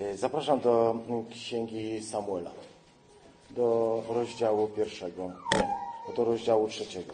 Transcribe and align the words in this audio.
Y, 0.00 0.16
Zapraszam 0.16 0.60
do 0.60 0.94
Księgi 1.30 2.02
Samuela, 2.02 2.50
do 3.50 4.02
rozdziału 4.08 4.66
pierwszego, 4.68 5.30
nie, 5.54 6.14
do 6.16 6.24
rozdziału 6.24 6.68
trzeciego. 6.68 7.12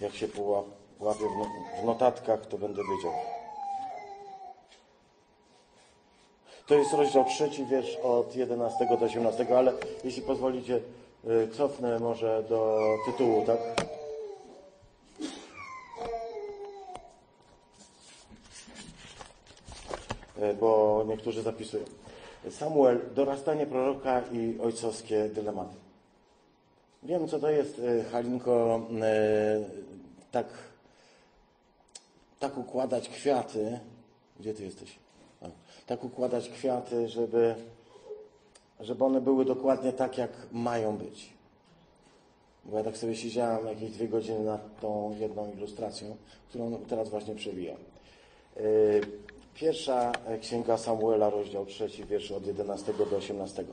Jak 0.00 0.14
się 0.14 0.28
poła- 0.28 0.64
łapię 1.00 1.28
w 1.28 1.36
no- 1.38 1.82
w 1.82 1.84
notatkach, 1.84 2.46
to 2.46 2.58
będę 2.58 2.82
wiedział. 2.82 3.12
To 6.66 6.74
jest 6.74 6.92
rozdział 6.92 7.24
trzeci, 7.24 7.66
wiersz 7.66 7.96
od 7.96 8.36
11 8.36 8.86
do 8.98 9.06
18, 9.06 9.58
ale 9.58 9.72
jeśli 10.04 10.22
pozwolicie, 10.22 10.80
y, 11.24 11.48
cofnę 11.56 11.98
może 11.98 12.42
do 12.42 12.78
tytułu, 13.06 13.42
tak? 13.46 13.58
Bo 20.60 21.04
niektórzy 21.08 21.42
zapisują. 21.42 21.84
Samuel, 22.50 23.00
dorastanie 23.14 23.66
proroka 23.66 24.22
i 24.32 24.58
ojcowskie 24.60 25.28
dylematy. 25.28 25.76
Wiem, 27.02 27.28
co 27.28 27.38
to 27.38 27.50
jest, 27.50 27.78
y, 27.78 28.04
Halinko, 28.12 28.80
y, 28.90 29.64
tak, 30.32 30.46
tak 32.38 32.58
układać 32.58 33.08
kwiaty. 33.08 33.78
Gdzie 34.40 34.54
ty 34.54 34.64
jesteś? 34.64 34.98
A, 35.42 35.46
tak 35.86 36.04
układać 36.04 36.48
kwiaty, 36.48 37.08
żeby, 37.08 37.54
żeby 38.80 39.04
one 39.04 39.20
były 39.20 39.44
dokładnie 39.44 39.92
tak, 39.92 40.18
jak 40.18 40.30
mają 40.52 40.96
być. 40.96 41.34
Bo 42.64 42.78
ja 42.78 42.84
tak 42.84 42.96
sobie 42.96 43.16
siedziałem 43.16 43.66
jakieś 43.66 43.90
dwie 43.90 44.08
godziny 44.08 44.40
nad 44.40 44.80
tą 44.80 45.16
jedną 45.18 45.52
ilustracją, 45.52 46.16
którą 46.48 46.76
teraz 46.88 47.08
właśnie 47.08 47.34
przewijam. 47.34 47.76
Pierwsza 49.54 50.12
księga 50.40 50.76
Samuela, 50.76 51.30
rozdział 51.30 51.66
trzeci, 51.66 52.04
wiersz 52.04 52.30
od 52.30 52.46
11 52.46 52.92
do 52.92 53.16
18. 53.16 53.64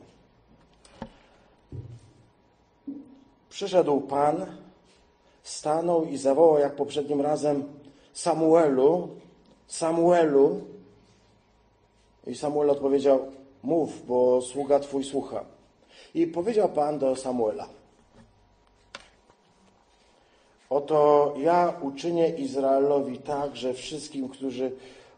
Przyszedł 3.50 4.02
Pan, 4.02 4.46
stanął 5.44 6.06
i 6.06 6.18
zawołał 6.18 6.60
jak 6.60 6.76
poprzednim 6.76 7.22
razem 7.22 7.64
Samuelu, 8.14 9.10
Samuelu. 9.68 10.62
I 12.28 12.36
Samuel 12.36 12.70
odpowiedział, 12.70 13.20
mów, 13.64 14.06
bo 14.08 14.42
sługa 14.42 14.80
Twój 14.80 15.04
słucha. 15.04 15.46
I 16.14 16.28
powiedział 16.28 16.70
Pan 16.70 17.00
do 17.00 17.16
Samuela, 17.16 17.68
oto 20.70 21.34
ja 21.38 21.74
uczynię 21.82 22.30
Izraelowi 22.30 23.18
tak, 23.18 23.56
że 23.56 23.74
wszystkim, 23.74 24.30
którzy 24.30 24.72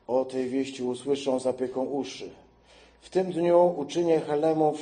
o 0.07 0.25
tej 0.25 0.49
wieści 0.49 0.83
usłyszą, 0.83 1.39
zapieką 1.39 1.85
uszy. 1.85 2.29
W 3.01 3.09
tym 3.09 3.31
dniu 3.31 3.73
uczynię 3.77 4.19
Helemu 4.19 4.73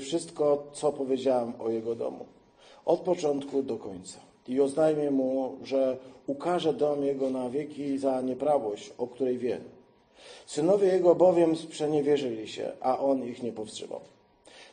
wszystko, 0.00 0.66
co 0.72 0.92
powiedziałem 0.92 1.52
o 1.58 1.70
jego 1.70 1.94
domu. 1.94 2.26
Od 2.84 3.00
początku 3.00 3.62
do 3.62 3.76
końca. 3.76 4.18
I 4.48 4.60
oznajmię 4.60 5.10
mu, 5.10 5.56
że 5.62 5.96
ukaże 6.26 6.72
dom 6.72 7.04
jego 7.04 7.30
na 7.30 7.50
wieki 7.50 7.98
za 7.98 8.20
nieprawość, 8.20 8.92
o 8.98 9.06
której 9.06 9.38
wie. 9.38 9.60
Synowie 10.46 10.88
jego 10.88 11.14
bowiem 11.14 11.56
sprzeniewierzyli 11.56 12.48
się, 12.48 12.72
a 12.80 12.98
on 12.98 13.24
ich 13.24 13.42
nie 13.42 13.52
powstrzymał. 13.52 14.00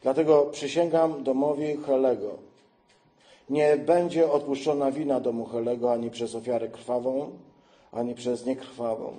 Dlatego 0.03 0.45
przysięgam 0.45 1.23
domowi 1.23 1.77
Helego. 1.77 2.37
Nie 3.49 3.77
będzie 3.77 4.31
odpuszczona 4.31 4.91
wina 4.91 5.19
domu 5.19 5.45
Helego 5.45 5.93
ani 5.93 6.11
przez 6.11 6.35
ofiarę 6.35 6.67
krwawą, 6.67 7.29
ani 7.91 8.15
przez 8.15 8.45
niekrwawą. 8.45 9.13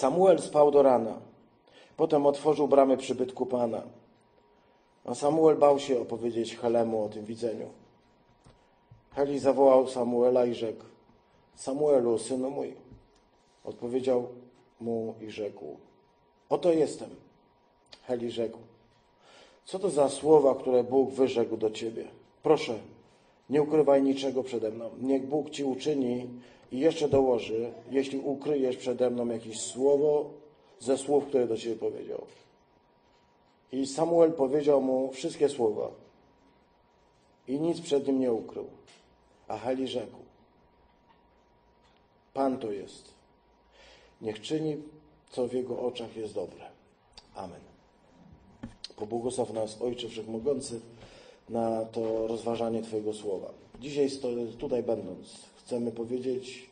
Samuel 0.00 0.38
spał 0.38 0.70
do 0.70 0.82
rana. 0.82 1.20
Potem 1.96 2.26
otworzył 2.26 2.68
bramy 2.68 2.96
przybytku 2.96 3.46
Pana. 3.46 3.82
A 5.04 5.14
Samuel 5.14 5.56
bał 5.56 5.78
się 5.78 6.00
opowiedzieć 6.00 6.56
Helemu 6.56 7.04
o 7.04 7.08
tym 7.08 7.24
widzeniu. 7.24 7.68
Heli 9.10 9.38
zawołał 9.38 9.88
Samuela 9.88 10.46
i 10.46 10.54
rzekł: 10.54 10.84
Samuelu, 11.54 12.18
synu 12.18 12.50
mój. 12.50 12.76
Odpowiedział 13.64 14.28
mu 14.80 15.14
i 15.20 15.30
rzekł: 15.30 15.76
Oto 16.48 16.72
jestem. 16.72 17.10
Heli 18.02 18.30
rzekł: 18.30 18.58
Co 19.64 19.78
to 19.78 19.90
za 19.90 20.08
słowa, 20.08 20.54
które 20.54 20.84
Bóg 20.84 21.10
wyrzekł 21.10 21.56
do 21.56 21.70
ciebie? 21.70 22.04
Proszę, 22.42 22.78
nie 23.50 23.62
ukrywaj 23.62 24.02
niczego 24.02 24.42
przede 24.42 24.70
mną. 24.70 24.90
Niech 25.00 25.26
Bóg 25.26 25.50
ci 25.50 25.64
uczyni 25.64 26.28
i 26.72 26.78
jeszcze 26.78 27.08
dołoży, 27.08 27.72
jeśli 27.90 28.18
ukryjesz 28.18 28.76
przede 28.76 29.10
mną 29.10 29.26
jakieś 29.28 29.60
słowo 29.60 30.30
ze 30.80 30.98
słów, 30.98 31.26
które 31.26 31.46
do 31.46 31.56
ciebie 31.56 31.76
powiedział. 31.76 32.26
I 33.72 33.86
Samuel 33.86 34.32
powiedział 34.32 34.82
mu 34.82 35.12
wszystkie 35.12 35.48
słowa 35.48 35.90
i 37.48 37.60
nic 37.60 37.80
przed 37.80 38.06
nim 38.06 38.20
nie 38.20 38.32
ukrył. 38.32 38.64
A 39.48 39.58
Heli 39.58 39.88
rzekł: 39.88 40.16
Pan 42.34 42.58
to 42.58 42.72
jest. 42.72 43.14
Niech 44.20 44.40
czyni, 44.40 44.76
co 45.30 45.48
w 45.48 45.52
jego 45.52 45.80
oczach 45.80 46.16
jest 46.16 46.34
dobre. 46.34 46.68
Amen. 47.34 47.60
Pobłogosław 48.96 49.52
nas, 49.52 49.82
Ojcze 49.82 50.08
Wszechmogący, 50.08 50.80
na 51.48 51.84
to 51.84 52.26
rozważanie 52.26 52.82
Twojego 52.82 53.14
słowa. 53.14 53.50
Dzisiaj 53.80 54.08
tutaj 54.58 54.82
będąc, 54.82 55.49
chcemy 55.70 55.92
powiedzieć 55.92 56.70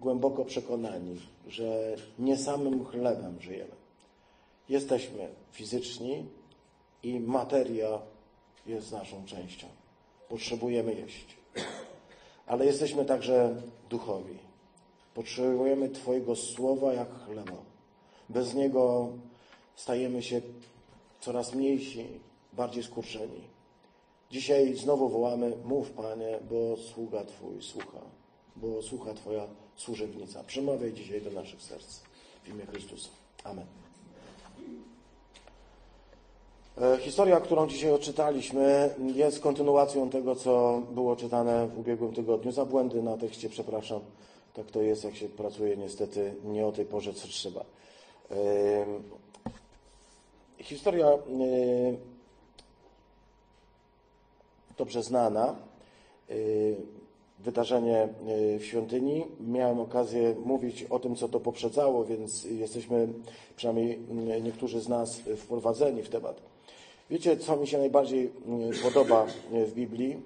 głęboko 0.00 0.44
przekonani, 0.44 1.20
że 1.46 1.96
nie 2.18 2.36
samym 2.36 2.84
chlebem 2.84 3.40
żyjemy. 3.40 3.74
Jesteśmy 4.68 5.28
fizyczni 5.52 6.26
i 7.02 7.20
materia 7.20 7.98
jest 8.66 8.92
naszą 8.92 9.24
częścią. 9.24 9.66
Potrzebujemy 10.28 10.94
jeść. 10.94 11.36
Ale 12.46 12.66
jesteśmy 12.66 13.04
także 13.04 13.62
duchowi. 13.90 14.38
Potrzebujemy 15.14 15.88
Twojego 15.88 16.36
słowa 16.36 16.92
jak 16.92 17.24
chleba. 17.24 17.62
Bez 18.28 18.54
niego 18.54 19.08
stajemy 19.76 20.22
się 20.22 20.40
coraz 21.20 21.54
mniejsi, 21.54 22.06
bardziej 22.52 22.82
skurczeni. 22.82 23.55
Dzisiaj 24.30 24.74
znowu 24.74 25.08
wołamy, 25.08 25.52
mów 25.64 25.90
Panie, 25.90 26.38
bo 26.50 26.76
sługa 26.76 27.24
Twój 27.24 27.62
słucha, 27.62 28.00
bo 28.56 28.82
słucha 28.82 29.14
Twoja 29.14 29.46
służebnica. 29.76 30.44
Przemawiaj 30.44 30.92
dzisiaj 30.92 31.22
do 31.22 31.30
naszych 31.30 31.62
serc 31.62 32.00
w 32.44 32.48
imię 32.48 32.66
Chrystusa. 32.66 33.08
Amen. 33.44 33.66
E, 36.80 36.98
Historia, 36.98 37.40
którą 37.40 37.66
dzisiaj 37.66 37.92
odczytaliśmy, 37.92 38.94
jest 39.14 39.40
kontynuacją 39.40 40.10
tego, 40.10 40.36
co 40.36 40.82
było 40.94 41.16
czytane 41.16 41.68
w 41.68 41.78
ubiegłym 41.78 42.14
tygodniu. 42.14 42.52
Za 42.52 42.64
błędy 42.64 43.02
na 43.02 43.16
tekście 43.16 43.48
przepraszam. 43.48 44.00
Tak 44.54 44.70
to 44.70 44.82
jest, 44.82 45.04
jak 45.04 45.16
się 45.16 45.28
pracuje 45.28 45.76
niestety 45.76 46.34
nie 46.44 46.66
o 46.66 46.72
tej 46.72 46.84
porze, 46.86 47.14
co 47.14 47.28
trzeba. 47.28 47.64
E, 48.30 48.36
Historia 50.58 51.06
e, 51.06 51.18
dobrze 54.76 55.02
znana. 55.02 55.56
Y, 56.30 56.76
Wydarzenie 57.38 58.08
y, 58.54 58.58
w 58.58 58.64
świątyni. 58.64 59.24
Miałem 59.40 59.80
okazję 59.80 60.34
mówić 60.44 60.82
o 60.82 60.98
tym, 60.98 61.16
co 61.16 61.28
to 61.28 61.40
poprzedzało, 61.40 62.04
więc 62.04 62.44
jesteśmy, 62.44 63.08
przynajmniej 63.56 63.98
y, 64.36 64.42
niektórzy 64.42 64.80
z 64.80 64.88
nas, 64.88 65.20
wprowadzeni 65.36 66.02
w 66.02 66.08
temat. 66.08 66.40
Wiecie, 67.10 67.36
co 67.36 67.56
mi 67.56 67.66
się 67.66 67.78
najbardziej 67.78 68.32
podoba 68.82 69.26
w 69.52 69.72
Biblii? 69.72 70.16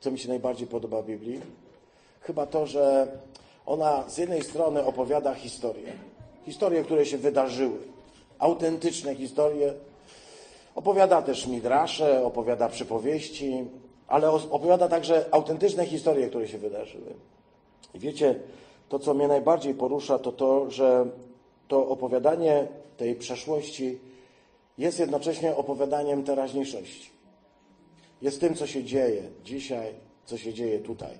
Co 0.00 0.10
mi 0.10 0.18
się 0.18 0.28
najbardziej 0.28 0.66
podoba 0.66 1.02
w 1.02 1.06
Biblii? 1.06 1.40
Chyba 2.20 2.46
to, 2.46 2.66
że 2.66 3.08
ona 3.66 4.08
z 4.08 4.18
jednej 4.18 4.42
strony 4.42 4.84
opowiada 4.84 5.34
historie. 5.34 5.92
Historie, 6.44 6.84
które 6.84 7.06
się 7.06 7.18
wydarzyły. 7.18 7.78
Autentyczne 8.38 9.14
historie, 9.14 9.74
Opowiada 10.78 11.22
też 11.22 11.46
midrasze, 11.46 12.24
opowiada 12.24 12.68
przypowieści, 12.68 13.64
ale 14.08 14.30
opowiada 14.30 14.88
także 14.88 15.24
autentyczne 15.30 15.86
historie, 15.86 16.28
które 16.28 16.48
się 16.48 16.58
wydarzyły. 16.58 17.14
I 17.94 17.98
wiecie, 17.98 18.40
to 18.88 18.98
co 18.98 19.14
mnie 19.14 19.28
najbardziej 19.28 19.74
porusza, 19.74 20.18
to 20.18 20.32
to, 20.32 20.70
że 20.70 21.06
to 21.68 21.88
opowiadanie 21.88 22.66
tej 22.96 23.14
przeszłości 23.14 23.98
jest 24.78 24.98
jednocześnie 24.98 25.56
opowiadaniem 25.56 26.24
teraźniejszości. 26.24 27.10
Jest 28.22 28.40
tym, 28.40 28.54
co 28.54 28.66
się 28.66 28.84
dzieje 28.84 29.22
dzisiaj, 29.44 29.94
co 30.24 30.38
się 30.38 30.54
dzieje 30.54 30.78
tutaj. 30.78 31.18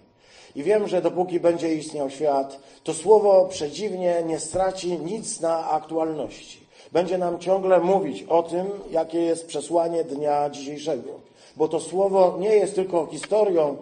I 0.54 0.62
wiem, 0.62 0.88
że 0.88 1.02
dopóki 1.02 1.40
będzie 1.40 1.75
istniał 1.75 2.11
świat, 2.11 2.61
to 2.84 2.94
słowo 2.94 3.46
przedziwnie 3.50 4.22
nie 4.26 4.40
straci 4.40 4.99
nic 4.99 5.40
na 5.40 5.70
aktualności. 5.70 6.68
Będzie 6.93 7.19
nam 7.19 7.38
ciągle 7.38 7.81
mówić 7.81 8.23
o 8.23 8.43
tym, 8.43 8.67
jakie 8.90 9.20
jest 9.20 9.46
przesłanie 9.46 10.05
dnia 10.05 10.50
dzisiejszego. 10.50 11.11
Bo 11.56 11.69
to 11.69 11.81
słowo 11.81 12.37
nie 12.40 12.55
jest 12.55 12.75
tylko 12.75 13.06
historią, 13.06 13.76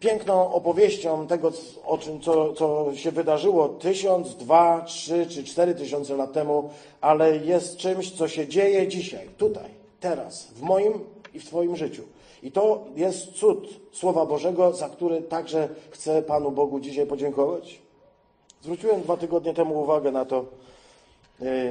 piękną 0.00 0.52
opowieścią 0.52 1.26
tego, 1.26 1.52
o 1.86 1.98
czym, 1.98 2.20
co, 2.20 2.52
co 2.52 2.94
się 2.94 3.10
wydarzyło 3.10 3.68
tysiąc, 3.68 4.34
dwa, 4.34 4.82
trzy 4.86 5.26
czy 5.26 5.44
cztery 5.44 5.74
tysiące 5.74 6.16
lat 6.16 6.32
temu, 6.32 6.70
ale 7.00 7.36
jest 7.36 7.76
czymś, 7.76 8.10
co 8.10 8.28
się 8.28 8.48
dzieje 8.48 8.88
dzisiaj, 8.88 9.28
tutaj, 9.36 9.70
teraz, 10.00 10.44
w 10.44 10.62
moim 10.62 10.92
i 11.34 11.40
w 11.40 11.46
Twoim 11.46 11.76
życiu. 11.76 12.02
I 12.42 12.52
to 12.52 12.84
jest 12.96 13.32
cud 13.32 13.68
Słowa 13.92 14.26
Bożego, 14.26 14.72
za 14.72 14.88
który 14.88 15.22
także 15.22 15.68
chcę 15.90 16.22
Panu 16.22 16.50
Bogu 16.50 16.80
dzisiaj 16.80 17.06
podziękować. 17.06 17.78
Zwróciłem 18.62 19.02
dwa 19.02 19.16
tygodnie 19.16 19.54
temu 19.54 19.82
uwagę 19.82 20.12
na 20.12 20.24
to, 20.24 20.44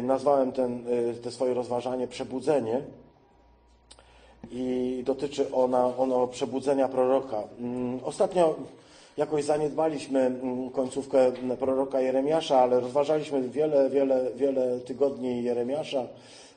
nazwałem 0.03 0.51
ten, 0.51 0.85
yy, 0.89 1.13
te 1.13 1.31
swoje 1.31 1.53
rozważanie 1.53 2.07
przebudzenie 2.07 2.81
i 4.51 5.01
dotyczy 5.05 5.51
ona, 5.51 5.97
ono 5.97 6.27
przebudzenia 6.27 6.87
proroka. 6.87 7.43
Mm, 7.59 7.99
Ostatnio 8.03 8.55
jakoś 9.17 9.43
zaniedbaliśmy 9.43 10.19
mm, 10.19 10.69
końcówkę 10.69 11.31
proroka 11.59 12.01
Jeremiasza, 12.01 12.59
ale 12.59 12.79
rozważaliśmy 12.79 13.49
wiele, 13.49 13.89
wiele, 13.89 14.31
wiele 14.35 14.79
tygodni 14.79 15.43
Jeremiasza. 15.43 16.07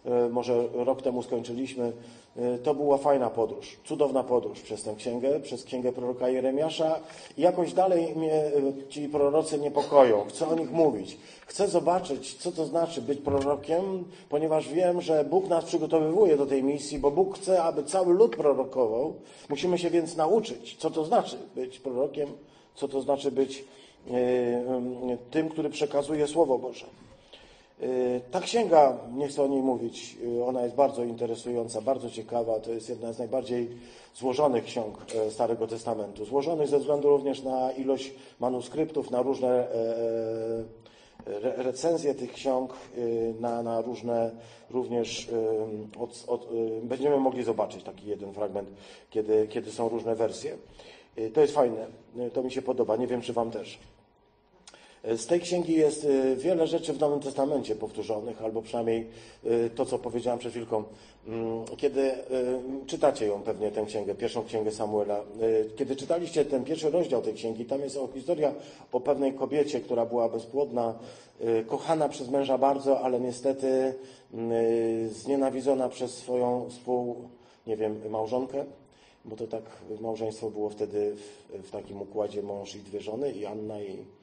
E, 0.06 0.28
Może 0.28 0.68
rok 0.74 1.02
temu 1.02 1.22
skończyliśmy. 1.22 1.92
E, 2.36 2.58
To 2.58 2.74
była 2.74 2.98
fajna 2.98 3.30
podróż, 3.30 3.76
cudowna 3.84 4.22
podróż 4.24 4.60
przez 4.60 4.82
tę 4.82 4.94
księgę, 4.94 5.40
przez 5.40 5.64
księgę 5.64 5.92
proroka 5.92 6.28
Jeremiasza. 6.28 7.00
I 7.38 7.42
jakoś 7.42 7.72
dalej 7.72 8.16
mnie 8.16 8.32
e, 8.34 8.52
ci 8.88 9.08
prorocy 9.08 9.58
niepokoją. 9.58 10.24
Chcę 10.28 10.48
o 10.48 10.54
nich 10.54 10.70
mówić. 10.72 11.18
Chcę 11.46 11.68
zobaczyć, 11.68 12.34
co 12.34 12.52
to 12.52 12.64
znaczy 12.66 13.02
być 13.02 13.20
prorokiem, 13.20 14.04
ponieważ 14.28 14.68
wiem, 14.68 15.00
że 15.00 15.24
Bóg 15.24 15.48
nas 15.48 15.64
przygotowywuje 15.64 16.36
do 16.36 16.46
tej 16.46 16.62
misji, 16.62 16.98
bo 16.98 17.10
Bóg 17.10 17.38
chce, 17.38 17.62
aby 17.62 17.84
cały 17.84 18.14
lud 18.14 18.36
prorokował. 18.36 19.14
Musimy 19.48 19.78
się 19.78 19.90
więc 19.90 20.16
nauczyć, 20.16 20.76
co 20.78 20.90
to 20.90 21.04
znaczy 21.04 21.36
być 21.54 21.78
prorokiem, 21.80 22.28
co 22.74 22.88
to 22.88 23.00
znaczy 23.00 23.30
być 23.32 23.64
tym, 25.30 25.48
który 25.48 25.70
przekazuje 25.70 26.26
Słowo 26.26 26.58
Boże. 26.58 26.86
E, 27.82 28.20
Ta 28.30 28.40
księga, 28.40 28.98
nie 29.14 29.28
chcę 29.28 29.42
o 29.42 29.46
niej 29.46 29.62
mówić, 29.62 30.16
e, 30.38 30.44
ona 30.44 30.62
jest 30.62 30.74
bardzo 30.74 31.04
interesująca, 31.04 31.80
bardzo 31.80 32.10
ciekawa. 32.10 32.60
To 32.60 32.70
jest 32.72 32.88
jedna 32.88 33.12
z 33.12 33.18
najbardziej 33.18 33.68
złożonych 34.14 34.64
ksiąg 34.64 34.98
e, 35.26 35.30
Starego 35.30 35.66
Testamentu. 35.66 36.24
Złożonych 36.24 36.68
ze 36.68 36.78
względu 36.78 37.08
również 37.08 37.42
na 37.42 37.72
ilość 37.72 38.14
manuskryptów, 38.40 39.10
na 39.10 39.22
różne 39.22 39.48
e, 39.48 39.74
e, 41.26 41.36
re- 41.36 41.54
recenzje 41.56 42.14
tych 42.14 42.32
ksiąg, 42.32 42.72
e, 42.72 43.00
na, 43.40 43.62
na 43.62 43.80
różne 43.80 44.30
również 44.70 45.30
od, 46.00 46.24
od, 46.28 46.48
będziemy 46.82 47.16
mogli 47.16 47.44
zobaczyć 47.44 47.82
taki 47.82 48.06
jeden 48.08 48.32
fragment, 48.32 48.68
kiedy, 49.10 49.48
kiedy 49.48 49.70
są 49.70 49.88
różne 49.88 50.14
wersje. 50.14 50.56
To 51.34 51.40
jest 51.40 51.54
fajne, 51.54 51.86
to 52.32 52.42
mi 52.42 52.50
się 52.50 52.62
podoba, 52.62 52.96
nie 52.96 53.06
wiem 53.06 53.20
czy 53.20 53.32
Wam 53.32 53.50
też. 53.50 53.78
Z 55.14 55.26
tej 55.26 55.40
księgi 55.40 55.74
jest 55.74 56.04
y, 56.04 56.36
wiele 56.36 56.66
rzeczy 56.66 56.92
w 56.92 57.00
Nowym 57.00 57.20
Testamencie 57.20 57.76
powtórzonych, 57.76 58.42
albo 58.42 58.62
przynajmniej 58.62 59.06
y, 59.44 59.70
to, 59.74 59.86
co 59.86 59.98
powiedziałem 59.98 60.38
przed 60.38 60.52
chwilką. 60.52 60.84
Mm, 61.26 61.64
Kiedy 61.76 62.00
y, 62.00 62.16
czytacie 62.86 63.26
ją 63.26 63.42
pewnie, 63.42 63.70
tę 63.70 63.84
księgę, 63.84 64.14
pierwszą 64.14 64.44
księgę 64.44 64.70
Samuela, 64.70 65.20
kiedy 65.76 65.96
czytaliście 65.96 66.44
ten 66.44 66.64
pierwszy 66.64 66.90
rozdział 66.90 67.22
tej 67.22 67.34
księgi, 67.34 67.64
tam 67.64 67.80
jest 67.80 67.98
historia 68.14 68.54
o 68.92 69.00
pewnej 69.00 69.32
kobiecie, 69.32 69.80
która 69.80 70.06
była 70.06 70.28
bezpłodna, 70.28 70.94
kochana 71.66 72.08
przez 72.08 72.30
męża 72.30 72.58
bardzo, 72.58 73.00
ale 73.00 73.20
niestety 73.20 73.94
znienawidzona 75.08 75.88
przez 75.88 76.14
swoją 76.14 76.66
współ, 76.70 77.16
nie 77.66 77.76
wiem, 77.76 78.10
małżonkę, 78.10 78.64
bo 79.24 79.36
to 79.36 79.46
tak 79.46 79.62
małżeństwo 80.00 80.50
było 80.50 80.70
wtedy 80.70 81.14
w, 81.16 81.66
w 81.66 81.70
takim 81.70 82.02
układzie 82.02 82.42
mąż 82.42 82.74
i 82.74 82.78
dwie 82.78 83.00
żony, 83.00 83.32
i 83.32 83.46
Anna 83.46 83.80
i 83.80 84.15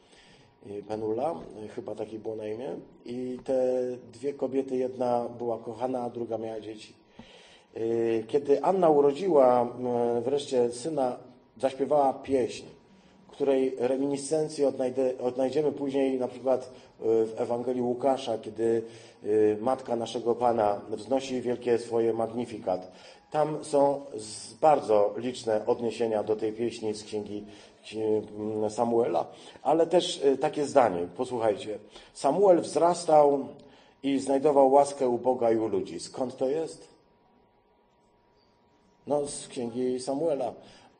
Penula, 0.87 1.35
chyba 1.75 1.95
takie 1.95 2.19
było 2.19 2.35
na 2.35 2.47
imię. 2.47 2.75
I 3.05 3.39
te 3.43 3.81
dwie 4.13 4.33
kobiety, 4.33 4.77
jedna 4.77 5.29
była 5.37 5.57
kochana, 5.57 6.01
a 6.01 6.09
druga 6.09 6.37
miała 6.37 6.59
dzieci. 6.59 6.93
Yy, 7.75 8.23
Kiedy 8.27 8.63
Anna 8.63 8.89
urodziła 8.89 9.73
wreszcie 10.21 10.71
syna, 10.71 11.17
zaśpiewała 11.57 12.13
pieśń, 12.13 12.65
której 13.27 13.75
reminiscencję 13.79 14.67
odnajdę, 14.67 15.17
odnajdziemy 15.19 15.71
później 15.71 16.19
na 16.19 16.27
przykład 16.27 16.71
w 17.03 17.33
Ewangelii 17.37 17.81
Łukasza, 17.81 18.37
kiedy 18.37 18.83
yy, 19.23 19.57
matka 19.61 19.95
naszego 19.95 20.35
Pana 20.35 20.81
wznosi 20.89 21.41
wielkie 21.41 21.77
swoje 21.77 22.13
magnifikat. 22.13 22.91
Tam 23.31 23.63
są 23.65 24.01
bardzo 24.61 25.13
liczne 25.17 25.65
odniesienia 25.65 26.23
do 26.23 26.35
tej 26.35 26.53
pieśni 26.53 26.93
z 26.93 27.03
księgi 27.03 27.45
ksi- 27.85 28.69
Samuela, 28.69 29.25
ale 29.63 29.87
też 29.87 30.23
y, 30.23 30.37
takie 30.37 30.65
zdanie, 30.65 31.07
posłuchajcie. 31.17 31.79
Samuel 32.13 32.61
wzrastał 32.61 33.47
i 34.03 34.19
znajdował 34.19 34.71
łaskę 34.71 35.09
u 35.09 35.17
Boga 35.17 35.51
i 35.51 35.57
u 35.57 35.67
ludzi. 35.67 35.99
Skąd 35.99 36.37
to 36.37 36.47
jest? 36.49 36.87
No, 39.07 39.27
z 39.27 39.47
księgi 39.47 39.99
Samuela. 39.99 40.53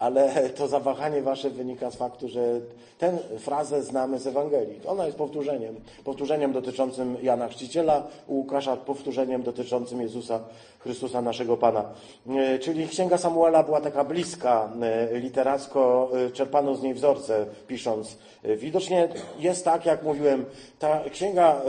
Ale 0.04 0.50
to 0.50 0.68
zawahanie 0.68 1.22
wasze 1.22 1.50
wynika 1.50 1.92
z 1.92 1.96
faktu, 1.96 2.28
że 2.28 2.60
tę 2.98 3.18
frazę 3.40 3.84
znamy 3.84 4.20
z 4.20 4.28
Ewangelii. 4.28 4.80
Ona 4.88 5.06
jest 5.06 5.18
powtórzeniem. 5.18 5.76
Powtórzeniem 6.04 6.54
dotyczącym 6.54 7.18
Jana 7.22 7.48
Chrzciciela, 7.48 8.08
u 8.28 8.36
Łukasza 8.36 8.78
powtórzeniem 8.78 9.44
dotyczącym 9.44 10.02
Jezusa 10.02 10.40
Chrystusa, 10.80 11.22
naszego 11.22 11.58
Pana. 11.58 11.86
E, 12.30 12.60
Czyli 12.60 12.88
księga 12.88 13.18
Samuela 13.18 13.64
była 13.64 13.82
taka 13.82 14.04
bliska, 14.04 14.70
e, 14.82 15.20
literacko 15.20 16.10
e, 16.28 16.32
czerpano 16.32 16.76
z 16.76 16.82
niej 16.82 16.94
wzorce, 16.94 17.46
pisząc. 17.68 18.18
Widocznie 18.58 19.10
jest 19.40 19.66
tak, 19.66 19.86
jak 19.86 20.04
mówiłem, 20.04 20.46
ta 20.80 21.02
księga 21.10 21.62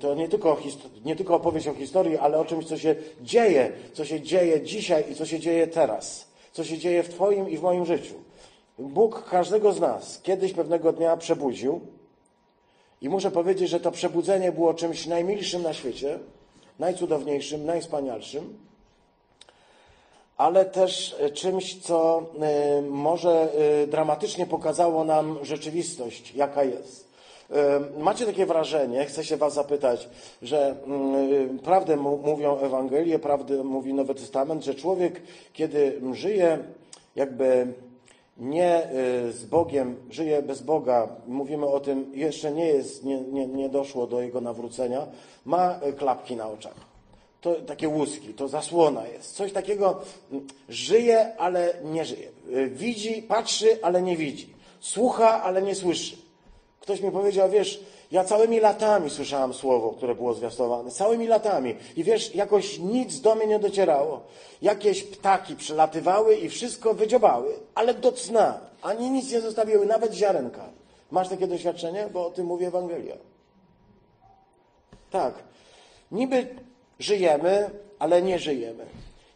to 0.00 0.14
nie 0.14 0.28
tylko, 0.28 0.56
nie 1.04 1.16
tylko 1.16 1.34
opowieść 1.34 1.68
o 1.68 1.74
historii, 1.74 2.16
ale 2.16 2.38
o 2.38 2.44
czymś, 2.44 2.66
co 2.66 2.78
się 2.78 2.94
dzieje, 3.20 3.72
co 3.92 4.04
się 4.04 4.20
dzieje 4.20 4.62
dzisiaj 4.62 5.04
i 5.10 5.14
co 5.14 5.26
się 5.26 5.40
dzieje 5.40 5.66
teraz 5.66 6.35
co 6.56 6.64
się 6.64 6.78
dzieje 6.78 7.02
w 7.02 7.08
Twoim 7.08 7.48
i 7.48 7.58
w 7.58 7.62
moim 7.62 7.86
życiu. 7.86 8.14
Bóg 8.78 9.28
każdego 9.30 9.72
z 9.72 9.80
nas 9.80 10.20
kiedyś 10.22 10.52
pewnego 10.52 10.92
dnia 10.92 11.16
przebudził 11.16 11.80
i 13.00 13.08
muszę 13.08 13.30
powiedzieć, 13.30 13.68
że 13.68 13.80
to 13.80 13.90
przebudzenie 13.90 14.52
było 14.52 14.74
czymś 14.74 15.06
najmilszym 15.06 15.62
na 15.62 15.74
świecie, 15.74 16.18
najcudowniejszym, 16.78 17.64
najwspanialszym, 17.64 18.58
ale 20.36 20.64
też 20.64 21.16
e, 21.20 21.30
czymś, 21.30 21.82
co 21.82 22.22
e, 22.40 22.82
może 22.82 23.48
e, 23.82 23.86
dramatycznie 23.86 24.46
pokazało 24.46 25.04
nam 25.04 25.38
rzeczywistość, 25.42 26.34
jaka 26.34 26.64
jest. 26.64 27.05
Macie 27.98 28.26
takie 28.26 28.46
wrażenie, 28.46 29.04
chcę 29.04 29.24
się 29.24 29.36
Was 29.36 29.54
zapytać, 29.54 30.08
że 30.42 30.76
mm, 30.86 31.58
prawdę 31.58 31.96
mu- 31.96 32.16
mówią 32.18 32.58
Ewangelie, 32.58 33.18
prawdę 33.18 33.64
mówi 33.64 33.94
Nowy 33.94 34.14
Testament, 34.14 34.64
że 34.64 34.74
człowiek, 34.74 35.22
kiedy 35.52 36.00
żyje 36.12 36.58
jakby 37.16 37.66
nie 38.38 38.90
y, 39.28 39.32
z 39.32 39.44
Bogiem, 39.44 39.96
żyje 40.10 40.42
bez 40.42 40.62
Boga, 40.62 41.08
mówimy 41.26 41.66
o 41.66 41.80
tym, 41.80 42.10
jeszcze 42.14 42.52
nie 42.52 42.66
jest, 42.66 43.04
nie, 43.04 43.20
nie, 43.20 43.46
nie 43.46 43.68
doszło 43.68 44.06
do 44.06 44.20
jego 44.20 44.40
nawrócenia, 44.40 45.06
ma 45.44 45.80
y, 45.88 45.92
klapki 45.92 46.36
na 46.36 46.48
oczach. 46.48 46.74
To 47.40 47.54
takie 47.54 47.88
łuski, 47.88 48.34
to 48.34 48.48
zasłona 48.48 49.06
jest. 49.06 49.34
Coś 49.34 49.52
takiego 49.52 50.00
mm, 50.32 50.46
żyje, 50.68 51.36
ale 51.38 51.74
nie 51.84 52.04
żyje. 52.04 52.28
Y, 52.56 52.66
Widzi, 52.68 53.22
patrzy, 53.22 53.78
ale 53.82 54.02
nie 54.02 54.16
widzi. 54.16 54.54
Słucha, 54.80 55.42
ale 55.42 55.62
nie 55.62 55.74
słyszy. 55.74 56.25
Ktoś 56.86 57.00
mi 57.00 57.10
powiedział, 57.10 57.50
wiesz, 57.50 57.80
ja 58.12 58.24
całymi 58.24 58.60
latami 58.60 59.10
słyszałem 59.10 59.54
słowo, 59.54 59.90
które 59.90 60.14
było 60.14 60.34
zwiastowane. 60.34 60.90
Całymi 60.90 61.26
latami. 61.26 61.76
I 61.96 62.04
wiesz, 62.04 62.34
jakoś 62.34 62.78
nic 62.78 63.20
do 63.20 63.34
mnie 63.34 63.46
nie 63.46 63.58
docierało. 63.58 64.20
Jakieś 64.62 65.02
ptaki 65.02 65.56
przelatywały 65.56 66.36
i 66.36 66.48
wszystko 66.48 66.94
wydziobały, 66.94 67.54
ale 67.74 67.94
do 67.94 68.12
cna. 68.12 68.60
Ani 68.82 69.10
nic 69.10 69.32
nie 69.32 69.40
zostawiły, 69.40 69.86
nawet 69.86 70.12
ziarenka. 70.12 70.68
Masz 71.10 71.28
takie 71.28 71.46
doświadczenie? 71.46 72.08
Bo 72.12 72.26
o 72.26 72.30
tym 72.30 72.46
mówi 72.46 72.64
Ewangelia. 72.64 73.16
Tak. 75.10 75.34
Niby 76.12 76.46
żyjemy, 76.98 77.70
ale 77.98 78.22
nie 78.22 78.38
żyjemy. 78.38 78.86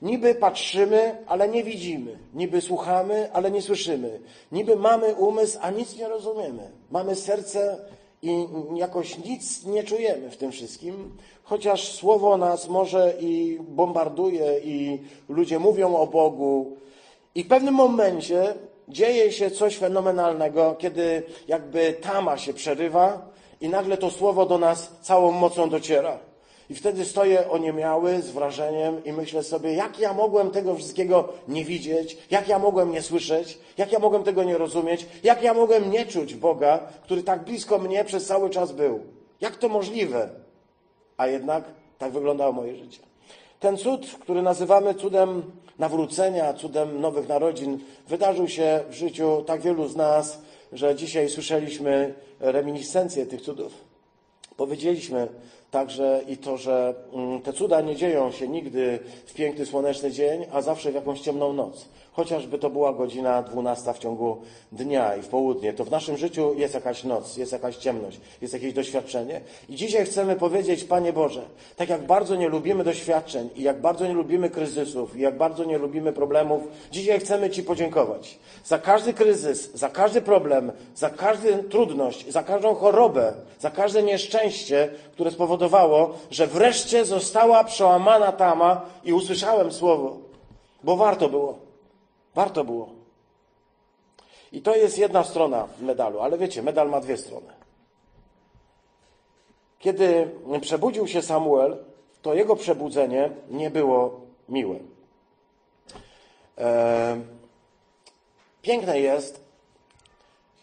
Niby 0.03 0.35
patrzymy, 0.35 1.17
ale 1.27 1.49
nie 1.49 1.65
widzimy. 1.65 2.19
Niby 2.35 2.61
słuchamy, 2.61 3.33
ale 3.33 3.51
nie 3.51 3.63
słyszymy. 3.63 4.21
Niby 4.53 4.77
mamy 4.77 5.15
umysł, 5.15 5.59
a 5.63 5.71
nic 5.71 5.97
nie 5.97 6.09
rozumiemy. 6.09 6.71
Mamy 6.91 7.15
serce 7.15 7.79
i 8.23 8.47
jakoś 8.75 9.19
nic 9.19 9.65
nie 9.65 9.85
czujemy 9.85 10.31
w 10.31 10.37
tym 10.37 10.53
wszystkim, 10.53 11.17
chociaż 11.43 11.93
słowo 11.93 12.37
nas 12.37 12.69
może 12.69 13.15
i 13.21 13.59
bombarduje, 13.61 14.61
i 14.65 14.99
ludzie 15.29 15.59
mówią 15.59 15.97
o 15.97 16.07
Bogu. 16.07 16.77
I 17.35 17.45
w 17.45 17.49
pewnym 17.49 17.75
momencie 17.75 18.55
dzieje 18.89 19.33
się 19.33 19.51
coś 19.51 19.77
fenomenalnego, 19.77 20.77
kiedy 20.79 21.23
jakby 21.49 21.93
tama 21.93 22.39
się 22.39 22.55
przerywa 22.55 23.31
i 23.61 23.69
nagle 23.69 23.97
to 23.97 24.11
słowo 24.11 24.47
do 24.47 24.59
nas 24.59 24.93
całą 25.01 25.33
mocą 25.33 25.71
dociera. 25.71 26.30
I 26.71 26.75
wtedy 26.75 27.05
stoję 27.05 27.51
oniemiały 27.51 28.23
z 28.23 28.31
wrażeniem 28.31 29.05
i 29.05 29.13
myślę 29.13 29.43
sobie, 29.43 29.75
jak 29.75 29.99
ja 29.99 30.15
mogłem 30.15 30.51
tego 30.51 30.75
wszystkiego 30.77 31.29
nie 31.49 31.65
widzieć, 31.65 32.19
jak 32.31 32.49
ja 32.49 32.59
mogłem 32.59 32.93
nie 32.93 33.03
słyszeć, 33.03 33.59
jak 33.79 33.93
ja 33.93 33.99
mogłem 33.99 34.23
tego 34.23 34.45
nie 34.45 34.59
rozumieć, 34.59 35.07
jak 35.23 35.43
ja 35.43 35.55
mogłem 35.55 35.91
nie 35.91 36.07
czuć 36.07 36.35
Boga, 36.35 36.79
który 37.03 37.23
tak 37.23 37.45
blisko 37.45 37.79
mnie 37.79 38.05
przez 38.05 38.27
cały 38.27 38.51
czas 38.51 38.73
był. 38.73 39.01
Jak 39.41 39.57
to 39.57 39.69
możliwe? 39.69 40.31
A 41.17 41.27
jednak 41.27 41.65
tak 41.99 42.13
wyglądało 42.13 42.53
moje 42.53 42.77
życie. 42.77 42.99
Ten 43.61 43.77
cud, 43.77 44.07
który 44.21 44.43
nazywamy 44.43 44.95
cudem 44.95 45.43
nawrócenia, 45.79 46.55
cudem 46.55 47.01
nowych 47.01 47.29
narodzin, 47.29 47.79
wydarzył 48.09 48.49
się 48.49 48.81
w 48.91 48.95
życiu 48.95 49.45
tak 49.47 49.61
wielu 49.61 49.89
z 49.89 49.97
nas, 49.97 50.39
że 50.73 50.95
dzisiaj 50.95 51.29
słyszeliśmy 51.29 52.15
reminiscencję 52.41 53.27
tych 53.27 53.41
cudów. 53.41 53.73
Powiedzieliśmy 54.57 55.29
także 55.71 56.21
i 56.29 56.37
to, 56.37 56.57
że 56.57 56.95
mm, 57.13 57.43
te 57.43 57.53
cuda 57.53 57.81
nie 57.81 57.97
dzieją 57.97 58.33
się 58.33 58.49
nigdy 58.49 58.99
w 59.27 59.35
piękny, 59.35 59.67
słoneczny 59.67 60.11
dzień, 60.11 60.47
a 60.53 60.63
zawsze 60.63 60.93
w 60.93 60.95
jakąś 60.95 61.21
ciemną 61.21 61.53
noc. 61.53 61.89
Chociażby 62.13 62.59
to 62.59 62.71
była 62.71 62.93
godzina 62.93 63.43
12 63.43 63.93
w 63.93 63.99
ciągu 63.99 64.37
dnia 64.73 65.17
i 65.17 65.23
w 65.23 65.29
południe, 65.29 65.73
to 65.73 65.85
w 65.85 65.91
naszym 65.91 66.17
życiu 66.17 66.55
jest 66.55 66.75
jakaś 66.75 67.05
noc, 67.05 67.37
jest 67.37 67.53
jakaś 67.53 67.77
ciemność, 67.77 68.21
jest 68.43 68.55
jakieś 68.55 68.73
doświadczenie. 68.73 69.41
I 69.69 69.77
dzisiaj 69.77 70.05
chcemy 70.05 70.37
powiedzieć, 70.37 70.85
Panie 70.85 71.13
Boże, 71.13 71.43
tak 71.77 71.89
jak 71.89 72.07
bardzo 72.07 72.37
nie 72.37 72.49
lubimy 72.49 72.85
doświadczeń 72.85 73.51
i 73.57 73.63
jak 73.63 73.81
bardzo 73.81 74.07
nie 74.07 74.15
lubimy 74.15 74.51
kryzysów 74.51 75.17
i 75.17 75.21
jak 75.21 75.37
bardzo 75.37 75.65
nie 75.65 75.79
lubimy 75.79 76.13
problemów, 76.13 76.63
dzisiaj 76.93 77.21
chcemy 77.21 77.51
Ci 77.51 77.63
podziękować 77.63 78.39
za 78.65 78.79
każdy 78.79 79.15
kryzys, 79.15 79.75
za 79.75 79.89
każdy 79.89 80.21
problem, 80.21 80.73
za 80.95 81.11
każdą 81.11 81.49
trudność, 81.71 82.33
za 82.33 82.43
każdą 82.43 82.75
chorobę, 82.75 83.33
za 83.59 83.71
każde 83.71 84.03
nieszczęście, 84.03 84.89
które 85.13 85.31
spowodowało, 85.31 86.15
że 86.31 86.47
wreszcie 86.47 87.05
została 87.05 87.65
przełamana 87.65 88.33
tama 88.33 88.81
i 89.05 89.13
usłyszałem 89.13 89.73
słowo, 89.73 90.17
bo 90.85 90.97
warto 90.97 91.29
było. 91.29 91.70
Warto 92.35 92.65
było. 92.65 92.89
I 94.53 94.63
to 94.63 94.77
jest 94.77 94.99
jedna 94.99 95.25
strona 95.25 95.69
medalu, 95.81 96.21
ale 96.21 96.39
wiecie, 96.39 96.63
medal 96.63 96.89
ma 96.89 97.01
dwie 97.01 97.17
strony. 97.17 97.53
Kiedy 99.79 100.31
przebudził 100.61 101.07
się 101.07 101.23
Samuel, 101.23 101.77
to 102.23 102.35
jego 102.35 102.57
przebudzenie 102.57 103.31
nie 103.51 103.71
było 103.71 104.21
miłe. 104.49 104.79
E, 106.59 107.21
piękne 108.63 109.01
jest, 109.01 109.41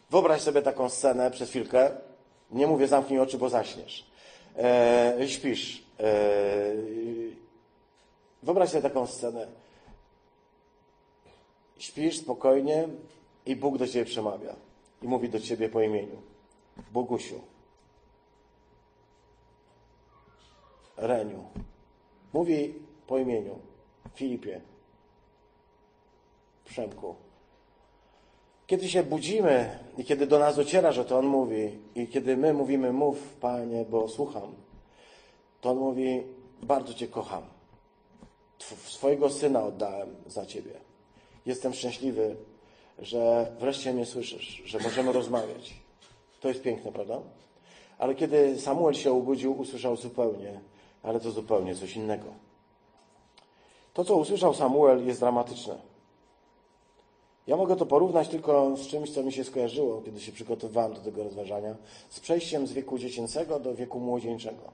wyobraź 0.10 0.42
sobie 0.42 0.62
taką 0.62 0.90
scenę 0.90 1.32
przez 1.32 1.50
chwilkę, 1.50 1.92
nie 2.52 2.68
mówię 2.68 2.88
zamknij 2.88 3.20
oczy, 3.20 3.38
bo 3.38 3.50
zaśniesz. 3.50 4.06
E, 4.58 5.18
śpisz. 5.28 5.84
E, 6.00 6.14
wyobraź 8.44 8.70
sobie 8.70 8.82
taką 8.82 9.08
scenę 9.08 9.48
Śpisz 11.77 12.17
spokojnie 12.17 12.88
i 13.46 13.55
Bóg 13.55 13.77
do 13.77 13.88
ciebie 13.88 14.05
przemawia 14.05 14.55
i 15.01 15.07
mówi 15.07 15.29
do 15.29 15.39
ciebie 15.39 15.69
po 15.69 15.81
imieniu. 15.81 16.22
Bogusiu. 16.91 17.41
Reniu. 20.98 21.43
Mówi 22.34 22.74
po 23.07 23.17
imieniu. 23.17 23.60
Filipie. 24.15 24.62
Przemku. 26.65 27.15
Kiedy 28.67 28.89
się 28.89 29.03
budzimy 29.03 29.79
i 29.98 30.05
kiedy 30.05 30.27
do 30.27 30.39
nas 30.39 30.55
dociera, 30.55 30.91
że 30.91 31.05
to 31.05 31.17
On 31.17 31.25
mówi 31.25 31.79
i 31.96 32.07
kiedy 32.07 32.38
my 32.38 32.53
mówimy 32.53 32.93
mów 32.93 33.34
Panie, 33.34 33.86
bo 33.89 34.07
słucham, 34.07 34.55
to 35.62 35.72
On 35.72 35.77
mówi 35.77 36.24
bardzo 36.63 36.93
Cię 36.93 37.07
kocham. 37.07 37.43
Swojego 38.86 39.29
Syna 39.29 39.63
oddałem 39.63 40.15
za 40.27 40.46
Ciebie. 40.46 40.87
Jestem 41.48 41.74
szczęśliwy, 41.74 42.36
że 43.00 43.51
wreszcie 43.60 43.94
mnie 43.94 44.06
słyszysz, 44.06 44.62
że 44.66 44.80
możemy 44.80 45.12
rozmawiać. 45.12 45.74
To 46.39 46.48
jest 46.48 46.62
piękne, 46.62 46.92
prawda? 46.92 47.22
Ale 47.98 48.16
kiedy 48.16 48.60
Samuel 48.60 48.94
się 48.94 49.12
obudził, 49.12 49.60
usłyszał 49.60 49.96
zupełnie, 49.96 50.60
ale 51.04 51.20
to 51.20 51.32
zupełnie 51.32 51.75
coś 51.75 51.96
innego. 51.96 52.25
To, 53.94 54.06
co 54.06 54.16
usłyszał 54.16 54.54
Samuel, 54.54 55.08
jest 55.08 55.20
dramatyczne. 55.20 55.77
Ja 57.48 57.58
mogę 57.58 57.75
to 57.75 57.86
porównać 57.86 58.27
tylko 58.27 58.77
z 58.77 58.88
czymś, 58.88 59.12
co 59.12 59.24
mi 59.24 59.34
się 59.34 59.44
skojarzyło, 59.44 60.01
kiedy 60.01 60.20
się 60.20 60.32
przygotowywałem 60.32 60.94
do 60.94 61.00
tego 61.00 61.24
rozważania, 61.24 61.75
z 62.10 62.20
przejściem 62.20 62.68
z 62.68 62.74
wieku 62.74 62.98
dziecięcego 62.98 63.60
do 63.60 63.75
wieku 63.75 64.00
młodzieńczego. 64.00 64.72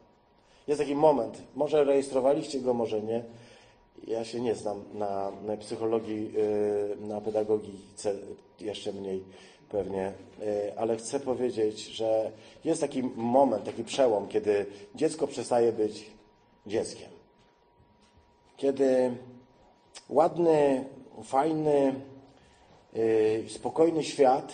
Jest 0.68 0.82
taki 0.82 0.96
moment, 0.96 1.42
może 1.56 1.84
rejestrowaliście 1.84 2.60
go, 2.60 2.74
może 2.74 3.02
nie, 3.02 3.24
ja 4.08 4.26
się 4.26 4.42
nie 4.42 4.56
znam 4.56 4.84
na, 4.94 5.32
na 5.46 5.58
psychologii, 5.58 6.32
y, 6.38 7.08
na 7.08 7.22
pedagogice, 7.22 8.16
jeszcze 8.60 8.94
mniej 8.94 9.24
pewnie, 9.70 10.14
y, 10.42 10.78
ale 10.78 10.98
chcę 10.98 11.20
powiedzieć, 11.20 11.80
że 11.88 12.32
jest 12.64 12.82
taki 12.82 13.04
moment, 13.04 13.64
taki 13.64 13.84
przełom, 13.84 14.28
kiedy 14.28 14.66
dziecko 14.96 15.28
przestaje 15.28 15.72
być 15.72 16.12
dzieckiem. 16.68 17.10
Kiedy 18.58 19.16
ładny, 20.10 20.86
fajny, 21.24 21.96
y, 22.96 23.46
spokojny 23.50 24.04
świat 24.04 24.54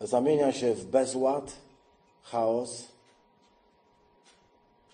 zamienia 0.00 0.52
się 0.52 0.74
w 0.74 0.84
bezład, 0.84 1.52
chaos, 2.22 2.84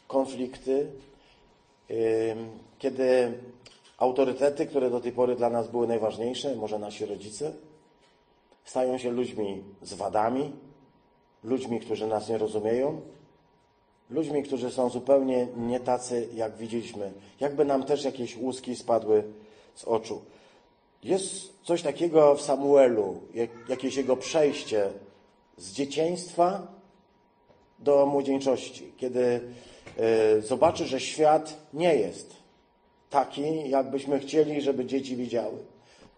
konflikty, 0.09 0.93
kiedy 2.79 3.33
autorytety, 3.99 4.67
które 4.67 4.91
do 4.91 5.01
tej 5.01 5.13
pory 5.13 5.37
dla 5.37 5.51
nas 5.51 5.69
były 5.69 5.87
najważniejsze, 5.87 6.57
może 6.57 6.79
nasi 6.79 7.07
rodzice, 7.07 7.53
stają 8.65 8.99
się 8.99 9.11
ludźmi 9.11 9.63
z 9.83 9.95
wadami, 9.95 10.53
ludźmi, 11.45 11.81
którzy 11.81 12.07
nas 12.07 12.29
nie 12.29 12.39
rozumieją, 12.39 13.01
ludźmi, 14.11 14.43
którzy 14.43 14.71
są 14.71 14.91
zupełnie 14.91 15.49
nie 15.57 15.81
tacy, 15.81 16.29
jak 16.35 16.57
widzieliśmy. 16.57 17.13
Jakby 17.41 17.65
nam 17.65 17.83
też 17.83 18.05
jakieś 18.05 18.37
łuski 18.37 18.77
spadły 18.77 19.25
z 19.75 19.85
oczu. 19.85 20.23
Jest 21.03 21.53
coś 21.63 21.83
takiego 21.83 22.35
w 22.35 22.43
Samuelu, 22.43 23.21
jakieś 23.69 23.97
jego 23.97 24.17
przejście 24.17 24.91
z 25.57 25.73
dzieciństwa 25.73 26.67
do 27.79 28.07
młodzieńczości, 28.07 28.93
kiedy 28.97 29.41
zobaczy, 30.41 30.87
że 30.87 31.01
świat 31.01 31.57
nie 31.73 31.95
jest 31.95 32.37
taki, 33.11 33.71
jakbyśmy 33.71 34.19
chcieli, 34.19 34.61
żeby 34.61 34.87
dzieci 34.87 35.17
widziały. 35.17 35.59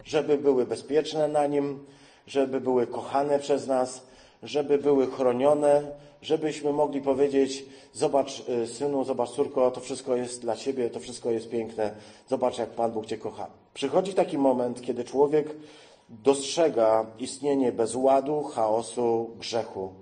Żeby 0.04 0.38
były 0.38 0.66
bezpieczne 0.66 1.28
na 1.28 1.46
nim, 1.46 1.86
żeby 2.26 2.60
były 2.60 2.86
kochane 2.86 3.38
przez 3.38 3.66
nas, 3.66 4.06
żeby 4.42 4.78
były 4.78 5.06
chronione, 5.06 5.82
żebyśmy 6.22 6.72
mogli 6.72 7.00
powiedzieć: 7.00 7.64
Zobacz, 7.92 8.42
e, 8.48 8.66
synu, 8.66 9.04
zobacz, 9.04 9.30
córko, 9.30 9.70
to 9.70 9.80
wszystko 9.80 10.16
jest 10.16 10.40
dla 10.42 10.56
ciebie, 10.56 10.90
to 10.90 11.00
wszystko 11.00 11.30
jest 11.30 11.50
piękne, 11.50 11.94
zobacz, 12.28 12.58
jak 12.58 12.70
Pan 12.70 12.92
Bóg 12.92 13.06
cię 13.06 13.18
kocha. 13.18 13.46
Przychodzi 13.74 14.14
taki 14.14 14.38
moment, 14.38 14.82
kiedy 14.82 15.04
człowiek 15.04 15.56
dostrzega 16.08 17.06
istnienie 17.18 17.72
bezładu, 17.72 18.42
chaosu, 18.42 19.30
grzechu. 19.38 19.92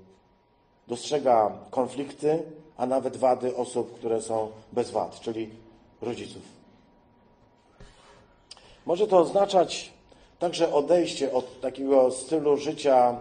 Dostrzega 0.89 1.53
konflikty, 1.71 2.43
a 2.81 2.87
nawet 2.87 3.17
wady 3.17 3.57
osób, 3.57 3.95
które 3.95 4.23
są 4.23 4.51
bez 4.73 4.91
wad, 4.91 5.21
czyli 5.21 5.51
rodziców. 6.03 6.43
Może 8.87 9.07
to 9.07 9.19
oznaczać 9.19 9.93
także 10.39 10.73
odejście 10.73 11.33
od 11.33 11.61
takiego 11.61 12.11
stylu 12.11 12.57
życia 12.57 13.17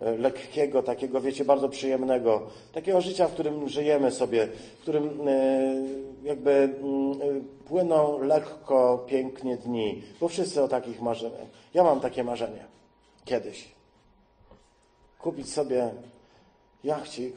e, 0.00 0.16
lekkiego, 0.16 0.82
takiego, 0.82 1.20
wiecie, 1.20 1.44
bardzo 1.44 1.68
przyjemnego, 1.68 2.42
takiego 2.72 3.00
życia, 3.00 3.28
w 3.28 3.32
którym 3.32 3.68
żyjemy 3.68 4.10
sobie, 4.10 4.48
w 4.78 4.82
którym 4.82 5.28
e, 5.28 5.74
jakby 6.22 6.50
mm, 6.50 7.12
e, 7.12 7.64
płyną 7.68 8.22
lekko, 8.22 9.04
pięknie 9.06 9.56
dni, 9.56 10.02
bo 10.20 10.28
wszyscy 10.28 10.62
o 10.62 10.68
takich 10.68 11.00
marzymy. 11.00 11.46
Ja 11.74 11.84
mam 11.84 12.00
takie 12.00 12.24
marzenie. 12.24 12.64
Kiedyś. 13.24 13.68
Kupić 15.18 15.52
sobie 15.52 15.90
jachcik, 16.84 17.36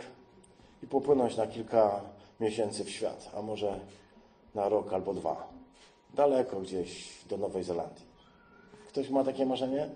i 0.84 0.88
popłynąć 0.88 1.38
na 1.38 1.48
kilka 1.48 2.02
miesięcy 2.40 2.84
w 2.84 2.90
świat, 2.90 3.32
a 3.36 3.42
może 3.42 3.80
na 4.56 4.70
rok 4.70 4.94
albo 4.94 5.14
dwa. 5.14 5.48
Daleko 6.14 6.60
gdzieś 6.60 7.10
do 7.30 7.38
Nowej 7.38 7.64
Zelandii. 7.64 8.06
Ktoś 8.88 9.10
ma 9.10 9.24
takie 9.24 9.46
marzenie? 9.46 9.90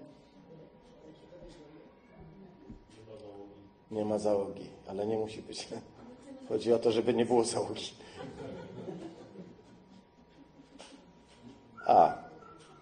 Nie 3.92 4.06
ma 4.06 4.20
załogi, 4.20 4.70
ale 4.88 5.08
nie 5.08 5.18
musi 5.18 5.42
być. 5.42 5.68
Chodzi 6.50 6.74
o 6.74 6.80
to, 6.80 6.92
żeby 6.92 7.14
nie 7.14 7.26
było 7.26 7.44
załogi. 7.44 7.94
A, 11.86 12.18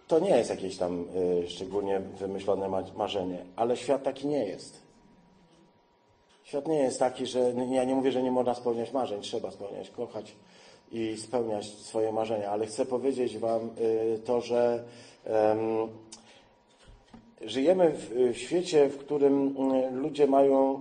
to 0.08 0.20
nie 0.20 0.30
jest 0.30 0.50
jakieś 0.50 0.78
tam 0.78 1.06
y, 1.16 1.50
szczególnie 1.50 2.00
wymyślone 2.00 2.84
marzenie, 2.98 3.46
ale 3.56 3.78
świat 3.78 4.04
taki 4.04 4.28
nie 4.28 4.46
jest. 4.46 4.83
Świat 6.54 6.68
nie 6.68 6.80
jest 6.80 7.00
taki, 7.00 7.26
że 7.26 7.54
ja 7.70 7.84
nie 7.84 7.96
mówię, 7.96 8.12
że 8.12 8.24
nie 8.24 8.32
można 8.32 8.54
spełniać 8.54 8.92
marzeń, 8.92 9.22
trzeba 9.22 9.52
spełniać, 9.52 9.90
kochać 9.90 10.36
i 10.92 11.18
spełniać 11.18 11.66
swoje 11.66 12.12
marzenia, 12.12 12.52
ale 12.52 12.66
chcę 12.66 12.86
powiedzieć 12.86 13.38
Wam 13.38 13.70
y, 13.80 14.20
to, 14.26 14.42
że 14.42 14.84
um, 15.26 15.90
żyjemy 17.42 17.90
w, 17.90 18.34
w, 18.34 18.38
świecie, 18.38 18.90
w 18.90 18.98
którym 18.98 19.58
y, 19.74 19.92
ludzie 19.92 20.28
mają 20.28 20.74
y, 20.74 20.78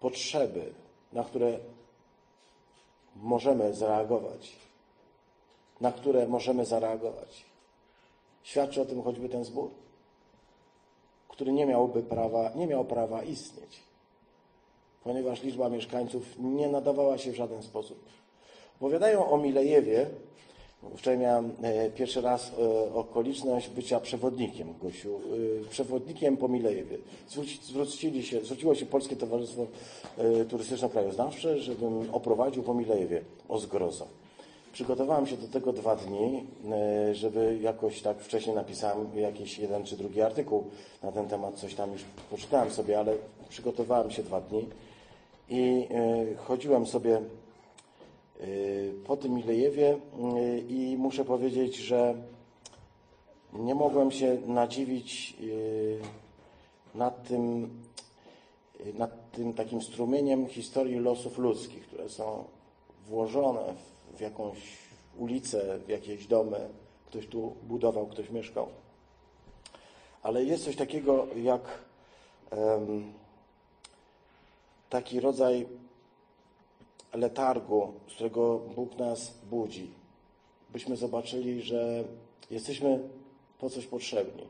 potrzeby, 0.00 0.72
na 1.12 1.24
które 1.24 1.58
możemy 3.16 3.74
zareagować. 3.74 4.56
Na 5.80 5.92
które 5.92 6.28
możemy 6.28 6.64
zareagować. 6.64 7.44
Świadczy 8.42 8.82
o 8.82 8.84
tym 8.84 9.02
choćby 9.02 9.28
ten 9.28 9.44
zbór, 9.44 9.70
który 11.28 11.52
nie 11.52 11.66
miałby 11.66 12.02
prawa, 12.02 12.50
nie 12.54 12.66
miał 12.66 12.84
prawa 12.84 13.22
istnieć, 13.22 13.89
ponieważ 15.04 15.42
liczba 15.42 15.68
mieszkańców 15.68 16.22
nie 16.38 16.68
nadawała 16.68 17.18
się 17.18 17.32
w 17.32 17.36
żaden 17.36 17.62
sposób. 17.62 18.04
Opowiadają 18.80 19.30
o 19.30 19.38
Milejewie. 19.38 20.06
Wczoraj 20.96 21.18
miałem 21.18 21.52
e, 21.62 21.90
pierwszy 21.90 22.20
raz 22.20 22.52
e, 22.58 22.94
okoliczność 22.94 23.68
bycia 23.68 24.00
przewodnikiem, 24.00 24.74
Gosiu, 24.82 25.20
e, 25.64 25.68
przewodnikiem 25.68 26.36
po 26.36 26.48
Milejewie. 26.48 26.98
Zwrócili 27.62 28.22
się, 28.22 28.40
zwróciło 28.40 28.74
się 28.74 28.86
Polskie 28.86 29.16
Towarzystwo 29.16 29.66
Turystyczno-Krajoznawcze, 30.48 31.58
żebym 31.58 32.14
oprowadził 32.14 32.62
po 32.62 32.74
Milejewie 32.74 33.22
o 33.48 33.58
zgrozo. 33.58 34.06
Przygotowałem 34.72 35.26
się 35.26 35.36
do 35.36 35.48
tego 35.48 35.72
dwa 35.72 35.96
dni, 35.96 36.46
żeby 37.12 37.58
jakoś 37.62 38.02
tak 38.02 38.20
wcześniej 38.20 38.56
napisałem 38.56 39.18
jakiś 39.18 39.58
jeden 39.58 39.84
czy 39.84 39.96
drugi 39.96 40.22
artykuł 40.22 40.64
na 41.02 41.12
ten 41.12 41.28
temat, 41.28 41.54
coś 41.54 41.74
tam 41.74 41.92
już 41.92 42.02
poczytałem 42.30 42.70
sobie, 42.70 42.98
ale 42.98 43.14
przygotowałem 43.48 44.10
się 44.10 44.22
dwa 44.22 44.40
dni 44.40 44.66
i 45.50 45.88
chodziłem 46.36 46.86
sobie 46.86 47.22
Y, 48.44 48.94
po 49.06 49.16
tym 49.16 49.34
Milejewie 49.34 49.94
y, 49.94 50.60
i 50.68 50.96
muszę 50.96 51.24
powiedzieć, 51.24 51.76
że 51.76 52.14
nie 53.52 53.74
mogłem 53.74 54.10
się 54.10 54.38
nadziwić 54.46 55.36
nad 56.94 57.28
tym, 57.28 57.70
nad 58.94 59.30
tym 59.32 59.54
takim 59.54 59.82
strumieniem 59.82 60.46
historii 60.46 60.98
losów 60.98 61.38
ludzkich, 61.38 61.86
które 61.86 62.08
są 62.08 62.44
włożone 63.06 63.74
w 64.16 64.20
jakąś 64.20 64.58
ulicę, 65.18 65.78
w 65.86 65.88
jakieś 65.88 66.26
domy. 66.26 66.68
Ktoś 67.06 67.26
tu 67.26 67.54
budował, 67.62 68.06
ktoś 68.06 68.30
mieszkał. 68.30 68.66
Ale 70.22 70.44
jest 70.44 70.64
coś 70.64 70.76
takiego 70.76 71.26
jak 71.36 71.62
um, 72.50 73.12
taki 74.90 75.20
rodzaj 75.20 75.66
letargu, 77.14 77.92
z 78.08 78.14
którego 78.14 78.58
Bóg 78.58 78.98
nas 78.98 79.34
budzi, 79.50 79.90
byśmy 80.70 80.96
zobaczyli, 80.96 81.62
że 81.62 82.04
jesteśmy 82.50 83.08
po 83.58 83.70
coś 83.70 83.86
potrzebni. 83.86 84.46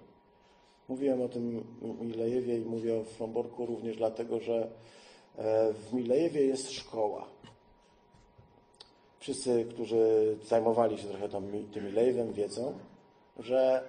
Mówiłem 0.88 1.23
o 1.23 1.28
tym 1.28 1.64
Milejewie 2.00 2.59
i 2.59 2.64
mówię 2.64 3.00
o 3.00 3.04
Fromborku 3.04 3.66
również 3.66 3.97
dlatego, 3.97 4.40
że 4.40 4.68
e, 5.38 5.73
w 5.73 5.92
Milejewie 5.92 6.47
jest 6.47 6.73
szkoła. 6.73 7.26
Wszyscy, 9.20 9.66
którzy 9.70 10.37
zajmowali 10.47 10.99
się 10.99 11.09
trochę 11.09 11.28
tym 11.28 11.85
Milejewem, 11.85 12.32
wiedzą, 12.32 12.75
że 13.38 13.85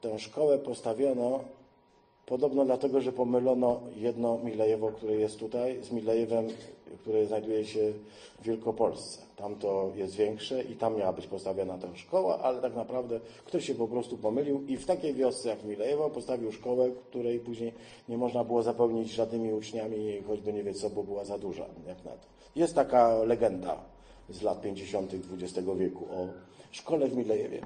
tę 0.00 0.18
szkołę 0.18 0.58
postawiono 0.58 1.44
podobno 2.26 2.64
dlatego, 2.64 3.00
że 3.00 3.12
pomylono 3.12 3.80
jedno 3.96 4.38
Milejewo, 4.44 4.92
które 4.92 5.14
jest 5.14 5.38
tutaj, 5.38 5.82
z 5.82 5.90
Milejewem 5.90 6.48
które 7.04 7.26
znajduje 7.26 7.64
się 7.64 7.92
w 8.40 8.44
Wielkopolsce. 8.44 9.22
Tam 9.36 9.56
to 9.56 9.92
jest 9.94 10.14
większe 10.14 10.62
i 10.62 10.76
tam 10.76 10.96
miała 10.96 11.12
być 11.12 11.26
postawiona 11.26 11.78
ta 11.78 11.96
szkoła, 11.96 12.38
ale 12.38 12.62
tak 12.62 12.76
naprawdę 12.76 13.20
ktoś 13.44 13.66
się 13.66 13.74
po 13.74 13.88
prostu 13.88 14.18
pomylił 14.18 14.66
i 14.66 14.76
w 14.76 14.86
takiej 14.86 15.14
wiosce 15.14 15.48
jak 15.48 15.64
Milejewo 15.64 16.10
postawił 16.10 16.52
szkołę, 16.52 16.90
której 17.10 17.40
później 17.40 17.72
nie 18.08 18.18
można 18.18 18.44
było 18.44 18.62
zapełnić 18.62 19.12
żadnymi 19.12 19.52
uczniami, 19.52 20.22
choćby 20.26 20.52
nie 20.52 20.62
wie 20.62 20.74
co, 20.74 20.90
bo 20.90 21.02
była 21.02 21.24
za 21.24 21.38
duża, 21.38 21.66
jak 21.86 22.04
na 22.04 22.10
to. 22.10 22.26
Jest 22.56 22.74
taka 22.74 23.14
legenda 23.18 23.76
z 24.30 24.42
lat 24.42 24.60
50. 24.60 25.12
XX 25.32 25.68
wieku 25.78 26.04
o 26.04 26.28
szkole 26.70 27.08
w 27.08 27.16
Milejewie. 27.16 27.60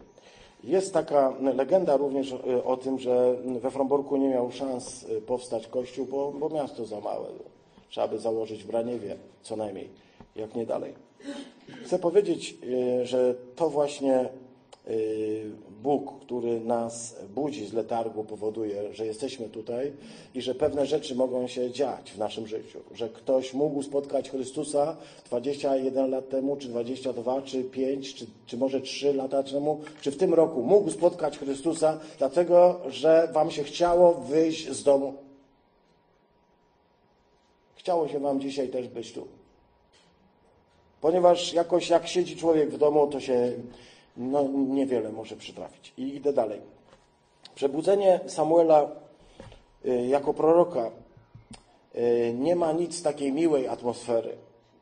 Jest 0.64 0.92
taka 0.92 1.34
legenda 1.40 1.96
również 1.96 2.32
o 2.64 2.76
tym, 2.76 2.98
że 2.98 3.36
we 3.60 3.70
Fromborku 3.70 4.16
nie 4.16 4.28
miał 4.28 4.52
szans 4.52 5.06
powstać 5.26 5.66
kościół, 5.66 6.06
bo, 6.06 6.32
bo 6.32 6.48
miasto 6.48 6.84
za 6.84 7.00
małe. 7.00 7.26
Trzeba 7.88 8.08
by 8.08 8.18
założyć 8.18 8.64
w 8.64 8.66
Braniewie 8.66 9.16
co 9.42 9.56
najmniej, 9.56 9.88
jak 10.36 10.54
nie 10.54 10.66
dalej. 10.66 10.94
Chcę 11.84 11.98
powiedzieć, 11.98 12.56
y, 13.02 13.06
że 13.06 13.34
to 13.56 13.70
właśnie 13.70 14.28
Bóg, 15.83 16.20
który 16.20 16.61
nas 16.61 17.16
budzi 17.35 17.66
z 17.66 17.72
letargu, 17.72 18.24
powoduje, 18.24 18.94
że 18.94 19.07
jesteśmy 19.07 19.48
tutaj 19.48 19.92
i 20.35 20.42
że 20.42 20.55
pewne 20.55 20.87
rzeczy 20.87 21.14
mogą 21.14 21.46
się 21.46 21.70
dziać 21.70 22.12
w 22.12 22.18
naszym 22.18 22.46
życiu. 22.46 22.79
Że 22.94 23.09
ktoś 23.09 23.55
mógł 23.55 23.83
spotkać 23.83 24.31
Chrystusa 24.31 24.96
21 25.24 26.11
lat 26.11 26.29
temu, 26.29 26.57
czy 26.57 26.68
22, 26.68 27.42
czy 27.42 27.64
5, 27.64 28.14
czy, 28.14 28.27
czy 28.46 28.57
może 28.57 28.81
3 28.81 29.12
lata 29.14 29.42
temu, 29.42 29.81
czy 30.01 30.11
w 30.11 30.16
tym 30.16 30.35
roku 30.35 30.62
mógł 30.62 30.90
spotkać 30.90 31.38
Chrystusa, 31.38 32.01
dlatego 32.18 32.81
że 32.88 33.29
Wam 33.33 33.51
się 33.51 33.64
chciało 33.64 34.14
wyjść 34.14 34.70
z 34.70 34.83
domu 34.83 35.14
Chciało 37.88 38.09
się 38.09 38.18
Wam 38.18 38.40
dzisiaj 38.40 38.68
też 38.68 38.88
być 38.88 39.12
tu. 39.12 39.27
Ponieważ 41.01 41.53
jakoś 41.53 41.88
jak 41.88 42.09
siedzi 42.09 42.37
człowiek 42.37 42.70
w 42.70 42.79
domu, 42.79 43.07
to 43.07 43.20
się 43.20 43.53
no, 44.18 44.48
niewiele 44.52 45.12
może 45.12 45.37
przytrafić. 45.37 45.92
I 45.96 46.16
idę 46.16 46.33
dalej. 46.33 46.61
Przebudzenie 47.54 48.20
Samuela 48.26 48.90
y, 49.87 50.07
jako 50.07 50.35
proroka 50.35 50.90
y, 51.94 52.35
nie 52.38 52.57
ma 52.57 52.72
nic 52.72 53.02
takiej 53.02 53.33
miłej 53.33 53.68
atmosfery. 53.68 54.37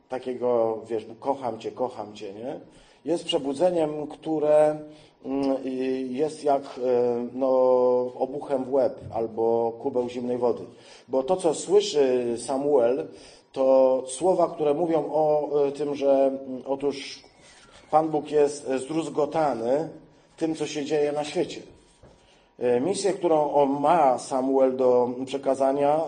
Takiego, 0.09 0.81
wiesz, 0.89 1.05
kocham 1.19 1.59
Cię, 1.59 1.71
kocham 1.71 2.13
Cię, 2.13 2.33
nie? 2.33 2.59
Jest 3.05 3.25
przebudzeniem, 3.25 4.07
które 4.07 4.79
mm, 5.25 5.57
jest 6.09 6.43
jak 6.43 6.61
y, 6.77 6.81
no, 7.33 7.47
obuchem 8.15 8.63
w 8.63 8.73
łeb 8.73 8.99
albo 9.13 9.71
kubeł 9.81 10.09
zimnej 10.09 10.37
wody. 10.37 10.63
Bo 11.07 11.23
to, 11.23 11.35
co 11.35 11.53
słyszy 11.53 12.35
Samuel, 12.37 13.07
to 13.51 14.03
słowa, 14.07 14.47
które 14.47 14.73
mówią 14.73 15.13
o 15.13 15.49
tym, 15.77 15.95
że 15.95 16.11
mm, 16.11 16.61
otóż 16.65 17.26
Pan 17.91 18.09
Bóg 18.09 18.31
jest 18.31 18.67
zdruzgotany 18.77 19.89
tym, 20.37 20.55
co 20.55 20.67
się 20.67 20.85
dzieje 20.85 21.11
na 21.11 21.23
świecie. 21.23 21.61
E, 22.59 22.79
misję, 22.79 23.13
którą 23.13 23.65
ma 23.65 24.19
Samuel 24.19 24.77
do 24.77 25.09
przekazania, 25.25 25.95
e, 25.95 25.99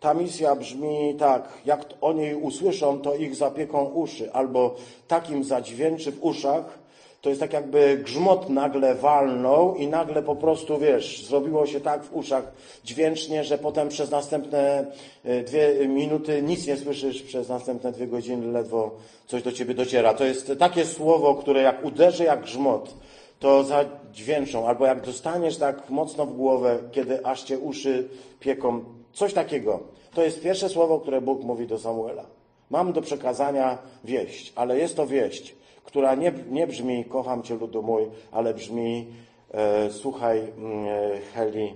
ta 0.00 0.14
misja 0.14 0.56
brzmi 0.56 1.14
tak, 1.18 1.48
jak 1.64 1.84
o 2.00 2.12
niej 2.12 2.34
usłyszą, 2.34 3.00
to 3.00 3.14
ich 3.14 3.36
zapieką 3.36 3.84
uszy, 3.84 4.32
albo 4.32 4.74
takim 5.08 5.44
zadźwięczy 5.44 6.12
w 6.12 6.24
uszach, 6.24 6.78
to 7.26 7.30
jest 7.30 7.40
tak 7.40 7.52
jakby 7.52 8.00
grzmot 8.04 8.48
nagle 8.48 8.94
walnął 8.94 9.74
i 9.74 9.88
nagle 9.88 10.22
po 10.22 10.36
prostu, 10.36 10.78
wiesz, 10.78 11.24
zrobiło 11.24 11.66
się 11.66 11.80
tak 11.80 12.04
w 12.04 12.14
uszach 12.14 12.52
dźwięcznie, 12.84 13.44
że 13.44 13.58
potem 13.58 13.88
przez 13.88 14.10
następne 14.10 14.86
e, 15.24 15.42
dwie 15.42 15.88
minuty 15.88 16.42
nic 16.42 16.66
nie 16.66 16.76
słyszysz, 16.76 17.22
przez 17.22 17.48
następne 17.48 17.92
dwie 17.92 18.06
godziny 18.06 18.52
ledwo 18.52 18.90
coś 19.26 19.42
do 19.42 19.52
ciebie 19.52 19.74
dociera. 19.74 20.14
To 20.14 20.24
jest 20.24 20.52
takie 20.58 20.84
słowo, 20.84 21.34
które 21.34 21.62
jak 21.62 21.84
uderzy 21.84 22.24
jak 22.24 22.42
grzmot, 22.42 22.94
to 23.38 23.64
zadźwięczą, 23.64 24.68
albo 24.68 24.86
jak 24.86 25.06
dostaniesz 25.06 25.56
tak 25.56 25.90
mocno 25.90 26.26
w 26.26 26.36
głowę, 26.36 26.78
kiedy 26.92 27.26
aż 27.26 27.42
cię 27.42 27.58
uszy 27.58 28.08
pieką. 28.40 28.84
Coś 29.12 29.32
takiego. 29.32 29.80
To 30.14 30.22
jest 30.22 30.42
pierwsze 30.42 30.68
słowo, 30.68 31.00
które 31.00 31.20
Bóg 31.20 31.42
mówi 31.42 31.66
do 31.66 31.78
Samuela. 31.78 32.24
Mam 32.70 32.92
do 32.92 33.02
przekazania 33.02 33.78
wieść, 34.04 34.52
ale 34.56 34.78
jest 34.78 34.96
to 34.96 35.06
wieść 35.06 35.54
która 35.86 36.14
nie, 36.14 36.32
nie 36.50 36.66
brzmi 36.66 37.04
kocham 37.04 37.42
Cię 37.42 37.54
ludu 37.54 37.82
mój, 37.82 38.06
ale 38.32 38.54
brzmi 38.54 39.06
e, 39.50 39.90
słuchaj 39.90 40.38
mm, 40.38 40.86
e, 40.88 41.18
Heli, 41.34 41.74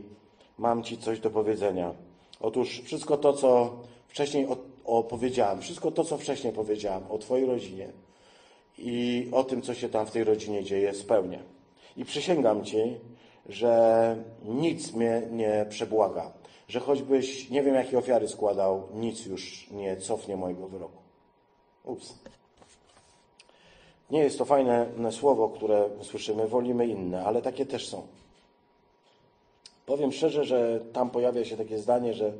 mam 0.58 0.82
Ci 0.82 0.98
coś 0.98 1.20
do 1.20 1.30
powiedzenia. 1.30 1.94
Otóż 2.40 2.80
wszystko 2.84 3.16
to, 3.16 3.32
co 3.32 3.76
wcześniej 4.08 4.46
opowiedziałem, 4.84 5.60
wszystko 5.60 5.90
to, 5.90 6.04
co 6.04 6.18
wcześniej 6.18 6.52
powiedziałem 6.52 7.02
o 7.10 7.18
Twojej 7.18 7.46
rodzinie 7.46 7.88
i 8.78 9.28
o 9.32 9.44
tym, 9.44 9.62
co 9.62 9.74
się 9.74 9.88
tam 9.88 10.06
w 10.06 10.10
tej 10.10 10.24
rodzinie 10.24 10.64
dzieje, 10.64 10.94
spełnię. 10.94 11.38
I 11.96 12.04
przysięgam 12.04 12.64
Ci, 12.64 12.96
że 13.46 14.16
nic 14.44 14.92
mnie 14.92 15.22
nie 15.30 15.66
przebłaga, 15.68 16.32
że 16.68 16.80
choćbyś 16.80 17.50
nie 17.50 17.62
wiem, 17.62 17.74
jakie 17.74 17.98
ofiary 17.98 18.28
składał, 18.28 18.88
nic 18.94 19.26
już 19.26 19.70
nie 19.70 19.96
cofnie 19.96 20.36
mojego 20.36 20.68
wyroku. 20.68 21.02
Ups. 21.84 22.14
Nie 24.10 24.20
jest 24.20 24.38
to 24.38 24.44
fajne 24.44 24.86
słowo, 25.10 25.48
które 25.48 25.88
słyszymy, 26.02 26.48
wolimy 26.48 26.86
inne, 26.86 27.24
ale 27.24 27.42
takie 27.42 27.66
też 27.66 27.88
są. 27.88 28.06
Powiem 29.86 30.12
szczerze, 30.12 30.44
że 30.44 30.80
tam 30.92 31.10
pojawia 31.10 31.44
się 31.44 31.56
takie 31.56 31.78
zdanie, 31.78 32.14
że 32.14 32.32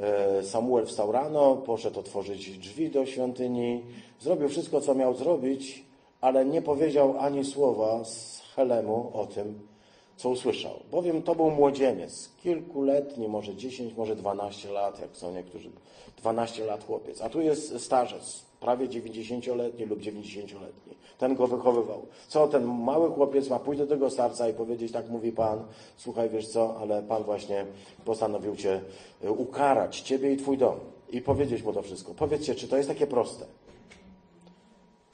E, 0.00 0.42
Samuel 0.42 0.86
wstał 0.86 1.12
rano, 1.12 1.56
poszedł 1.56 2.00
otworzyć 2.00 2.58
drzwi 2.58 2.90
do 2.90 3.06
świątyni, 3.06 3.82
zrobił 4.20 4.48
wszystko, 4.48 4.80
co 4.80 4.94
miał 4.94 5.14
zrobić, 5.14 5.84
ale 6.20 6.44
nie 6.44 6.62
powiedział 6.62 7.14
ani 7.18 7.44
słowa 7.44 8.04
z 8.04 8.42
Helemu 8.54 9.10
o 9.14 9.26
tym, 9.26 9.68
co 10.16 10.30
usłyszał. 10.30 10.72
Bowiem 10.90 11.22
to 11.22 11.34
był 11.34 11.50
młodzieniec, 11.50 12.30
kilkuletni, 12.42 13.28
może 13.28 13.54
10, 13.54 13.94
może 13.96 14.16
12 14.16 14.70
lat, 14.70 15.00
jak 15.00 15.16
są 15.16 15.32
niektórzy, 15.32 15.70
12 16.16 16.64
lat 16.64 16.84
chłopiec. 16.84 17.20
A 17.20 17.28
tu 17.28 17.40
jest 17.40 17.80
starzec, 17.80 18.44
prawie 18.64 18.88
90-letni 18.88 19.84
lub 19.84 20.00
90-letni. 20.00 20.94
Ten 21.18 21.34
go 21.34 21.46
wychowywał. 21.46 22.06
Co 22.28 22.48
ten 22.48 22.64
mały 22.64 23.10
chłopiec 23.10 23.50
ma 23.50 23.58
pójść 23.58 23.80
do 23.80 23.86
tego 23.86 24.10
starca 24.10 24.48
i 24.48 24.52
powiedzieć, 24.52 24.92
tak 24.92 25.10
mówi 25.10 25.32
Pan, 25.32 25.62
słuchaj, 25.96 26.30
wiesz 26.30 26.48
co, 26.48 26.76
ale 26.80 27.02
Pan 27.02 27.22
właśnie 27.22 27.66
postanowił 28.04 28.56
Cię 28.56 28.80
y, 29.24 29.30
ukarać, 29.30 30.00
Ciebie 30.00 30.32
i 30.32 30.36
Twój 30.36 30.58
dom. 30.58 30.80
I 31.10 31.20
powiedzieć 31.20 31.62
mu 31.62 31.72
to 31.72 31.82
wszystko. 31.82 32.14
Powiedzcie, 32.14 32.54
czy 32.54 32.68
to 32.68 32.76
jest 32.76 32.88
takie 32.88 33.06
proste? 33.06 33.44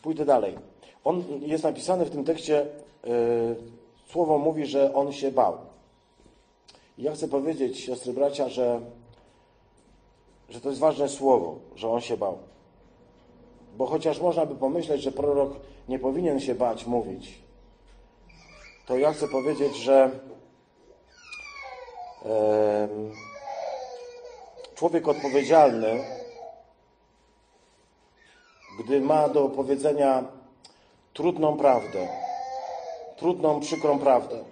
Pójdę 0.03 0.25
dalej. 0.25 0.55
On 1.05 1.25
jest 1.41 1.65
napisany 1.65 2.05
w 2.05 2.11
tym 2.11 2.25
tekście, 2.25 2.67
yy, 3.05 3.11
słowo 4.13 4.39
mówi, 4.39 4.67
że 4.67 4.95
on 4.95 5.13
się 5.13 5.31
bał. 5.33 5.57
I 6.99 7.03
ja 7.03 7.13
chcę 7.13 7.29
powiedzieć, 7.29 7.81
siostry 7.81 8.13
bracia, 8.13 8.49
że, 8.49 8.81
że 10.49 10.61
to 10.61 10.69
jest 10.69 10.81
ważne 10.81 11.09
słowo, 11.09 11.59
że 11.77 11.89
on 11.89 12.01
się 12.01 12.17
bał. 12.17 12.39
Bo 13.81 13.87
chociaż 13.87 14.21
można 14.21 14.47
by 14.47 14.55
pomyśleć, 14.55 15.03
że 15.03 15.13
prorok 15.13 15.53
nie 15.89 15.99
powinien 15.99 16.41
się 16.41 16.55
bać 16.55 16.87
mówić, 16.87 17.41
to 18.87 18.99
ja 18.99 19.13
chcę 19.13 19.29
powiedzieć, 19.29 19.77
że 19.77 20.11
człowiek 24.75 25.09
odpowiedzialny, 25.09 26.05
gdy 28.79 29.01
ma 29.01 29.29
do 29.29 29.49
powiedzenia 29.49 30.25
trudną 31.13 31.57
prawdę, 31.57 32.09
trudną, 33.17 33.61
przykrą 33.61 33.99
prawdę, 33.99 34.45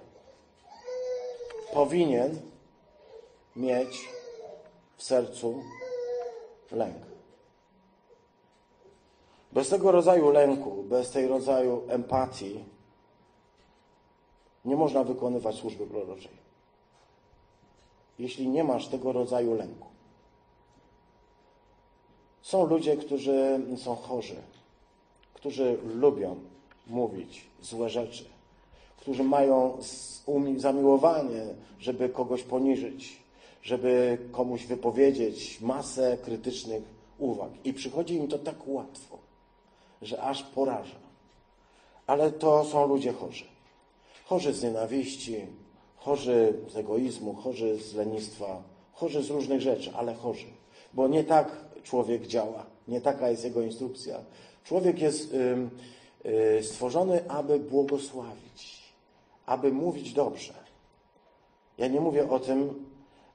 powinien 1.75 2.41
mieć 3.57 4.09
w 4.97 5.03
sercu 5.03 5.63
lęk. 6.73 7.08
Bez 9.53 9.69
tego 9.69 9.93
rodzaju 9.93 10.31
lęku, 10.31 10.83
bez 10.83 11.11
tej 11.11 11.29
rodzaju 11.29 11.83
empatii 11.89 12.65
nie 14.65 14.77
można 14.77 15.05
wykonywać 15.05 15.55
służby 15.55 15.87
proroczej. 15.87 16.39
Jeśli 18.19 18.49
nie 18.49 18.65
masz 18.65 18.89
tego 18.89 19.13
rodzaju 19.13 19.55
lęku. 19.55 19.89
Są 22.43 22.67
ludzie, 22.67 22.97
którzy 22.97 23.61
są 23.77 23.97
chorzy, 23.97 24.37
którzy 25.35 25.79
lubią 25.95 26.37
mówić 26.87 27.45
złe 27.63 27.91
rzeczy, 27.91 28.25
którzy 28.97 29.25
mają 29.25 29.79
zamiłowanie, 30.57 31.47
żeby 31.79 32.09
kogoś 32.09 32.43
poniżyć, 32.43 33.23
żeby 33.63 34.19
komuś 34.33 34.67
wypowiedzieć 34.67 35.61
masę 35.61 36.19
krytycznych 36.23 36.83
uwag. 37.19 37.51
I 37.65 37.73
przychodzi 37.73 38.15
im 38.15 38.29
to 38.29 38.39
tak 38.39 38.69
łatwo, 38.69 39.19
że 40.03 40.23
aż 40.23 40.43
poraża. 40.43 40.99
Ale 42.07 42.33
to 42.33 42.65
są 42.65 42.87
ludzie 42.87 43.13
chorzy. 43.13 43.45
Chorzy 44.25 44.53
z 44.53 44.63
nienawiści, 44.63 45.47
chorzy 45.97 46.55
z 46.69 46.77
egoizmu, 46.77 47.35
chorzy 47.35 47.79
z 47.79 47.95
lenistwa, 47.95 48.63
chorzy 48.93 49.23
z 49.23 49.31
różnych 49.31 49.61
rzeczy, 49.61 49.93
ale 49.97 50.15
chorzy. 50.15 50.47
Bo 50.95 51.09
nie 51.09 51.25
tak 51.25 51.65
człowiek 51.83 52.27
działa, 52.27 52.67
nie 52.89 53.01
taka 53.01 53.31
jest 53.31 53.45
jego 53.45 53.63
instrukcja. 53.63 54.19
Człowiek 54.65 55.01
jest 55.01 55.35
y, 55.35 56.63
stworzony, 56.63 57.31
aby 57.31 57.59
błogosławić, 57.59 58.83
aby 59.47 59.73
mówić 59.73 60.13
dobrze. 60.13 60.55
Ja 61.79 61.89
nie 61.89 62.01
mówię 62.01 62.31
o 62.31 62.39
tym, 62.39 62.87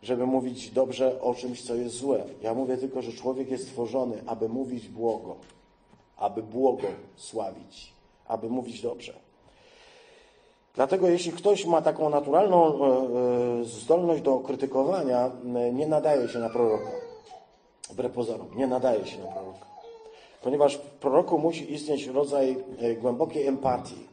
żeby 0.02 0.26
mówić 0.26 0.72
dobrze 0.72 1.22
o 1.22 1.36
czymś, 1.36 1.64
co 1.64 1.76
jest 1.76 1.96
złe. 1.96 2.26
Ja 2.42 2.54
mówię 2.54 2.78
tylko, 2.78 3.02
że 3.02 3.12
człowiek 3.14 3.52
jest 3.52 3.68
stworzony, 3.68 4.24
aby 4.26 4.50
mówić 4.50 4.88
błogo, 4.88 5.36
aby 6.18 6.44
błogosławić, 6.44 7.94
aby 8.28 8.50
mówić 8.50 8.82
dobrze. 8.82 9.14
Dlatego 10.76 11.10
jeśli 11.10 11.32
ktoś 11.32 11.66
ma 11.66 11.82
taką 11.82 12.10
naturalną 12.10 12.86
e, 12.86 13.62
e, 13.62 13.64
zdolność 13.64 14.22
do 14.22 14.40
krytykowania, 14.40 15.32
nie 15.74 15.88
nadaje 15.88 16.30
się 16.30 16.40
na 16.40 16.50
proroka. 16.50 16.92
Wbrew 17.90 18.12
pozorom, 18.12 18.48
nie 18.56 18.68
nadaje 18.68 19.06
się 19.06 19.20
na 19.20 19.28
proroka 19.28 19.74
ponieważ 20.44 20.78
w 20.78 20.82
proroku 20.82 21.40
musi 21.40 21.74
istnieć 21.74 22.06
rodzaj 22.06 22.58
e, 22.80 22.96
głębokiej 22.96 23.48
empatii. 23.48 24.08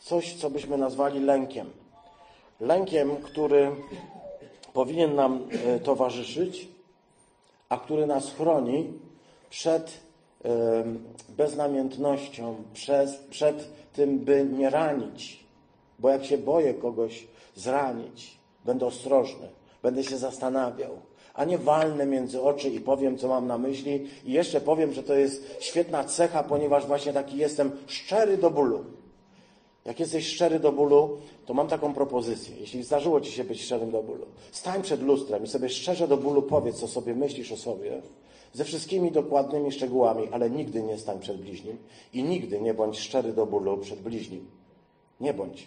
Coś, 0.00 0.34
co 0.34 0.50
byśmy 0.50 0.78
nazwali 0.78 1.20
lękiem. 1.20 1.70
Lękiem, 2.60 3.16
który 3.16 3.70
powinien 4.72 5.14
nam 5.14 5.48
e, 5.66 5.80
towarzyszyć, 5.80 6.68
a 7.68 7.76
który 7.76 8.06
nas 8.06 8.32
chroni 8.32 8.92
przed 9.50 10.00
beznamiętnością, 11.28 12.56
przed 13.30 13.68
tym, 13.92 14.18
by 14.18 14.44
nie 14.44 14.70
ranić. 14.70 15.44
Bo 15.98 16.10
jak 16.10 16.24
się 16.24 16.38
boję 16.38 16.74
kogoś 16.74 17.26
zranić, 17.56 18.38
będę 18.64 18.86
ostrożny, 18.86 19.48
będę 19.82 20.04
się 20.04 20.16
zastanawiał, 20.16 20.90
a 21.34 21.44
nie 21.44 21.58
walnę 21.58 22.06
między 22.06 22.42
oczy 22.42 22.68
i 22.68 22.80
powiem, 22.80 23.18
co 23.18 23.28
mam 23.28 23.46
na 23.46 23.58
myśli. 23.58 24.06
I 24.24 24.32
jeszcze 24.32 24.60
powiem, 24.60 24.92
że 24.92 25.02
to 25.02 25.14
jest 25.14 25.56
świetna 25.60 26.04
cecha, 26.04 26.42
ponieważ 26.42 26.86
właśnie 26.86 27.12
taki 27.12 27.36
jestem 27.36 27.70
szczery 27.86 28.36
do 28.36 28.50
bólu. 28.50 28.84
Jak 29.84 30.00
jesteś 30.00 30.26
szczery 30.26 30.60
do 30.60 30.72
bólu, 30.72 31.18
to 31.46 31.54
mam 31.54 31.68
taką 31.68 31.94
propozycję. 31.94 32.56
Jeśli 32.60 32.82
zdarzyło 32.82 33.20
ci 33.20 33.32
się 33.32 33.44
być 33.44 33.62
szczerym 33.62 33.90
do 33.90 34.02
bólu, 34.02 34.26
stań 34.52 34.82
przed 34.82 35.02
lustrem 35.02 35.44
i 35.44 35.46
sobie 35.46 35.68
szczerze 35.68 36.08
do 36.08 36.16
bólu 36.16 36.42
powiedz, 36.42 36.76
co 36.76 36.88
sobie 36.88 37.14
myślisz 37.14 37.52
o 37.52 37.56
sobie, 37.56 38.02
ze 38.52 38.64
wszystkimi 38.64 39.12
dokładnymi 39.12 39.72
szczegółami, 39.72 40.28
ale 40.32 40.50
nigdy 40.50 40.82
nie 40.82 40.98
stań 40.98 41.18
przed 41.18 41.40
bliźnim 41.40 41.78
i 42.12 42.22
nigdy 42.22 42.60
nie 42.60 42.74
bądź 42.74 42.98
szczery 42.98 43.32
do 43.32 43.46
bólu 43.46 43.78
przed 43.78 44.00
bliźnim. 44.00 44.50
Nie 45.20 45.34
bądź. 45.34 45.66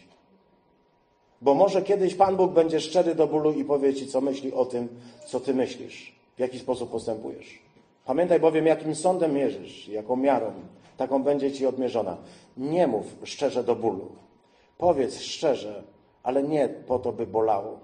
Bo 1.42 1.54
może 1.54 1.82
kiedyś 1.82 2.16
Pan 2.16 2.36
Bóg 2.36 2.52
będzie 2.52 2.80
szczery 2.80 3.16
do 3.16 3.28
bólu 3.28 3.52
i 3.52 3.66
powie 3.66 3.94
Ci, 3.94 4.08
co 4.08 4.22
myśli 4.22 4.54
o 4.54 4.66
tym, 4.66 4.88
co 5.28 5.40
Ty 5.40 5.54
myślisz, 5.54 6.16
w 6.38 6.40
jaki 6.40 6.60
sposób 6.60 6.92
postępujesz. 6.92 7.60
Pamiętaj 8.06 8.40
bowiem, 8.40 8.66
jakim 8.66 8.96
sądem 8.96 9.34
mierzysz, 9.34 9.88
jaką 9.88 10.16
miarą, 10.16 10.52
taką 10.98 11.24
będzie 11.24 11.52
Ci 11.52 11.66
odmierzona. 11.66 12.18
Nie 12.58 12.88
mów 12.88 13.06
szczerze 13.24 13.64
do 13.64 13.76
bólu. 13.76 14.12
Powiedz 14.78 15.22
szczerze, 15.22 15.84
ale 16.24 16.44
nie 16.44 16.70
po 16.70 17.00
to, 17.00 17.12
by 17.12 17.28
bolało. 17.28 17.80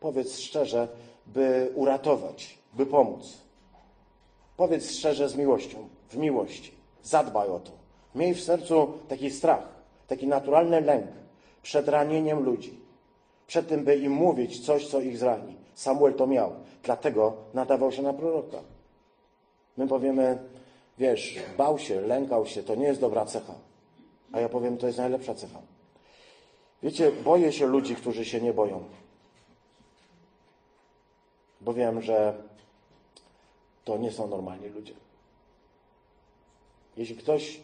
Powiedz 0.00 0.38
szczerze, 0.38 0.88
by 1.26 1.72
uratować, 1.74 2.58
by 2.74 2.86
pomóc. 2.86 3.38
Powiedz 4.58 4.90
szczerze 4.90 5.28
z 5.28 5.36
miłością, 5.36 5.88
w 6.08 6.16
miłości. 6.16 6.72
Zadbaj 7.02 7.48
o 7.48 7.60
to. 7.60 7.70
Miej 8.14 8.34
w 8.34 8.42
sercu 8.42 8.92
taki 9.08 9.30
strach, 9.30 9.68
taki 10.06 10.26
naturalny 10.26 10.80
lęk, 10.80 11.06
przed 11.62 11.88
ranieniem 11.88 12.44
ludzi, 12.44 12.80
przed 13.46 13.68
tym, 13.68 13.84
by 13.84 13.96
im 13.96 14.12
mówić 14.12 14.66
coś, 14.66 14.88
co 14.88 15.00
ich 15.00 15.18
zrani. 15.18 15.56
Samuel 15.74 16.14
to 16.14 16.26
miał, 16.26 16.52
dlatego 16.82 17.36
nadawał 17.54 17.92
się 17.92 18.02
na 18.02 18.12
proroka. 18.12 18.58
My 19.76 19.88
powiemy, 19.88 20.38
wiesz, 20.98 21.38
bał 21.58 21.78
się, 21.78 22.00
lękał 22.00 22.46
się, 22.46 22.62
to 22.62 22.74
nie 22.74 22.86
jest 22.86 23.00
dobra 23.00 23.26
cecha. 23.26 23.54
A 24.32 24.40
ja 24.40 24.48
powiem, 24.48 24.76
to 24.76 24.86
jest 24.86 24.98
najlepsza 24.98 25.34
cecha. 25.34 25.58
Wiecie, 26.82 27.12
boję 27.12 27.52
się 27.52 27.66
ludzi, 27.66 27.96
którzy 27.96 28.24
się 28.24 28.40
nie 28.40 28.52
boją. 28.52 28.84
Bo 31.60 31.72
wiem, 31.72 32.02
że 32.02 32.34
to 33.88 33.98
nie 33.98 34.12
są 34.12 34.28
normalni 34.28 34.68
ludzie. 34.68 34.94
Jeśli 36.96 37.16
ktoś 37.16 37.60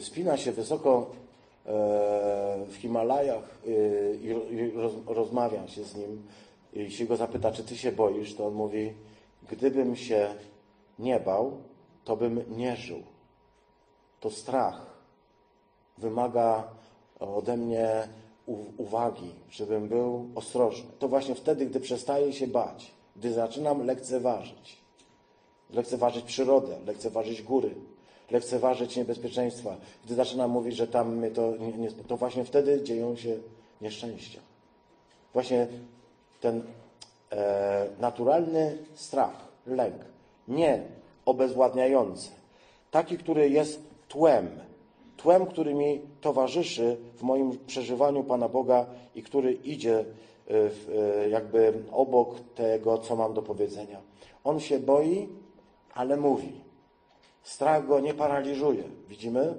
spina 0.00 0.36
się 0.36 0.52
wysoko 0.52 1.10
E, 1.66 2.64
w 2.68 2.74
Himalajach 2.74 3.58
y, 3.66 4.18
i 4.22 4.72
rozmawiam 5.06 5.68
się 5.68 5.84
z 5.84 5.96
nim 5.96 6.26
i 6.72 6.90
się 6.90 7.06
go 7.06 7.16
zapyta, 7.16 7.52
czy 7.52 7.64
ty 7.64 7.76
się 7.76 7.92
boisz, 7.92 8.34
to 8.34 8.46
on 8.46 8.54
mówi, 8.54 8.92
gdybym 9.50 9.96
się 9.96 10.34
nie 10.98 11.20
bał, 11.20 11.52
to 12.04 12.16
bym 12.16 12.44
nie 12.56 12.76
żył. 12.76 13.02
To 14.20 14.30
strach 14.30 14.86
wymaga 15.98 16.68
ode 17.20 17.56
mnie 17.56 18.08
uwagi, 18.76 19.34
żebym 19.50 19.88
był 19.88 20.30
ostrożny. 20.34 20.90
To 20.98 21.08
właśnie 21.08 21.34
wtedy, 21.34 21.66
gdy 21.66 21.80
przestaję 21.80 22.32
się 22.32 22.46
bać, 22.46 22.92
gdy 23.16 23.32
zaczynam 23.32 23.86
lekceważyć, 23.86 24.81
lekceważyć 25.72 26.24
przyrodę, 26.24 26.78
lekceważyć 26.86 27.42
góry, 27.42 27.74
lekceważyć 28.30 28.96
niebezpieczeństwa, 28.96 29.76
gdy 30.04 30.14
zaczynam 30.14 30.50
mówić, 30.50 30.76
że 30.76 30.86
tam 30.86 31.16
my 31.16 31.30
to, 31.30 31.56
nie, 31.56 31.72
nie, 31.72 31.90
to 31.90 32.16
właśnie 32.16 32.44
wtedy 32.44 32.82
dzieją 32.82 33.16
się 33.16 33.36
nieszczęścia. 33.80 34.40
Właśnie 35.32 35.66
ten 36.40 36.62
e, 37.32 37.86
naturalny 38.00 38.78
strach, 38.94 39.48
lęk, 39.66 39.96
nie 40.48 40.82
obezwładniający, 41.24 42.30
taki, 42.90 43.18
który 43.18 43.50
jest 43.50 43.80
tłem, 44.08 44.48
tłem, 45.16 45.46
który 45.46 45.74
mi 45.74 46.00
towarzyszy 46.20 46.96
w 47.16 47.22
moim 47.22 47.58
przeżywaniu 47.66 48.24
Pana 48.24 48.48
Boga 48.48 48.86
i 49.14 49.22
który 49.22 49.52
idzie 49.52 49.98
e, 49.98 50.04
e, 51.24 51.28
jakby 51.28 51.72
obok 51.92 52.40
tego, 52.54 52.98
co 52.98 53.16
mam 53.16 53.34
do 53.34 53.42
powiedzenia. 53.42 54.00
On 54.44 54.60
się 54.60 54.78
boi, 54.78 55.28
ale 55.94 56.16
mówi. 56.16 56.52
Strach 57.42 57.86
go 57.86 58.00
nie 58.00 58.14
paraliżuje. 58.14 58.84
Widzimy? 59.08 59.54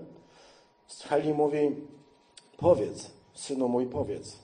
Heli 1.02 1.34
mówi, 1.34 1.76
powiedz, 2.58 3.12
synu 3.34 3.68
mój, 3.68 3.86
powiedz. 3.86 4.38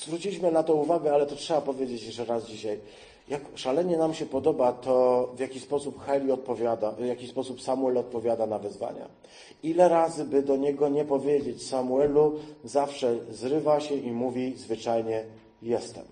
Zwróciliśmy 0.00 0.52
na 0.52 0.62
to 0.62 0.74
uwagę, 0.74 1.14
ale 1.14 1.26
to 1.26 1.36
trzeba 1.36 1.60
powiedzieć 1.60 2.06
jeszcze 2.06 2.24
raz 2.24 2.46
dzisiaj. 2.46 2.80
Jak 3.28 3.42
szalenie 3.54 3.96
nam 3.96 4.14
się 4.14 4.26
podoba 4.26 4.72
to, 4.72 5.28
w 5.36 5.40
jaki 5.40 5.60
sposób 5.60 6.00
Heli 6.00 6.32
odpowiada, 6.32 6.92
w 6.92 7.04
jaki 7.04 7.26
sposób 7.26 7.62
Samuel 7.62 7.98
odpowiada 7.98 8.46
na 8.46 8.58
wezwania. 8.58 9.08
Ile 9.62 9.88
razy 9.88 10.24
by 10.24 10.42
do 10.42 10.56
niego 10.56 10.88
nie 10.88 11.04
powiedzieć 11.04 11.66
Samuelu, 11.68 12.38
zawsze 12.64 13.16
zrywa 13.30 13.80
się 13.80 13.94
i 13.94 14.12
mówi 14.12 14.54
zwyczajnie 14.56 15.24
jestem. 15.62 16.04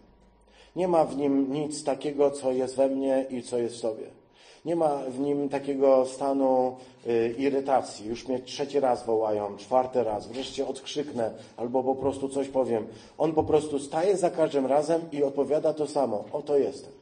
Nie 0.76 0.88
ma 0.88 1.04
w 1.04 1.16
nim 1.16 1.52
nic 1.52 1.84
takiego, 1.84 2.30
co 2.30 2.52
jest 2.52 2.76
we 2.76 2.88
mnie 2.88 3.26
i 3.30 3.42
co 3.42 3.58
jest 3.58 3.74
w 3.74 3.78
sobie. 3.78 4.21
Nie 4.64 4.76
ma 4.76 4.96
w 4.96 5.18
nim 5.18 5.48
takiego 5.48 6.06
stanu 6.06 6.76
y, 7.06 7.34
irytacji. 7.38 8.06
Już 8.08 8.28
mnie 8.28 8.38
trzeci 8.38 8.80
raz 8.80 9.06
wołają, 9.06 9.56
czwarty 9.56 10.04
raz, 10.04 10.26
wreszcie 10.26 10.66
odkrzyknę 10.66 11.30
albo 11.56 11.82
po 11.82 11.94
prostu 11.94 12.28
coś 12.28 12.48
powiem. 12.48 12.86
On 13.18 13.32
po 13.32 13.42
prostu 13.42 13.78
staje 13.78 14.16
za 14.16 14.30
każdym 14.30 14.66
razem 14.66 15.02
i 15.12 15.22
odpowiada 15.22 15.74
to 15.74 15.86
samo. 15.86 16.24
Oto 16.32 16.58
jestem. 16.58 16.92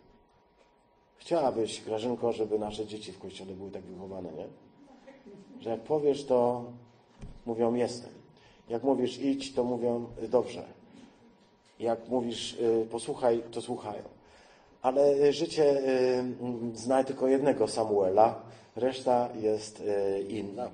Chciałabyś, 1.16 1.82
Grażynko, 1.82 2.32
żeby 2.32 2.58
nasze 2.58 2.86
dzieci 2.86 3.12
w 3.12 3.18
kościele 3.18 3.54
były 3.54 3.70
tak 3.70 3.82
wychowane, 3.82 4.32
nie? 4.32 4.46
Że 5.60 5.70
jak 5.70 5.80
powiesz, 5.80 6.24
to 6.24 6.64
mówią 7.46 7.74
jestem. 7.74 8.10
Jak 8.68 8.82
mówisz 8.82 9.18
idź, 9.18 9.54
to 9.54 9.64
mówią 9.64 10.06
dobrze. 10.28 10.62
Jak 11.78 12.08
mówisz 12.08 12.52
y, 12.52 12.86
posłuchaj, 12.90 13.42
to 13.50 13.62
słuchają. 13.62 14.02
Ale 14.82 15.14
y, 15.14 15.32
życie 15.32 15.78
y, 15.78 16.24
zna 16.74 17.04
tylko 17.04 17.28
jednego 17.28 17.68
Samuela, 17.68 18.34
reszta 18.76 19.28
jest 19.40 19.82
inna. 20.28 20.70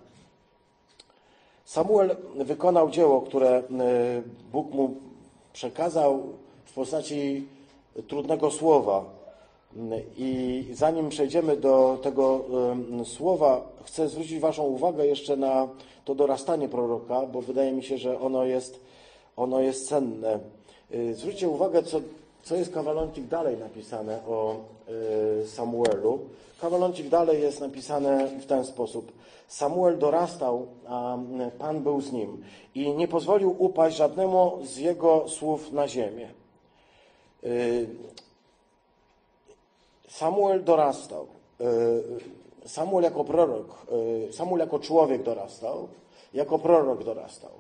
Samuel 1.64 2.16
wykonał 2.34 2.90
dzieło, 2.90 3.20
które 3.20 3.62
Bóg 4.52 4.70
mu 4.70 4.96
przekazał 5.52 6.22
w 6.64 6.74
postaci 6.74 7.46
trudnego 8.08 8.50
słowa. 8.50 9.04
I 10.16 10.64
zanim 10.72 11.08
przejdziemy 11.08 11.56
do 11.56 11.98
tego 12.02 12.44
słowa, 13.04 13.68
chcę 13.84 14.08
zwrócić 14.08 14.38
Waszą 14.38 14.62
uwagę 14.62 15.06
jeszcze 15.06 15.36
na 15.36 15.68
to 16.04 16.14
dorastanie 16.14 16.68
proroka, 16.68 17.26
bo 17.26 17.42
wydaje 17.42 17.72
mi 17.72 17.82
się, 17.82 17.98
że 17.98 18.20
ono 18.20 18.44
jest, 18.44 18.80
ono 19.36 19.60
jest 19.60 19.88
cenne. 19.88 20.38
Zwróćcie 21.12 21.48
uwagę, 21.48 21.82
co 21.82 22.00
co 22.46 22.56
jest 22.56 22.74
kawaloncik 22.74 23.26
dalej 23.26 23.56
napisane 23.56 24.18
o 24.28 24.56
y, 25.42 25.48
Samuelu? 25.48 26.18
Kawaloncik 26.60 27.08
dalej 27.08 27.42
jest 27.42 27.60
napisane 27.60 28.26
w 28.26 28.46
ten 28.46 28.64
sposób. 28.64 29.12
Samuel 29.48 29.98
dorastał, 29.98 30.66
a 30.88 31.18
Pan 31.58 31.82
był 31.82 32.00
z 32.00 32.12
nim 32.12 32.44
i 32.74 32.92
nie 32.92 33.08
pozwolił 33.08 33.56
upaść 33.58 33.96
żadnemu 33.96 34.58
z 34.64 34.76
jego 34.76 35.28
słów 35.28 35.72
na 35.72 35.88
ziemię. 35.88 36.28
Y, 37.44 37.86
Samuel 40.08 40.64
dorastał. 40.64 41.26
Y, 41.60 42.68
Samuel 42.68 43.04
jako 43.04 43.24
prorok, 43.24 43.86
Samuel 44.32 44.60
jako 44.60 44.78
człowiek 44.78 45.22
dorastał, 45.22 45.88
jako 46.34 46.58
prorok 46.58 47.04
dorastał. 47.04 47.50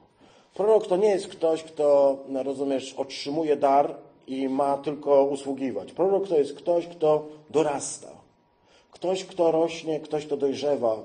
Prorok 0.54 0.86
to 0.86 0.96
nie 0.96 1.08
jest 1.08 1.28
ktoś, 1.28 1.62
kto, 1.62 2.16
rozumiesz, 2.44 2.94
otrzymuje 2.94 3.56
dar 3.56 4.05
i 4.26 4.48
ma 4.48 4.78
tylko 4.78 5.24
usługiwać. 5.24 5.92
Prorok 5.92 6.28
to 6.28 6.38
jest 6.38 6.54
ktoś, 6.54 6.86
kto 6.86 7.26
dorasta. 7.50 8.08
Ktoś, 8.90 9.24
kto 9.24 9.52
rośnie, 9.52 10.00
ktoś, 10.00 10.26
kto 10.26 10.36
dojrzewa. 10.36 10.96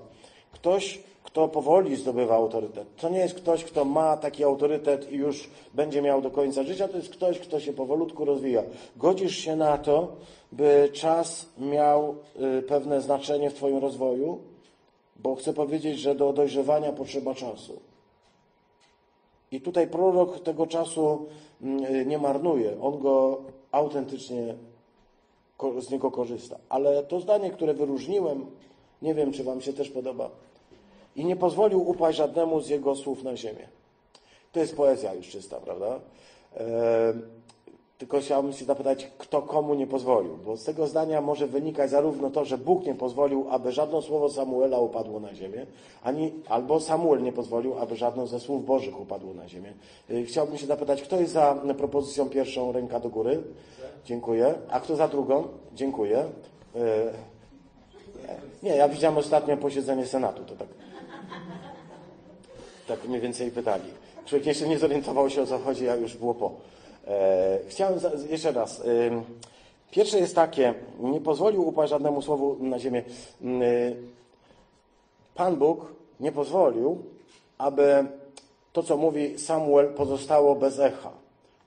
Ktoś, 0.51 0.99
kto 1.23 1.47
powoli 1.47 1.95
zdobywa 1.95 2.35
autorytet. 2.35 2.95
To 2.95 3.09
nie 3.09 3.19
jest 3.19 3.35
ktoś, 3.35 3.63
kto 3.63 3.85
ma 3.85 4.17
taki 4.17 4.43
autorytet 4.43 5.11
i 5.11 5.15
już 5.15 5.49
będzie 5.73 6.01
miał 6.01 6.21
do 6.21 6.31
końca 6.31 6.63
życia. 6.63 6.87
To 6.87 6.97
jest 6.97 7.09
ktoś, 7.09 7.39
kto 7.39 7.59
się 7.59 7.73
powolutku 7.73 8.25
rozwija. 8.25 8.63
Godzisz 8.95 9.37
się 9.37 9.55
na 9.55 9.77
to, 9.77 10.07
by 10.51 10.89
czas 10.93 11.45
miał 11.57 12.15
y, 12.59 12.61
pewne 12.61 13.01
znaczenie 13.01 13.49
w 13.49 13.53
Twoim 13.53 13.77
rozwoju, 13.77 14.39
bo 15.15 15.35
chcę 15.35 15.53
powiedzieć, 15.53 15.99
że 15.99 16.15
do 16.15 16.33
dojrzewania 16.33 16.91
potrzeba 16.91 17.35
czasu. 17.35 17.90
I 19.51 19.61
tutaj 19.61 19.87
prorok 19.87 20.39
tego 20.39 20.67
czasu 20.67 21.25
mm, 21.61 22.09
nie 22.09 22.17
marnuje. 22.17 22.81
On 22.81 22.99
go 22.99 23.41
autentycznie 23.71 24.55
z 25.79 25.89
niego 25.89 26.11
korzysta. 26.11 26.57
Ale 26.69 27.03
to 27.03 27.19
zdanie, 27.19 27.51
które 27.51 27.73
wyróżniłem, 27.73 28.45
nie 29.01 29.13
wiem, 29.13 29.31
czy 29.31 29.43
Wam 29.43 29.61
się 29.61 29.73
też 29.73 29.89
podoba. 29.89 30.29
I 31.15 31.25
nie 31.25 31.35
pozwolił 31.35 31.89
upaść 31.89 32.17
żadnemu 32.17 32.61
z 32.61 32.69
jego 32.69 32.95
słów 32.95 33.23
na 33.23 33.37
ziemię. 33.37 33.67
To 34.51 34.59
jest 34.59 34.75
poezja 34.75 35.13
już 35.13 35.29
czysta, 35.29 35.57
prawda? 35.57 35.99
Tylko 38.01 38.19
chciałbym 38.19 38.53
się 38.53 38.65
zapytać, 38.65 39.07
kto 39.17 39.41
komu 39.41 39.73
nie 39.73 39.87
pozwolił, 39.87 40.37
bo 40.45 40.57
z 40.57 40.63
tego 40.63 40.87
zdania 40.87 41.21
może 41.21 41.47
wynikać 41.47 41.89
zarówno 41.89 42.29
to, 42.29 42.45
że 42.45 42.57
Bóg 42.57 42.85
nie 42.85 42.95
pozwolił, 42.95 43.45
aby 43.49 43.71
żadne 43.71 44.01
słowo 44.01 44.29
Samuela 44.29 44.79
upadło 44.79 45.19
na 45.19 45.35
ziemię, 45.35 45.65
ani, 46.03 46.33
albo 46.49 46.79
Samuel 46.79 47.23
nie 47.23 47.31
pozwolił, 47.31 47.79
aby 47.79 47.95
żadne 47.95 48.27
ze 48.27 48.39
słów 48.39 48.65
Bożych 48.65 48.99
upadło 48.99 49.33
na 49.33 49.47
ziemię. 49.47 49.73
Y, 50.09 50.25
chciałbym 50.25 50.57
się 50.57 50.65
zapytać, 50.65 51.01
kto 51.01 51.19
jest 51.19 51.33
za 51.33 51.55
propozycją 51.77 52.29
pierwszą, 52.29 52.71
ręka 52.71 52.99
do 52.99 53.09
góry? 53.09 53.43
Dziękuję. 54.05 54.53
A 54.69 54.79
kto 54.79 54.95
za 54.95 55.07
drugą? 55.07 55.47
Dziękuję. 55.75 56.25
Y, 56.75 56.79
nie, 58.63 58.75
ja 58.75 58.89
widziałem 58.89 59.17
ostatnio 59.17 59.57
posiedzenie 59.57 60.05
Senatu, 60.05 60.43
to 60.43 60.55
tak, 60.55 60.67
tak 62.87 63.07
mniej 63.07 63.21
więcej 63.21 63.51
pytali. 63.51 63.89
Człowiek 64.25 64.47
jeszcze 64.47 64.67
nie 64.67 64.79
zorientował 64.79 65.29
się 65.29 65.41
o 65.41 65.45
co 65.45 65.59
chodzi, 65.59 65.89
a 65.89 65.95
już 65.95 66.17
było 66.17 66.33
po. 66.33 66.71
E, 67.11 67.59
chciałem 67.67 67.99
jeszcze 68.29 68.51
raz. 68.51 68.81
Pierwsze 69.91 70.19
jest 70.19 70.35
takie, 70.35 70.73
nie 70.99 71.21
pozwolił 71.21 71.67
upaść 71.67 71.89
żadnemu 71.89 72.21
słowu 72.21 72.57
na 72.59 72.79
ziemię. 72.79 73.03
Y, 73.41 73.95
Pan 75.35 75.55
Bóg 75.55 75.85
nie 76.19 76.31
pozwolił, 76.31 77.03
aby 77.57 78.05
to, 78.73 78.83
co 78.83 78.97
mówi 78.97 79.39
Samuel, 79.39 79.93
pozostało 79.93 80.55
bez 80.55 80.79
echa. 80.79 81.11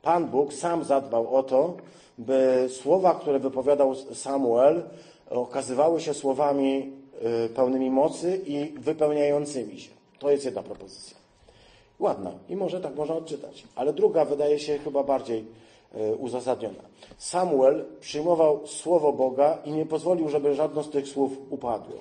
Pan 0.03 0.25
Bóg 0.29 0.53
sam 0.53 0.85
zadbał 0.85 1.37
o 1.37 1.43
to, 1.43 1.77
by 2.19 2.69
słowa, 2.71 3.15
które 3.15 3.39
wypowiadał 3.39 3.95
Samuel, 3.95 4.83
okazywały 5.31 6.01
się 6.01 6.15
słowami 6.15 6.93
pełnymi 7.55 7.91
mocy 7.91 8.41
i 8.47 8.75
wypełniającymi 8.79 9.81
się. 9.81 9.91
To 10.19 10.31
jest 10.31 10.45
jedna 10.45 10.63
propozycja. 10.63 11.24
Ładna 11.99 12.33
i 12.49 12.57
może 12.57 12.81
tak 12.81 12.97
można 12.97 13.15
odczytać. 13.15 13.65
Ale 13.75 13.93
druga 13.93 14.25
wydaje 14.25 14.59
się 14.59 14.79
chyba 14.79 15.03
bardziej 15.03 15.45
e, 15.95 16.15
uzasadniona. 16.15 16.83
Samuel 17.19 17.85
przyjmował 18.01 18.67
słowo 18.67 19.13
Boga 19.13 19.59
i 19.65 19.73
nie 19.73 19.87
pozwolił, 19.87 20.29
żeby 20.29 20.55
żadno 20.55 20.83
z 20.83 20.91
tych 20.91 21.09
słów 21.09 21.33
upadło. 21.51 21.97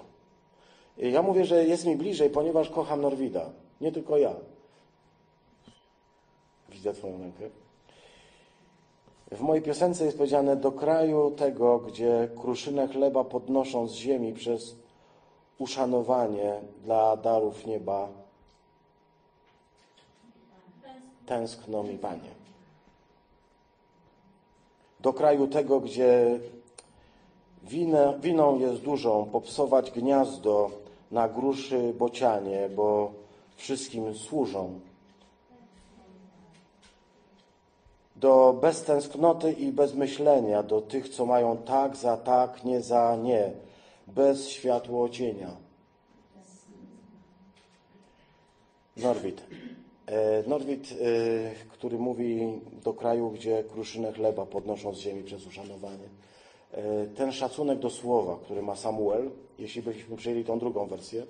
Ja 0.98 1.22
mówię, 1.22 1.46
że 1.46 1.66
jest 1.66 1.86
mi 1.86 1.96
bliżej, 1.96 2.30
ponieważ 2.30 2.70
kocham 2.70 3.02
Norwida. 3.02 3.50
Nie 3.82 3.92
tylko 3.92 4.18
ja. 4.18 4.34
Widzę 6.70 6.94
Twoją 6.94 7.20
rękę. 7.20 7.50
W 9.32 9.42
mojej 9.42 9.64
piosence 9.64 10.06
jest 10.06 10.18
powiedziane 10.18 10.56
do 10.56 10.72
kraju 10.72 11.32
tego, 11.32 11.80
gdzie 11.80 12.30
kruszynę 12.42 12.88
chleba 12.88 13.24
podnoszą 13.24 13.88
z 13.88 13.94
ziemi 13.94 14.34
przez 14.34 14.76
uszanowanie 15.58 16.62
dla 16.84 17.18
darów 17.18 17.66
nieba 17.66 18.23
tęskno 21.26 21.84
mi, 21.84 21.98
Panie. 21.98 22.30
Do 25.00 25.14
kraju 25.14 25.48
tego, 25.48 25.80
gdzie 25.80 26.40
winę, 27.64 28.20
winą 28.22 28.60
jest 28.60 28.82
dużą, 28.82 29.26
popsować 29.26 29.92
gniazdo 29.92 30.72
na 31.12 31.30
gruszy 31.30 31.94
bocianie, 31.94 32.70
bo 32.76 33.12
wszystkim 33.56 34.16
służą. 34.16 34.80
Do 38.16 38.58
beztęsknoty 38.62 39.52
i 39.52 39.72
bez 39.72 39.94
myślenia, 39.94 40.64
do 40.64 40.82
tych, 40.82 41.10
co 41.10 41.26
mają 41.26 41.58
tak 41.58 41.96
za 41.96 42.18
tak, 42.18 42.64
nie 42.64 42.82
za 42.82 43.16
nie, 43.16 43.52
bez 44.08 44.50
światło 44.50 45.10
cienia. 45.10 45.50
Norwid. 48.98 49.42
E, 50.06 50.44
Norwid, 50.48 50.92
e, 50.92 50.96
który 51.70 51.98
mówi 51.98 52.60
do 52.84 52.94
kraju, 52.94 53.30
gdzie 53.30 53.64
kruszynę 53.64 54.14
chleba 54.14 54.46
podnoszą 54.46 54.94
z 54.94 55.00
ziemi 55.00 55.24
przez 55.24 55.48
uszanowanie. 55.48 56.10
E, 56.72 57.06
ten 57.08 57.32
szacunek 57.32 57.80
do 57.80 57.90
słowa, 57.90 58.38
który 58.44 58.62
ma 58.62 58.76
Samuel, 58.76 59.32
jeśli 59.60 59.82
byśmy 59.82 60.18
przyjęli 60.18 60.44
tą 60.46 60.60
drugą 60.60 60.86
wersję, 60.88 61.26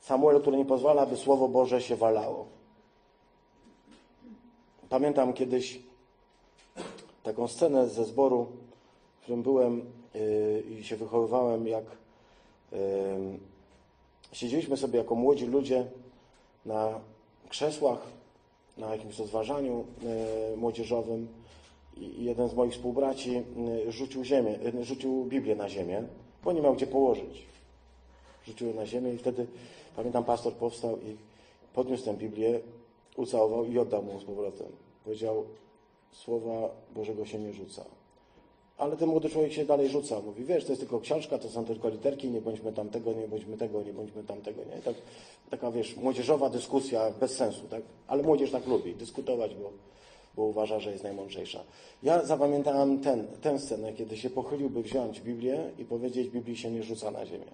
Samuel, 0.00 0.40
który 0.40 0.56
nie 0.56 0.64
pozwala, 0.64 1.06
by 1.06 1.16
Słowo 1.16 1.48
Boże 1.48 1.82
się 1.82 1.96
walało. 1.96 2.46
Pamiętam 4.88 5.32
kiedyś 5.32 5.80
taką 7.22 7.48
scenę 7.48 7.88
ze 7.88 8.04
zboru, 8.04 8.46
w 9.18 9.22
którym 9.22 9.42
byłem 9.42 9.92
i 10.78 10.84
się 10.84 10.96
wychowywałem, 10.96 11.66
jak 11.66 11.84
siedzieliśmy 14.32 14.76
sobie 14.76 14.98
jako 14.98 15.14
młodzi 15.14 15.46
ludzie 15.46 15.86
na 16.66 17.00
krzesłach 17.54 17.98
na 18.78 18.94
jakimś 18.94 19.18
rozważaniu 19.18 19.84
e, 20.52 20.56
młodzieżowym 20.56 21.28
jeden 21.96 22.48
z 22.48 22.54
moich 22.54 22.72
współbraci 22.72 23.36
e, 23.36 23.92
rzucił, 23.92 24.24
ziemię, 24.24 24.58
e, 24.80 24.84
rzucił 24.84 25.24
Biblię 25.24 25.56
na 25.56 25.68
ziemię, 25.68 26.02
bo 26.44 26.52
nie 26.52 26.60
miał 26.60 26.74
gdzie 26.74 26.86
położyć. 26.86 27.46
Rzucił 28.46 28.68
ją 28.68 28.74
na 28.74 28.86
ziemię 28.86 29.14
i 29.14 29.18
wtedy, 29.18 29.46
pamiętam, 29.96 30.24
pastor 30.24 30.52
powstał 30.52 30.98
i 30.98 31.16
podniósł 31.74 32.04
tę 32.04 32.14
Biblię, 32.14 32.60
ucałował 33.16 33.64
i 33.64 33.78
oddał 33.78 34.02
mu 34.02 34.20
z 34.20 34.24
powrotem. 34.24 34.66
Powiedział, 35.04 35.44
słowa 36.12 36.70
Bożego 36.94 37.26
się 37.26 37.38
nie 37.38 37.52
rzuca. 37.52 37.84
Ale 38.78 38.96
ten 38.96 39.08
młody 39.08 39.30
człowiek 39.30 39.52
się 39.52 39.64
dalej 39.64 39.88
rzuca. 39.88 40.20
Mówi, 40.20 40.44
wiesz, 40.44 40.64
to 40.64 40.72
jest 40.72 40.80
tylko 40.80 41.00
książka, 41.00 41.38
to 41.38 41.48
są 41.48 41.64
tylko 41.64 41.88
literki, 41.88 42.30
nie 42.30 42.40
bądźmy 42.40 42.72
tamtego, 42.72 43.12
nie 43.12 43.28
bądźmy 43.28 43.56
tego, 43.56 43.82
nie 43.82 43.92
bądźmy 43.92 44.24
tamtego. 44.24 44.62
Nie? 44.64 44.82
Tak, 44.82 44.94
taka, 45.50 45.70
wiesz, 45.70 45.96
młodzieżowa 45.96 46.50
dyskusja 46.50 47.10
bez 47.20 47.36
sensu, 47.36 47.62
tak? 47.70 47.82
Ale 48.06 48.22
młodzież 48.22 48.50
tak 48.50 48.66
lubi 48.66 48.94
dyskutować, 48.94 49.54
bo, 49.54 49.72
bo 50.36 50.42
uważa, 50.42 50.80
że 50.80 50.92
jest 50.92 51.04
najmądrzejsza. 51.04 51.64
Ja 52.02 52.24
zapamiętałem 52.24 53.00
ten, 53.00 53.26
tę 53.42 53.58
scenę, 53.58 53.92
kiedy 53.92 54.16
się 54.16 54.30
pochylił, 54.30 54.70
by 54.70 54.82
wziąć 54.82 55.20
Biblię 55.20 55.70
i 55.78 55.84
powiedzieć, 55.84 56.28
Biblii 56.28 56.56
się 56.56 56.70
nie 56.70 56.82
rzuca 56.82 57.10
na 57.10 57.26
ziemię. 57.26 57.50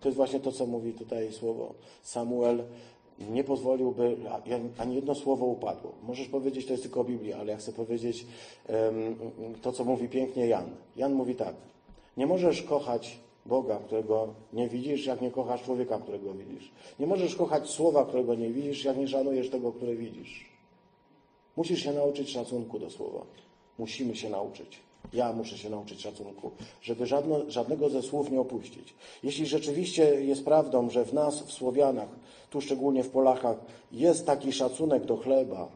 To 0.00 0.08
jest 0.08 0.16
właśnie 0.16 0.40
to, 0.40 0.52
co 0.52 0.66
mówi 0.66 0.92
tutaj 0.92 1.32
słowo 1.32 1.74
Samuel 2.02 2.62
nie 3.30 3.44
pozwoliłby, 3.44 4.16
ani 4.78 4.94
jedno 4.94 5.14
słowo 5.14 5.46
upadło. 5.46 5.92
Możesz 6.02 6.28
powiedzieć, 6.28 6.66
to 6.66 6.72
jest 6.72 6.82
tylko 6.82 7.04
Biblia, 7.04 7.38
ale 7.38 7.52
ja 7.52 7.58
chcę 7.58 7.72
powiedzieć 7.72 8.26
to, 9.62 9.72
co 9.72 9.84
mówi 9.84 10.08
pięknie 10.08 10.46
Jan. 10.46 10.70
Jan 10.96 11.12
mówi 11.12 11.34
tak, 11.34 11.54
nie 12.16 12.26
możesz 12.26 12.62
kochać 12.62 13.20
Boga, 13.46 13.78
którego 13.78 14.28
nie 14.52 14.68
widzisz, 14.68 15.06
jak 15.06 15.20
nie 15.20 15.30
kochasz 15.30 15.62
człowieka, 15.62 15.98
którego 15.98 16.34
widzisz. 16.34 16.70
Nie 16.98 17.06
możesz 17.06 17.34
kochać 17.34 17.70
słowa, 17.70 18.04
którego 18.04 18.34
nie 18.34 18.50
widzisz, 18.50 18.84
jak 18.84 18.96
nie 18.96 19.08
szanujesz 19.08 19.50
tego, 19.50 19.72
które 19.72 19.94
widzisz. 19.94 20.50
Musisz 21.56 21.82
się 21.82 21.92
nauczyć 21.92 22.30
szacunku 22.30 22.78
do 22.78 22.90
słowa. 22.90 23.20
Musimy 23.78 24.16
się 24.16 24.30
nauczyć. 24.30 24.78
Ja 25.12 25.32
muszę 25.32 25.58
się 25.58 25.70
nauczyć 25.70 26.02
szacunku, 26.02 26.50
żeby 26.82 27.06
żadno, 27.06 27.50
żadnego 27.50 27.90
ze 27.90 28.02
słów 28.02 28.30
nie 28.30 28.40
opuścić. 28.40 28.94
Jeśli 29.22 29.46
rzeczywiście 29.46 30.24
jest 30.24 30.44
prawdą, 30.44 30.90
że 30.90 31.04
w 31.04 31.12
nas, 31.12 31.42
w 31.42 31.52
Słowianach, 31.52 32.08
tu 32.50 32.60
szczególnie 32.60 33.04
w 33.04 33.10
Polakach, 33.10 33.56
jest 33.92 34.26
taki 34.26 34.52
szacunek 34.52 35.04
do 35.04 35.16
chleba, 35.16 35.68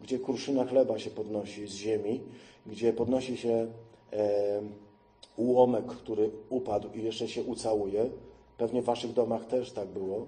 gdzie 0.00 0.18
kruszyna 0.18 0.64
chleba 0.64 0.98
się 0.98 1.10
podnosi 1.10 1.66
z 1.66 1.74
ziemi, 1.74 2.20
gdzie 2.66 2.92
podnosi 2.92 3.36
się 3.36 3.66
e, 4.12 4.62
ułomek, 5.36 5.86
który 5.86 6.30
upadł 6.48 6.88
i 6.94 7.02
jeszcze 7.02 7.28
się 7.28 7.42
ucałuje, 7.42 8.10
pewnie 8.58 8.82
w 8.82 8.84
waszych 8.84 9.12
domach 9.12 9.46
też 9.46 9.72
tak 9.72 9.88
było 9.88 10.26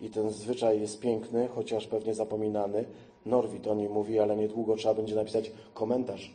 i 0.00 0.10
ten 0.10 0.30
zwyczaj 0.30 0.80
jest 0.80 1.00
piękny, 1.00 1.48
chociaż 1.48 1.86
pewnie 1.86 2.14
zapominany. 2.14 2.84
Norwid 3.26 3.66
o 3.66 3.74
nim 3.74 3.92
mówi, 3.92 4.18
ale 4.18 4.36
niedługo 4.36 4.76
trzeba 4.76 4.94
będzie 4.94 5.14
napisać 5.14 5.50
komentarz 5.74 6.34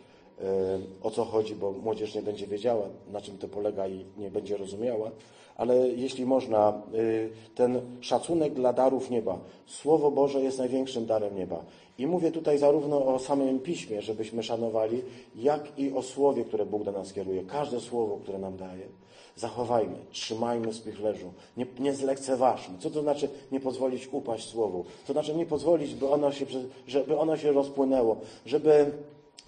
o 1.04 1.12
co 1.12 1.26
chodzi, 1.26 1.56
bo 1.56 1.72
młodzież 1.72 2.16
nie 2.16 2.22
będzie 2.22 2.48
wiedziała, 2.48 2.86
na 3.12 3.22
czym 3.22 3.38
to 3.38 3.48
polega 3.48 3.88
i 3.88 4.06
nie 4.18 4.32
będzie 4.32 4.58
rozumiała. 4.58 5.12
Ale 5.56 5.88
jeśli 5.90 6.26
można, 6.26 6.82
y, 6.94 7.30
ten 7.56 7.82
szacunek 8.02 8.54
dla 8.54 8.74
darów 8.74 9.10
nieba. 9.10 9.40
Słowo 9.66 10.12
Boże 10.12 10.42
jest 10.42 10.58
największym 10.58 11.06
darem 11.06 11.36
nieba. 11.36 11.66
I 11.98 12.08
mówię 12.08 12.32
tutaj 12.32 12.58
zarówno 12.58 13.06
o 13.06 13.20
samym 13.20 13.60
piśmie, 13.60 14.02
żebyśmy 14.02 14.44
szanowali, 14.44 15.02
jak 15.36 15.80
i 15.80 15.94
o 15.94 16.02
słowie, 16.02 16.44
które 16.44 16.66
Bóg 16.66 16.84
do 16.84 16.92
nas 16.92 17.14
kieruje. 17.14 17.44
Każde 17.44 17.80
słowo, 17.80 18.18
które 18.24 18.38
nam 18.38 18.58
daje. 18.58 18.88
Zachowajmy, 19.36 19.96
trzymajmy 20.12 20.74
spichlerzu, 20.74 21.34
nie, 21.58 21.66
nie 21.80 21.94
zlekceważmy. 21.94 22.78
Co 22.80 22.90
to 22.90 23.02
znaczy 23.02 23.30
nie 23.52 23.60
pozwolić 23.60 24.10
upaść 24.12 24.50
słowu? 24.50 24.86
To 25.08 25.14
znaczy 25.14 25.36
nie 25.36 25.46
pozwolić, 25.46 25.96
by 25.96 26.10
ono 26.10 26.32
się, 26.32 26.46
żeby 26.88 27.18
ono 27.18 27.38
się 27.38 27.52
rozpłynęło, 27.52 28.18
żeby 28.46 28.92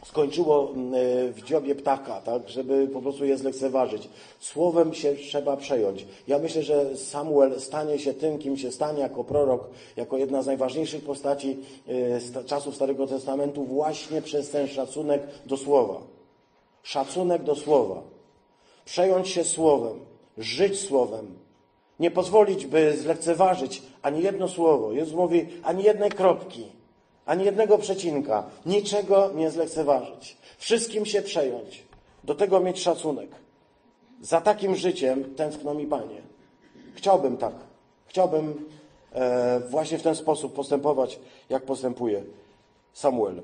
skończyło 0.05 0.71
mm, 0.71 0.93
e, 0.93 0.97
w 1.31 1.41
dziobie 1.43 1.75
ptaka, 1.75 2.21
tak, 2.21 2.49
żeby 2.49 2.87
po 2.87 3.01
prostu 3.01 3.25
je 3.25 3.37
zlekceważyć. 3.37 4.09
Słowem 4.39 4.93
się 4.93 5.15
trzeba 5.15 5.57
przejąć. 5.57 6.05
Ja 6.27 6.39
myślę, 6.39 6.63
że 6.63 6.97
Samuel 6.97 7.61
stanie 7.61 7.99
się 7.99 8.13
tym, 8.13 8.39
kim 8.39 8.57
się 8.57 8.71
stanie 8.71 8.99
jako 8.99 9.23
prorok, 9.23 9.69
jako 9.97 10.17
jedna 10.17 10.41
z 10.41 10.45
najważniejszych 10.45 11.03
postaci 11.03 11.57
e, 12.37 12.43
czasów 12.45 12.75
Starego 12.75 13.07
Testamentu 13.07 13.63
właśnie 13.63 14.21
przez 14.21 14.49
ten 14.49 14.67
szacunek 14.67 15.21
do 15.45 15.57
słowa. 15.57 16.01
Szacunek 16.83 17.43
do 17.43 17.55
słowa. 17.55 18.01
Przejąć 18.85 19.29
się 19.29 19.43
słowem, 19.43 19.99
żyć 20.37 20.79
słowem, 20.79 21.25
nie 21.99 22.11
pozwolić, 22.11 22.65
by 22.65 22.97
zlekceważyć 22.97 23.81
ani 24.01 24.23
jedno 24.23 24.47
słowo. 24.47 24.91
Jezus 24.91 25.15
mówi, 25.15 25.47
ani 25.63 25.83
jednej 25.83 26.09
kropki 26.09 26.65
ani 27.25 27.45
jednego 27.45 27.77
przecinka, 27.77 28.43
niczego 28.65 29.31
nie 29.35 29.51
zlekceważyć, 29.51 30.37
wszystkim 30.57 31.05
się 31.05 31.21
przejąć, 31.21 31.83
do 32.23 32.35
tego 32.35 32.59
mieć 32.59 32.81
szacunek. 32.81 33.29
Za 34.21 34.41
takim 34.41 34.75
życiem 34.75 35.35
tęskno 35.35 35.73
mi 35.73 35.85
Panie. 35.85 36.21
Chciałbym 36.95 37.37
tak. 37.37 37.53
Chciałbym 38.07 38.65
e, 39.13 39.59
właśnie 39.59 39.97
w 39.97 40.03
ten 40.03 40.15
sposób 40.15 40.53
postępować, 40.53 41.19
jak 41.49 41.63
postępuje 41.63 42.23
Samuel. 42.93 43.41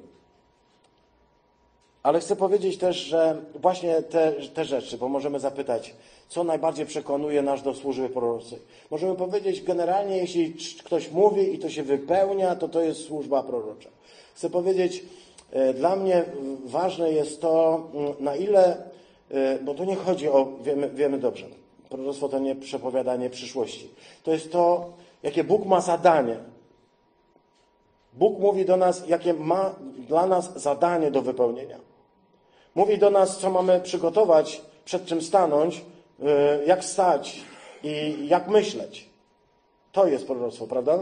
Ale 2.04 2.20
chcę 2.20 2.36
powiedzieć 2.36 2.78
też, 2.78 2.98
że 2.98 3.42
właśnie 3.56 4.02
te, 4.02 4.32
te 4.32 4.66
rzeczy, 4.66 4.98
bo 4.98 5.10
możemy 5.10 5.40
zapytać, 5.40 5.96
co 6.30 6.44
najbardziej 6.44 6.86
przekonuje 6.86 7.42
nas 7.42 7.64
do 7.64 7.74
służby 7.74 8.10
prorocy. 8.10 8.60
Możemy 8.92 9.16
powiedzieć 9.16 9.64
generalnie, 9.64 10.18
jeśli 10.18 10.56
ktoś 10.84 11.12
mówi 11.12 11.54
i 11.54 11.60
to 11.60 11.70
się 11.70 11.84
wypełnia, 11.84 12.56
to 12.56 12.68
to 12.68 12.82
jest 12.82 13.06
służba 13.06 13.44
prorocza. 13.44 13.90
Chcę 14.36 14.50
powiedzieć, 14.50 15.06
e, 15.52 15.74
dla 15.74 15.96
mnie 15.96 16.26
ważne 16.66 17.12
jest 17.12 17.42
to, 17.42 17.84
mm, 17.94 18.14
na 18.20 18.36
ile, 18.36 18.84
e, 19.32 19.60
bo 19.60 19.74
tu 19.74 19.84
nie 19.84 19.96
chodzi 19.96 20.30
o, 20.30 20.48
wiemy, 20.64 20.90
wiemy 20.90 21.18
dobrze, 21.18 21.46
proroctwo 21.90 22.30
to 22.30 22.40
nie 22.40 22.56
przepowiadanie 22.56 23.30
przyszłości. 23.30 23.90
To 24.24 24.32
jest 24.32 24.52
to, 24.52 24.94
jakie 25.24 25.44
Bóg 25.44 25.66
ma 25.66 25.82
zadanie. 25.82 26.38
Bóg 28.14 28.40
mówi 28.40 28.66
do 28.66 28.78
nas, 28.78 29.08
jakie 29.08 29.34
ma 29.34 29.76
dla 30.08 30.28
nas 30.28 30.62
zadanie 30.62 31.12
do 31.12 31.22
wypełnienia. 31.22 31.91
Mówi 32.76 32.98
do 32.98 33.10
nas, 33.10 33.38
co 33.38 33.50
mamy 33.50 33.80
przygotować, 33.80 34.62
przed 34.86 35.06
czym 35.06 35.22
stanąć, 35.22 35.82
E, 36.26 36.66
jak 36.66 36.84
stać 36.84 37.42
i 37.84 38.18
jak 38.28 38.48
myśleć. 38.48 39.10
To 39.92 40.08
jest 40.08 40.28
proroctwo, 40.28 40.68
prawda? 40.68 41.00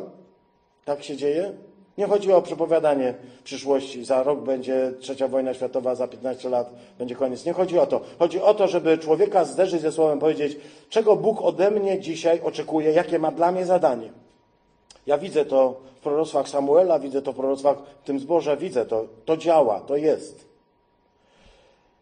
Tak 0.86 1.04
się 1.04 1.18
dzieje? 1.18 1.52
Nie 1.98 2.08
chodzi 2.08 2.34
o 2.34 2.42
przepowiadanie 2.42 3.14
przyszłości. 3.44 4.06
Za 4.06 4.24
rok 4.24 4.40
będzie 4.40 4.94
trzecia 5.00 5.28
wojna 5.28 5.54
światowa, 5.54 5.96
za 5.96 6.08
15 6.08 6.50
lat 6.50 6.74
będzie 6.98 7.16
koniec. 7.16 7.46
Nie 7.46 7.54
chodzi 7.54 7.80
o 7.80 7.86
to. 7.86 8.02
Chodzi 8.20 8.42
o 8.42 8.54
to, 8.54 8.68
żeby 8.68 8.98
człowieka 8.98 9.46
zderzyć 9.46 9.82
ze 9.82 9.92
słowem, 9.92 10.20
powiedzieć, 10.20 10.58
czego 10.90 11.16
Bóg 11.16 11.42
ode 11.42 11.72
mnie 11.72 12.00
dzisiaj 12.00 12.42
oczekuje, 12.42 12.92
jakie 12.92 13.20
ma 13.20 13.32
dla 13.32 13.52
mnie 13.52 13.66
zadanie. 13.66 14.12
Ja 15.08 15.18
widzę 15.18 15.46
to 15.46 15.82
w 15.96 16.00
proroctwach 16.00 16.50
Samuela, 16.50 17.00
widzę 17.00 17.22
to 17.22 17.32
w 17.32 17.36
proroctwach 17.36 17.78
w 18.02 18.06
tym 18.06 18.20
zborze, 18.20 18.58
widzę 18.58 18.86
to. 18.86 19.06
To 19.26 19.38
działa, 19.38 19.80
to 19.80 19.98
jest. 19.98 20.49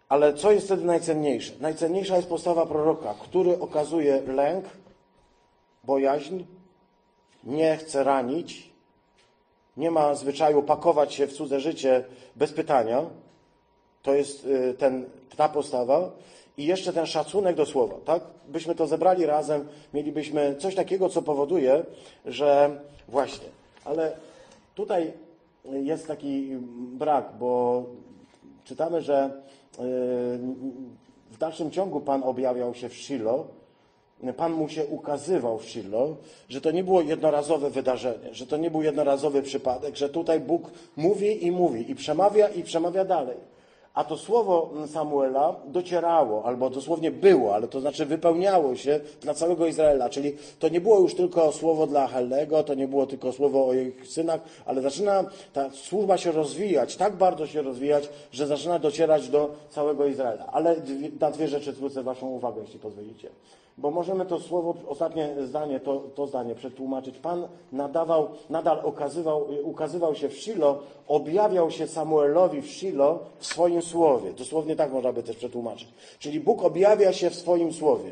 Ale 0.10 0.34
co 0.34 0.52
jest 0.52 0.66
wtedy 0.66 0.86
najcenniejsze? 0.86 1.54
Najcenniejsza 1.60 2.16
jest 2.16 2.30
postawa 2.30 2.66
proroka, 2.66 3.16
który 3.22 3.60
okazuje 3.60 4.22
lęk, 4.22 4.66
bojaźń, 5.84 6.44
nie 7.44 7.78
chce 7.78 8.04
ranić, 8.04 8.70
nie 9.78 9.92
ma 9.92 10.16
zwyczaju 10.16 10.64
pakować 10.64 11.14
się 11.14 11.28
w 11.28 11.34
cudze 11.34 11.60
życie 11.60 12.04
bez 12.36 12.54
pytania. 12.54 13.06
To 14.02 14.14
jest 14.14 14.46
y, 14.46 14.76
ten, 14.78 15.06
ta 15.38 15.50
postawa. 15.50 16.12
I 16.58 16.66
jeszcze 16.66 16.94
ten 16.94 17.06
szacunek 17.06 17.56
do 17.56 17.66
słowa, 17.66 17.96
tak? 18.06 18.24
Byśmy 18.48 18.76
to 18.76 18.88
zebrali 18.88 19.26
razem, 19.26 19.68
mielibyśmy 19.94 20.56
coś 20.60 20.76
takiego, 20.76 21.10
co 21.10 21.22
powoduje, 21.22 21.86
że 22.26 22.80
właśnie, 23.08 23.48
ale 23.86 24.18
tutaj 24.76 25.14
jest 25.64 26.08
taki 26.08 26.50
brak, 26.78 27.32
bo 27.40 27.84
czytamy, 28.64 29.02
że 29.02 29.42
w 31.32 31.38
dalszym 31.40 31.72
ciągu 31.72 32.02
Pan 32.02 32.24
objawiał 32.24 32.74
się 32.74 32.90
w 32.90 32.94
Shilo 32.94 33.48
Pan 34.38 34.54
mu 34.54 34.70
się 34.70 34.86
ukazywał 34.86 35.58
w 35.58 35.66
Shiloh, 35.66 36.18
że 36.50 36.62
to 36.62 36.72
nie 36.72 36.84
było 36.84 37.02
jednorazowe 37.02 37.70
wydarzenie, 37.70 38.34
że 38.34 38.48
to 38.48 38.58
nie 38.58 38.72
był 38.72 38.82
jednorazowy 38.82 39.42
przypadek, 39.42 39.96
że 39.96 40.10
tutaj 40.10 40.40
Bóg 40.40 40.72
mówi 40.96 41.46
i 41.46 41.52
mówi 41.52 41.92
i 41.92 41.96
przemawia 41.96 42.50
i 42.50 42.64
przemawia 42.64 43.06
dalej. 43.06 43.38
A 43.98 44.04
to 44.04 44.18
słowo 44.18 44.70
Samuela 44.88 45.56
docierało, 45.66 46.46
albo 46.46 46.70
dosłownie 46.70 47.12
było, 47.12 47.56
ale 47.56 47.68
to 47.68 47.80
znaczy 47.82 48.06
wypełniało 48.06 48.76
się 48.76 49.00
dla 49.22 49.34
całego 49.34 49.68
Izraela. 49.68 50.10
Czyli 50.10 50.34
to 50.60 50.70
nie 50.70 50.82
było 50.82 51.00
już 51.00 51.16
tylko 51.16 51.52
słowo 51.52 51.88
dla 51.88 52.08
Hellego, 52.08 52.64
to 52.64 52.74
nie 52.74 52.88
było 52.88 53.08
tylko 53.08 53.32
słowo 53.32 53.68
o 53.68 53.74
ich 53.74 54.08
synach, 54.08 54.42
ale 54.66 54.82
zaczyna 54.82 55.26
ta 55.54 55.70
służba 55.70 56.18
się 56.18 56.32
rozwijać, 56.32 56.96
tak 56.96 57.16
bardzo 57.16 57.48
się 57.48 57.62
rozwijać, 57.62 58.10
że 58.32 58.48
zaczyna 58.48 58.80
docierać 58.80 59.30
do 59.30 59.50
całego 59.70 60.06
Izraela. 60.06 60.46
Ale 60.52 60.76
na 61.20 61.32
dwie 61.32 61.48
rzeczy 61.48 61.72
zwrócę 61.72 62.04
Waszą 62.04 62.28
uwagę, 62.28 62.62
jeśli 62.62 62.80
pozwolicie 62.80 63.30
bo 63.78 63.92
możemy 63.92 64.26
to 64.26 64.40
słowo, 64.40 64.74
ostatnie 64.88 65.36
zdanie, 65.46 65.80
to, 65.80 66.04
to 66.16 66.28
zdanie 66.28 66.56
przetłumaczyć. 66.56 67.18
Pan 67.18 67.48
nadawał, 67.72 68.30
nadal 68.50 68.80
okazywał, 68.84 69.48
ukazywał 69.64 70.16
się 70.16 70.30
w 70.30 70.34
Shilo, 70.34 70.80
objawiał 71.08 71.72
się 71.72 71.88
Samuelowi 71.88 72.62
w 72.62 72.68
Shilo 72.68 73.20
w 73.40 73.46
swoim 73.46 73.82
słowie. 73.82 74.34
Dosłownie 74.34 74.76
tak 74.76 74.92
można 74.92 75.14
by 75.14 75.24
też 75.24 75.36
przetłumaczyć. 75.36 75.88
Czyli 76.20 76.40
Bóg 76.40 76.64
objawia 76.64 77.14
się 77.14 77.30
w 77.30 77.36
swoim 77.36 77.74
słowie. 77.74 78.12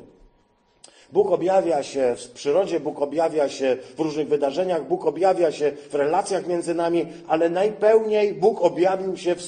Bóg 1.11 1.32
objawia 1.32 1.84
się 1.84 2.16
w 2.16 2.32
przyrodzie, 2.32 2.80
Bóg 2.80 3.01
objawia 3.01 3.49
się 3.49 3.78
w 3.97 3.99
różnych 3.99 4.28
wydarzeniach, 4.28 4.88
Bóg 4.88 5.05
objawia 5.05 5.51
się 5.51 5.72
w 5.72 5.95
relacjach 5.95 6.47
między 6.47 6.74
nami, 6.74 7.05
ale 7.28 7.49
najpełniej 7.49 8.34
Bóg 8.34 8.61
objawił 8.61 9.18
się 9.18 9.36
w, 9.36 9.41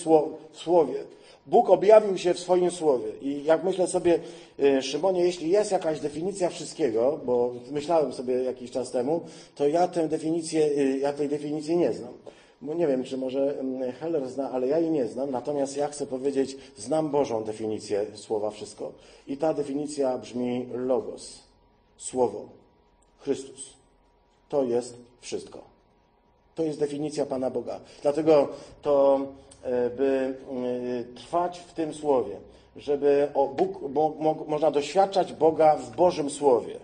słowie. 0.53 1.03
Bóg 1.47 1.69
objawił 1.69 2.17
się 2.17 2.33
w 2.33 2.39
swoim 2.39 2.71
słowie. 2.71 3.11
I 3.21 3.43
jak 3.43 3.63
myślę 3.63 3.87
sobie, 3.87 4.19
y, 4.59 4.81
Szymonie, 4.81 5.23
jeśli 5.23 5.49
jest 5.49 5.71
jakaś 5.71 5.99
definicja 5.99 6.49
wszystkiego, 6.49 7.19
bo 7.25 7.53
myślałem 7.71 8.13
sobie 8.13 8.43
jakiś 8.43 8.71
czas 8.71 8.91
temu, 8.91 9.21
to 9.55 9.67
ja 9.67 9.87
tę 9.87 10.07
definicję, 10.07 10.65
y, 10.65 10.99
ja 10.99 11.13
tej 11.13 11.29
definicji 11.29 11.77
nie 11.77 11.93
znam. 11.93 12.13
Bo 12.61 12.73
nie 12.73 12.87
wiem, 12.87 13.03
czy 13.03 13.17
może 13.17 13.59
mm, 13.59 13.91
Heller 13.91 14.29
zna, 14.29 14.51
ale 14.51 14.67
ja 14.67 14.79
jej 14.79 14.91
nie 14.91 15.07
znam. 15.07 15.31
Natomiast 15.31 15.77
ja 15.77 15.87
chcę 15.87 16.07
powiedzieć, 16.07 16.57
znam 16.77 17.09
Bożą 17.09 17.43
definicję 17.43 18.05
słowa 18.13 18.49
wszystko. 18.49 18.91
I 19.27 19.37
ta 19.37 19.53
definicja 19.53 20.17
brzmi 20.17 20.65
logos. 20.73 21.39
Słowo. 21.97 22.45
Chrystus. 23.19 23.73
To 24.49 24.63
jest 24.63 24.95
wszystko. 25.21 25.59
To 26.55 26.63
jest 26.63 26.79
definicja 26.79 27.25
Pana 27.25 27.49
Boga. 27.49 27.79
Dlatego 28.01 28.47
to 28.81 29.19
by 29.97 30.37
e, 30.49 31.15
trwać 31.15 31.59
w 31.59 31.73
tym 31.73 31.93
słowie, 31.93 32.35
żeby 32.75 33.27
Bóg, 33.57 33.89
bo, 33.89 34.15
można 34.47 34.71
doświadczać 34.71 35.33
Boga 35.33 35.75
w 35.75 35.95
Bożym 35.95 36.29
Słowie. 36.29 36.75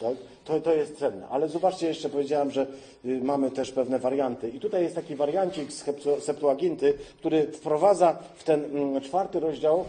Tak? 0.00 0.14
To, 0.44 0.60
to 0.60 0.74
jest 0.74 0.98
cenne. 0.98 1.28
Ale 1.28 1.48
zobaczcie, 1.48 1.86
jeszcze 1.86 2.08
powiedziałem, 2.08 2.50
że 2.50 2.66
y, 3.04 3.20
mamy 3.22 3.50
też 3.50 3.72
pewne 3.72 3.98
warianty. 3.98 4.48
I 4.48 4.60
tutaj 4.60 4.82
jest 4.82 4.94
taki 4.94 5.16
wariancik 5.16 5.72
z 5.72 5.84
Septuaginty, 6.24 6.94
który 7.18 7.42
wprowadza 7.42 8.18
w 8.34 8.44
ten 8.44 8.64
mm, 8.64 9.00
czwarty 9.00 9.40
rozdział 9.40 9.84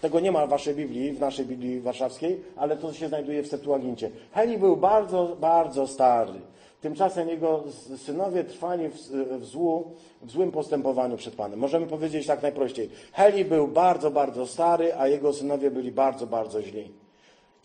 tego 0.00 0.20
nie 0.20 0.32
ma 0.32 0.46
w 0.46 0.50
waszej 0.50 0.74
Biblii, 0.74 1.12
w 1.12 1.20
naszej 1.20 1.46
Biblii 1.46 1.80
warszawskiej, 1.80 2.40
ale 2.56 2.76
to 2.76 2.92
się 2.92 3.08
znajduje 3.08 3.42
w 3.42 3.48
Septuagincie. 3.48 4.10
Heli 4.32 4.58
był 4.58 4.76
bardzo, 4.76 5.36
bardzo 5.40 5.86
stary. 5.86 6.32
Tymczasem 6.80 7.28
jego 7.28 7.64
synowie 7.96 8.44
trwali 8.44 8.88
w, 8.88 8.94
w, 9.40 9.44
złu, 9.44 9.92
w 10.22 10.30
złym 10.30 10.52
postępowaniu 10.52 11.16
przed 11.16 11.34
Panem. 11.34 11.58
Możemy 11.58 11.86
powiedzieć 11.86 12.26
tak 12.26 12.42
najprościej. 12.42 12.90
Heli 13.12 13.44
był 13.44 13.68
bardzo, 13.68 14.10
bardzo 14.10 14.46
stary, 14.46 14.94
a 14.94 15.08
jego 15.08 15.32
synowie 15.32 15.70
byli 15.70 15.92
bardzo, 15.92 16.26
bardzo 16.26 16.62
źli. 16.62 16.92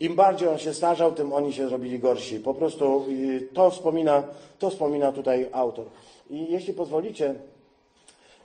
Im 0.00 0.14
bardziej 0.14 0.48
on 0.48 0.58
się 0.58 0.74
starzał, 0.74 1.12
tym 1.12 1.32
oni 1.32 1.52
się 1.52 1.68
zrobili 1.68 1.98
gorsi. 1.98 2.40
Po 2.40 2.54
prostu 2.54 3.04
to 3.52 3.70
wspomina, 3.70 4.22
to 4.58 4.70
wspomina 4.70 5.12
tutaj 5.12 5.48
autor. 5.52 5.86
I 6.30 6.52
jeśli 6.52 6.74
pozwolicie, 6.74 7.34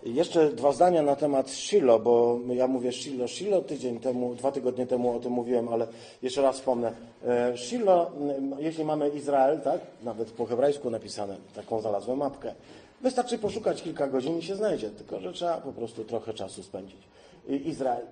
jeszcze 0.04 0.50
dwa 0.50 0.72
zdania 0.72 1.02
na 1.02 1.16
temat 1.16 1.50
Shilo, 1.50 2.00
bo 2.00 2.40
ja 2.54 2.68
mówię 2.68 2.92
Shilo, 2.92 3.28
Shilo 3.28 3.62
tydzień 3.62 4.00
temu, 4.00 4.36
dwa 4.36 4.52
tygodnie 4.52 4.88
temu 4.88 5.16
o 5.16 5.20
tym 5.20 5.32
mówiłem, 5.32 5.70
ale 5.70 5.88
jeszcze 6.22 6.42
raz 6.42 6.56
wspomnę. 6.56 6.94
E, 7.28 7.58
Shilo, 7.58 8.12
jeśli 8.60 8.86
mamy 8.86 9.10
Izrael, 9.10 9.62
tak, 9.62 9.82
nawet 10.04 10.32
po 10.32 10.46
hebrajsku 10.46 10.90
napisane, 10.90 11.36
taką 11.56 11.82
znalazłem 11.82 12.18
mapkę, 12.18 12.54
wystarczy 13.02 13.38
poszukać 13.38 13.82
kilka 13.82 14.08
godzin 14.08 14.38
i 14.38 14.42
się 14.42 14.56
znajdzie, 14.56 14.90
tylko 14.90 15.20
że 15.20 15.34
trzeba 15.34 15.58
po 15.58 15.72
prostu 15.72 16.04
trochę 16.04 16.34
czasu 16.34 16.64
spędzić. 16.64 17.00
Izrael, 17.48 18.06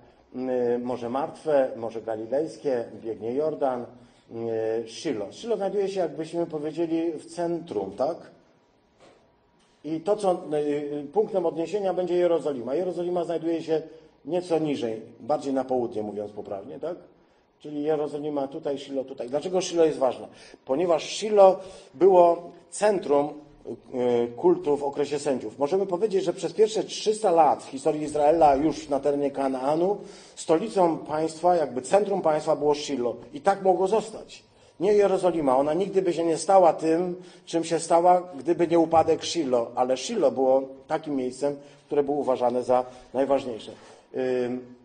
Morze 0.82 1.10
Martwe, 1.10 1.70
Morze 1.76 2.02
Galilejskie, 2.02 2.84
biegnie 3.04 3.34
Jordan, 3.34 3.86
Shilo. 4.86 5.32
Shilo 5.32 5.56
znajduje 5.56 5.88
się, 5.88 6.00
jakbyśmy 6.00 6.46
powiedzieli, 6.46 7.12
w 7.12 7.26
centrum, 7.26 7.92
tak? 7.96 8.16
I 9.84 10.00
to, 10.00 10.16
co 10.16 10.32
y, 10.32 10.56
y, 10.56 11.06
punktem 11.12 11.46
odniesienia 11.46 11.94
będzie 11.94 12.14
Jerozolima. 12.14 12.74
Jerozolima 12.74 13.24
znajduje 13.24 13.62
się 13.62 13.82
nieco 14.24 14.58
niżej, 14.58 15.02
bardziej 15.20 15.52
na 15.52 15.64
południe, 15.64 16.02
mówiąc 16.02 16.32
poprawnie, 16.32 16.78
tak? 16.78 16.96
Czyli 17.58 17.82
Jerozolima 17.82 18.48
tutaj, 18.48 18.78
Shilo 18.78 19.04
tutaj. 19.04 19.28
Dlaczego 19.28 19.60
Shilo 19.60 19.84
jest 19.84 19.98
ważne? 19.98 20.28
Ponieważ 20.64 21.16
Shilo 21.16 21.58
było 21.94 22.50
centrum 22.70 23.28
y, 23.94 24.32
kultu 24.36 24.76
w 24.76 24.84
okresie 24.84 25.18
sędziów. 25.18 25.58
Możemy 25.58 25.86
powiedzieć, 25.86 26.24
że 26.24 26.32
przez 26.32 26.52
pierwsze 26.52 26.84
300 26.84 27.30
lat 27.30 27.62
w 27.62 27.68
historii 27.68 28.02
Izraela 28.02 28.56
już 28.56 28.88
na 28.88 29.00
terenie 29.00 29.30
Kanaanu 29.30 29.96
stolicą 30.36 30.98
państwa, 30.98 31.56
jakby 31.56 31.82
centrum 31.82 32.22
państwa 32.22 32.56
było 32.56 32.74
Shilo. 32.74 33.16
I 33.32 33.40
tak 33.40 33.62
mogło 33.62 33.86
zostać. 33.86 34.47
Nie 34.80 34.92
Jerozolima, 34.92 35.56
ona 35.56 35.74
nigdy 35.74 36.02
by 36.02 36.12
się 36.12 36.24
nie 36.24 36.36
stała 36.36 36.72
tym, 36.72 37.22
czym 37.46 37.64
się 37.64 37.78
stała, 37.80 38.22
gdyby 38.38 38.68
nie 38.68 38.78
upadek 38.78 39.24
Shiloh, 39.24 39.68
ale 39.74 39.96
Shiloh 39.96 40.34
było 40.34 40.62
takim 40.86 41.16
miejscem, 41.16 41.56
które 41.86 42.02
było 42.02 42.16
uważane 42.16 42.62
za 42.62 42.84
najważniejsze. 43.14 43.72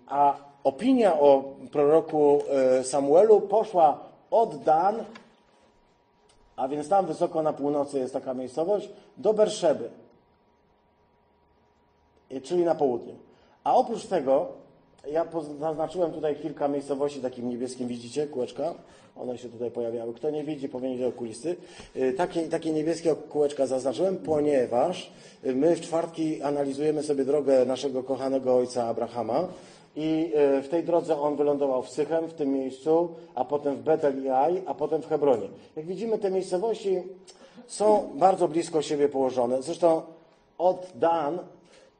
A 0.08 0.36
opinia 0.64 1.20
o 1.20 1.44
proroku 1.72 2.41
e, 2.50 2.84
Samuelu 2.84 3.41
poszła 3.41 4.00
od 4.32 4.64
Dan, 4.64 5.04
a 6.56 6.68
więc 6.68 6.89
tam 6.89 7.06
wysoko 7.06 7.41
na 7.41 7.54
północy 7.54 8.00
jest 8.00 8.14
taka 8.14 8.34
miejscowość, 8.34 8.89
do 9.18 9.34
Berszeby, 9.34 9.89
czyli 12.44 12.64
na 12.64 12.76
południu. 12.76 13.16
A 13.64 13.76
oprócz 13.76 14.06
tego 14.06 14.48
ja 15.12 15.26
zaznaczyłem 15.60 16.12
tutaj 16.12 16.36
kilka 16.36 16.68
miejscowości 16.68 17.22
takim 17.22 17.49
niebieskim, 17.49 17.88
widzicie, 17.88 18.28
kółeczka? 18.28 18.74
One 19.16 19.38
się 19.38 19.49
tutaj 19.49 19.72
pojawiały. 19.72 20.14
Kto 20.14 20.30
nie 20.30 20.43
widzi, 20.43 20.70
powinien 20.70 20.97
widzieć 20.97 21.14
okulisty. 21.14 21.56
Y, 21.95 22.14
takie, 22.14 22.41
takie 22.41 22.72
niebieskie 22.72 23.16
kółeczka 23.16 23.68
zaznaczyłem, 23.68 24.18
ponieważ 24.18 25.12
y, 25.45 25.56
my 25.56 25.76
w 25.76 25.82
czwartki 25.82 26.41
analizujemy 26.41 27.04
sobie 27.04 27.26
drogę 27.26 27.66
naszego 27.66 28.04
kochanego 28.04 28.56
ojca 28.56 28.88
Abrahama 28.88 29.47
i 29.95 30.34
y, 30.58 30.62
w 30.62 30.70
tej 30.70 30.84
drodze 30.84 31.22
on 31.22 31.36
wylądował 31.36 31.84
w 31.84 31.89
Sychem, 31.89 32.28
w 32.28 32.34
tym 32.34 32.54
miejscu, 32.54 33.10
a 33.36 33.45
potem 33.45 33.76
w 33.76 33.82
Betel 33.82 34.24
i 34.24 34.30
Aj, 34.30 34.64
a 34.66 34.74
potem 34.74 35.01
w 35.01 35.08
Hebronie. 35.08 35.47
Jak 35.76 35.86
widzimy, 35.86 36.18
te 36.18 36.32
miejscowości 36.32 37.04
są 37.68 38.10
bardzo 38.16 38.47
blisko 38.47 38.82
siebie 38.82 39.10
położone. 39.10 39.62
Zresztą 39.62 40.01
od 40.58 40.88
Dan 40.95 41.39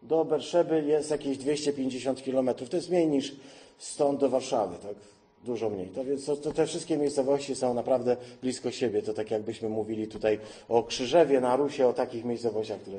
do 0.04 0.26
Berszeby 0.26 0.84
jest 0.84 1.12
jakieś 1.12 1.38
250 1.38 2.24
kilometrów. 2.24 2.70
To 2.70 2.76
jest 2.76 2.90
mniej 2.90 3.08
niż 3.08 3.36
stąd 3.78 4.20
do 4.20 4.30
Warszawy, 4.30 4.76
tak? 4.78 4.96
Dużo 5.44 5.70
mniej. 5.70 5.88
To 5.88 6.04
więc 6.04 6.26
to, 6.26 6.36
to 6.36 6.52
te 6.52 6.66
wszystkie 6.66 6.98
miejscowości 6.98 7.56
są 7.56 7.74
naprawdę 7.74 8.18
blisko 8.42 8.72
siebie. 8.72 9.02
To 9.02 9.14
tak 9.14 9.32
jakbyśmy 9.32 9.70
mówili 9.70 10.08
tutaj 10.08 10.40
o 10.70 10.84
Krzyżewie, 10.84 11.42
na 11.42 11.56
Rusie, 11.56 11.88
o 11.88 11.94
takich 11.94 12.26
miejscowościach, 12.26 12.80
które 12.80 12.98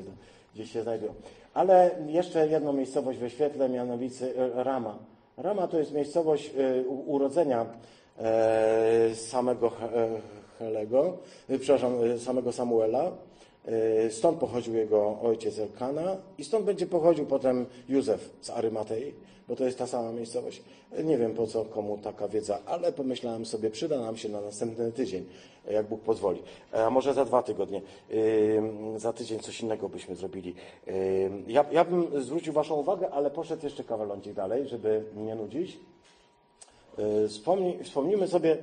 gdzieś 0.55 0.71
się 0.71 0.83
znajdują. 0.83 1.13
Ale 1.53 1.91
jeszcze 2.07 2.47
jedną 2.47 2.73
miejscowość 2.73 3.19
wyświetlę, 3.19 3.69
mianowicie 3.69 4.25
e, 4.37 4.63
Rama. 4.63 4.97
Rama 5.37 5.67
to 5.67 5.79
jest 5.79 5.93
miejscowość 5.93 6.51
e, 6.57 6.87
urodzenia 6.87 7.65
e, 8.17 9.15
samego 9.15 9.71
Helego, 10.59 11.17
przepraszam, 11.59 12.19
samego 12.19 12.51
Samuela. 12.51 13.11
E, 13.67 14.11
stąd 14.11 14.37
pochodził 14.37 14.75
jego 14.75 15.19
ojciec 15.21 15.59
Elkana 15.59 16.17
i 16.37 16.43
stąd 16.43 16.65
będzie 16.65 16.87
pochodził 16.87 17.25
potem 17.25 17.65
Józef 17.89 18.29
z 18.41 18.49
Arymatei, 18.49 19.13
bo 19.47 19.55
to 19.55 19.65
jest 19.65 19.77
ta 19.77 19.87
sama 19.87 20.11
miejscowość. 20.11 20.63
E, 20.91 21.03
nie 21.03 21.17
wiem 21.17 21.33
po 21.33 21.47
co 21.47 21.65
komu 21.65 21.97
taka 21.97 22.27
wiedza, 22.27 22.59
ale 22.65 22.91
pomyślałem 22.91 23.45
sobie, 23.45 23.69
przyda 23.69 23.99
nam 23.99 24.17
się 24.17 24.29
na 24.29 24.41
następny 24.41 24.91
tydzień, 24.91 25.25
jak 25.71 25.87
Bóg 25.87 26.01
pozwoli. 26.01 26.41
E, 26.73 26.85
a 26.85 26.89
może 26.89 27.13
za 27.13 27.25
dwa 27.25 27.43
tygodnie. 27.43 27.81
Za 28.97 29.13
tydzień 29.13 29.39
coś 29.39 29.61
innego 29.61 29.89
byśmy 29.89 30.15
zrobili. 30.15 30.55
Ja, 31.47 31.65
ja 31.71 31.85
bym 31.85 32.23
zwrócił 32.23 32.53
Waszą 32.53 32.75
uwagę, 32.75 33.09
ale 33.11 33.31
poszedł 33.31 33.63
jeszcze 33.63 33.83
kawaloncik 33.83 34.33
dalej, 34.33 34.67
żeby 34.67 35.03
nie 35.15 35.35
nudzić. 35.35 35.79
Wspomnijmy, 37.83 38.27
sobie, 38.27 38.57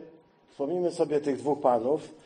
wspomnijmy 0.51 0.91
sobie 0.91 1.21
tych 1.21 1.37
dwóch 1.37 1.61
panów, 1.61 2.01
E, 2.03 2.22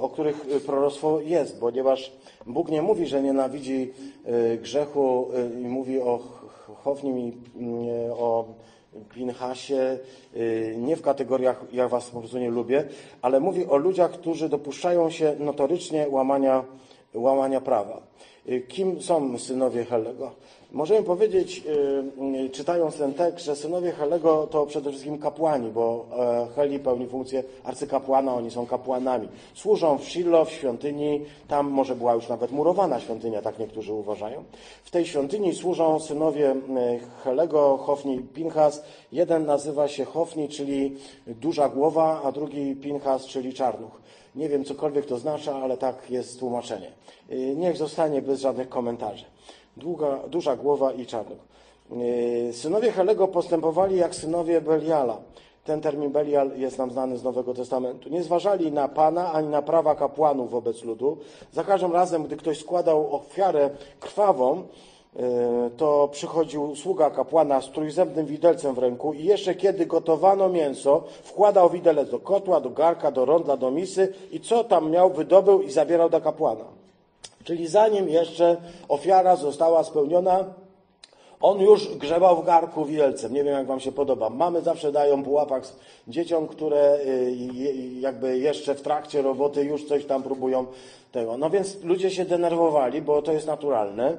o 0.00 0.08
których 0.08 0.46
proroctwo 0.66 1.20
jest, 1.20 1.60
ponieważ 1.60 2.12
Bóg 2.46 2.68
nie 2.68 2.82
mówi, 2.82 3.06
że 3.06 3.22
nienawidzi 3.22 3.92
e, 4.24 4.56
grzechu 4.56 5.28
e, 5.34 5.60
i 5.60 5.64
mówi 5.64 6.00
o 6.00 6.18
Chownim 6.84 7.18
i 7.18 7.32
o 8.18 8.44
Pinhasie, 9.14 9.98
y, 10.36 10.74
nie 10.78 10.96
w 10.96 11.02
kategoriach 11.02 11.64
ja 11.72 11.88
was 11.88 12.10
po 12.10 12.18
prostu 12.18 12.38
nie 12.38 12.50
lubię, 12.50 12.88
ale 13.22 13.40
mówi 13.40 13.66
o 13.66 13.76
ludziach, 13.76 14.10
którzy 14.10 14.48
dopuszczają 14.48 15.10
się 15.10 15.36
notorycznie 15.38 16.06
łamania, 16.10 16.64
łamania 17.14 17.60
prawa. 17.60 18.02
Kim 18.68 19.02
są 19.02 19.38
synowie 19.38 19.84
Helego? 19.84 20.30
Możemy 20.72 21.02
powiedzieć, 21.02 21.62
y, 22.46 22.50
czytając 22.50 22.96
ten 22.96 23.14
tekst, 23.14 23.46
że 23.46 23.56
synowie 23.56 23.92
Helego 23.92 24.46
to 24.50 24.66
przede 24.66 24.90
wszystkim 24.90 25.18
kapłani, 25.18 25.70
bo 25.70 26.06
e, 26.18 26.46
Heli 26.54 26.78
pełni 26.78 27.06
funkcję 27.06 27.44
arcykapłana, 27.64 28.34
oni 28.34 28.50
są 28.50 28.66
kapłanami. 28.66 29.28
Służą 29.54 29.98
w 29.98 30.04
Shiloh, 30.04 30.48
w 30.48 30.52
świątyni, 30.52 31.24
tam 31.48 31.70
może 31.70 31.96
była 31.96 32.14
już 32.14 32.28
nawet 32.28 32.50
murowana 32.50 33.00
świątynia, 33.00 33.42
tak 33.42 33.58
niektórzy 33.58 33.92
uważają. 33.92 34.44
W 34.84 34.90
tej 34.90 35.06
świątyni 35.06 35.54
służą 35.54 36.00
synowie 36.00 36.54
Helego, 37.24 37.76
Hofni 37.76 38.16
i 38.16 38.20
Pinchas. 38.20 38.82
Jeden 39.12 39.46
nazywa 39.46 39.88
się 39.88 40.04
Hofni, 40.04 40.48
czyli 40.48 40.96
duża 41.26 41.68
głowa, 41.68 42.22
a 42.24 42.32
drugi 42.32 42.76
Pinchas, 42.76 43.26
czyli 43.26 43.54
czarnuch. 43.54 44.00
Nie 44.34 44.48
wiem, 44.48 44.64
cokolwiek 44.64 45.06
to 45.06 45.18
znaczy, 45.18 45.50
ale 45.50 45.76
tak 45.76 46.10
jest 46.10 46.38
tłumaczenie. 46.38 46.92
Y, 47.30 47.54
niech 47.56 47.76
zostanie 47.76 48.22
bez 48.22 48.40
żadnych 48.40 48.68
komentarzy. 48.68 49.24
Długa, 49.78 50.18
duża 50.28 50.56
głowa 50.56 50.92
i 50.92 51.06
czarnuch. 51.06 51.38
Y, 51.92 52.52
synowie 52.52 52.92
Helego 52.92 53.28
postępowali 53.28 53.96
jak 53.96 54.14
synowie 54.14 54.60
Beliala. 54.60 55.16
Ten 55.64 55.80
termin 55.80 56.10
Belial 56.10 56.50
jest 56.56 56.78
nam 56.78 56.90
znany 56.90 57.18
z 57.18 57.24
Nowego 57.24 57.54
Testamentu. 57.54 58.08
Nie 58.08 58.22
zważali 58.22 58.72
na 58.72 58.88
Pana 58.88 59.32
ani 59.32 59.48
na 59.48 59.62
prawa 59.62 59.94
kapłanów 59.94 60.50
wobec 60.50 60.84
ludu. 60.84 61.16
Za 61.52 61.64
każdym 61.64 61.92
razem, 61.92 62.24
gdy 62.24 62.36
ktoś 62.36 62.60
składał 62.60 63.14
ofiarę 63.14 63.70
krwawą, 64.00 64.62
E, 65.16 65.70
to 65.76 66.08
przychodził 66.12 66.76
sługa 66.76 67.10
kapłana 67.10 67.60
z 67.60 67.70
trójzębnym 67.70 68.26
widelcem 68.26 68.74
w 68.74 68.78
ręku 68.78 69.12
i 69.12 69.24
jeszcze 69.24 69.54
kiedy 69.54 69.86
gotowano 69.86 70.48
mięso, 70.48 71.04
wkładał 71.22 71.70
widelec 71.70 72.10
do 72.10 72.18
kotła, 72.18 72.60
do 72.60 72.70
garka, 72.70 73.10
do 73.10 73.24
rondla, 73.24 73.56
do 73.56 73.70
misy 73.70 74.14
i 74.32 74.40
co 74.40 74.64
tam 74.64 74.90
miał, 74.90 75.12
wydobył 75.12 75.62
i 75.62 75.70
zabierał 75.70 76.10
do 76.10 76.20
kapłana. 76.20 76.77
Czyli 77.48 77.66
zanim 77.66 78.08
jeszcze 78.08 78.56
ofiara 78.88 79.36
została 79.36 79.84
spełniona, 79.84 80.44
on 81.40 81.60
już 81.60 81.96
grzebał 81.96 82.42
w 82.42 82.46
garku 82.46 82.84
widelcem. 82.84 83.34
Nie 83.34 83.44
wiem, 83.44 83.54
jak 83.54 83.66
wam 83.66 83.80
się 83.80 83.92
podoba. 83.92 84.30
Mamy 84.30 84.60
zawsze 84.60 84.92
dają 84.92 85.22
po 85.22 85.30
łapach 85.30 85.62
dzieciom, 86.08 86.46
które 86.46 86.98
y, 87.06 87.36
jakby 88.00 88.38
jeszcze 88.38 88.74
w 88.74 88.82
trakcie 88.82 89.22
roboty 89.22 89.64
już 89.64 89.84
coś 89.84 90.04
tam 90.04 90.22
próbują 90.22 90.66
tego. 91.12 91.36
No 91.36 91.50
więc 91.50 91.82
ludzie 91.82 92.10
się 92.10 92.24
denerwowali, 92.24 93.02
bo 93.02 93.22
to 93.22 93.32
jest 93.32 93.46
naturalne. 93.46 94.16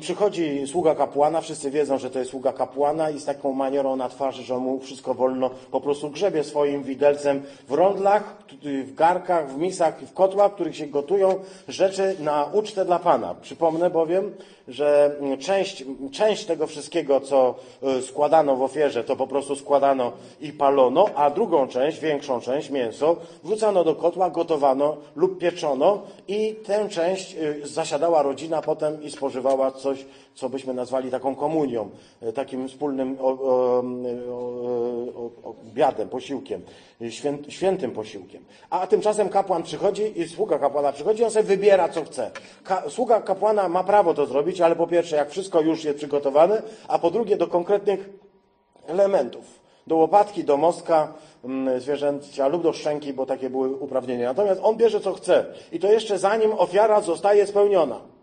Przychodzi 0.00 0.66
sługa 0.66 0.94
kapłana, 0.94 1.40
wszyscy 1.40 1.70
wiedzą, 1.70 1.98
że 1.98 2.10
to 2.10 2.18
jest 2.18 2.30
sługa 2.30 2.52
kapłana 2.52 3.10
i 3.10 3.20
z 3.20 3.24
taką 3.24 3.52
manierą 3.52 3.96
na 3.96 4.08
twarzy, 4.08 4.42
że 4.42 4.58
mu 4.58 4.80
wszystko 4.80 5.14
wolno, 5.14 5.50
po 5.70 5.80
prostu 5.80 6.10
grzebie 6.10 6.44
swoim 6.44 6.82
widelcem 6.82 7.42
w 7.68 7.72
rondlach, 7.72 8.36
w 8.62 8.94
garkach, 8.94 9.52
w 9.52 9.58
misach, 9.58 10.00
w 10.00 10.12
kotłach, 10.12 10.52
w 10.52 10.54
których 10.54 10.76
się 10.76 10.86
gotują 10.86 11.34
rzeczy 11.68 12.16
na 12.20 12.44
ucztę 12.52 12.84
dla 12.84 12.98
Pana. 12.98 13.34
Przypomnę 13.34 13.90
bowiem, 13.90 14.34
że 14.68 15.16
część, 15.38 15.84
część 16.12 16.44
tego 16.44 16.57
wszystkiego, 16.66 17.20
co 17.20 17.54
y, 17.98 18.02
składano 18.02 18.56
w 18.56 18.62
ofierze, 18.62 19.04
to 19.04 19.16
po 19.16 19.26
prostu 19.26 19.56
składano 19.56 20.12
i 20.40 20.52
palono, 20.52 21.06
a 21.14 21.30
drugą 21.30 21.68
część, 21.68 21.98
większą 21.98 22.40
część, 22.40 22.70
mięso, 22.70 23.16
wrzucano 23.44 23.84
do 23.84 23.94
kotła, 23.94 24.30
gotowano 24.30 24.96
lub 25.16 25.38
pieczono 25.38 26.02
i 26.28 26.54
tę 26.66 26.88
część 26.88 27.34
y, 27.34 27.60
zasiadała 27.64 28.22
rodzina 28.22 28.62
potem 28.62 29.02
i 29.02 29.10
spożywała 29.10 29.70
coś, 29.70 30.04
co 30.38 30.48
byśmy 30.48 30.74
nazwali 30.74 31.10
taką 31.10 31.34
komunią, 31.34 31.90
y, 32.22 32.32
takim 32.32 32.68
wspólnym 32.68 33.18
obiadem, 35.44 36.08
posiłkiem, 36.08 36.62
świętym 37.48 37.90
posiłkiem. 37.90 38.44
A 38.70 38.86
tymczasem 38.86 39.28
kapłan 39.28 39.62
przychodzi 39.62 40.20
i 40.20 40.28
sługa 40.28 40.58
kapłana 40.58 40.92
przychodzi, 40.92 41.24
on 41.24 41.30
sobie 41.30 41.44
wybiera, 41.44 41.88
co 41.88 42.04
chce. 42.04 42.30
sługa 42.88 43.20
kapłana 43.20 43.68
ma 43.68 43.84
prawo 43.84 44.14
to 44.14 44.26
zrobić, 44.26 44.60
ale 44.60 44.76
po 44.76 44.86
pierwsze, 44.86 45.16
jak 45.16 45.30
wszystko 45.30 45.60
już 45.60 45.84
jest 45.84 45.98
przygotowane, 45.98 46.62
a 46.88 46.98
po 46.98 47.10
drugie, 47.10 47.36
do 47.36 47.46
konkretnych 47.46 48.10
elementów. 48.86 49.58
Do 49.86 49.96
łopatki, 49.96 50.44
do 50.44 50.56
mostka 50.56 51.12
mm, 51.44 51.80
zwierzęcia 51.80 52.48
lub 52.48 52.62
do 52.62 52.72
szczęki, 52.72 53.12
bo 53.12 53.26
takie 53.26 53.50
były 53.50 53.76
uprawnienia. 53.76 54.28
Natomiast 54.28 54.60
on 54.64 54.76
bierze 54.76 55.00
co 55.00 55.14
chce. 55.14 55.46
I 55.72 55.78
to 55.78 55.92
jeszcze 55.92 56.18
zanim 56.18 56.52
ofiara 56.52 57.00
zostaje 57.00 57.46
spełniona. 57.46 58.17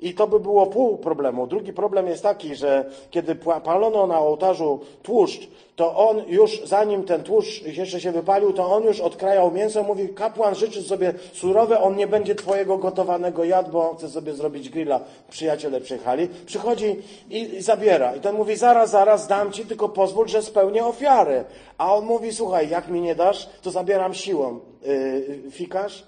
I 0.00 0.14
to 0.14 0.26
by 0.26 0.40
było 0.40 0.66
pół 0.66 0.98
problemu. 0.98 1.46
Drugi 1.46 1.72
problem 1.72 2.06
jest 2.06 2.22
taki, 2.22 2.54
że 2.54 2.90
kiedy 3.10 3.34
palono 3.34 4.06
na 4.06 4.18
ołtarzu 4.18 4.80
tłuszcz, 5.02 5.48
to 5.76 5.96
on 5.96 6.22
już, 6.26 6.62
zanim 6.64 7.04
ten 7.04 7.22
tłuszcz 7.22 7.62
jeszcze 7.62 8.00
się 8.00 8.12
wypalił, 8.12 8.52
to 8.52 8.72
on 8.72 8.84
już 8.84 9.00
odkrajał 9.00 9.50
mięso, 9.50 9.82
mówi, 9.82 10.08
kapłan 10.08 10.54
życzy 10.54 10.82
sobie 10.82 11.14
surowe, 11.32 11.80
on 11.80 11.96
nie 11.96 12.06
będzie 12.06 12.34
twojego 12.34 12.78
gotowanego 12.78 13.44
jadł, 13.44 13.70
bo 13.70 13.94
chce 13.94 14.08
sobie 14.08 14.32
zrobić 14.32 14.68
grilla. 14.68 15.00
Przyjaciele 15.30 15.80
przyjechali. 15.80 16.28
Przychodzi 16.46 16.96
i, 17.30 17.38
i 17.38 17.62
zabiera. 17.62 18.16
I 18.16 18.20
ten 18.20 18.34
mówi, 18.34 18.56
zaraz, 18.56 18.90
zaraz 18.90 19.26
dam 19.26 19.52
ci, 19.52 19.66
tylko 19.66 19.88
pozwól, 19.88 20.28
że 20.28 20.42
spełnię 20.42 20.86
ofiarę. 20.86 21.44
A 21.78 21.94
on 21.94 22.04
mówi, 22.04 22.32
słuchaj, 22.32 22.68
jak 22.68 22.88
mi 22.88 23.00
nie 23.00 23.14
dasz, 23.14 23.48
to 23.62 23.70
zabieram 23.70 24.14
siłą. 24.14 24.60
Yy, 24.82 25.50
fikasz? 25.50 26.06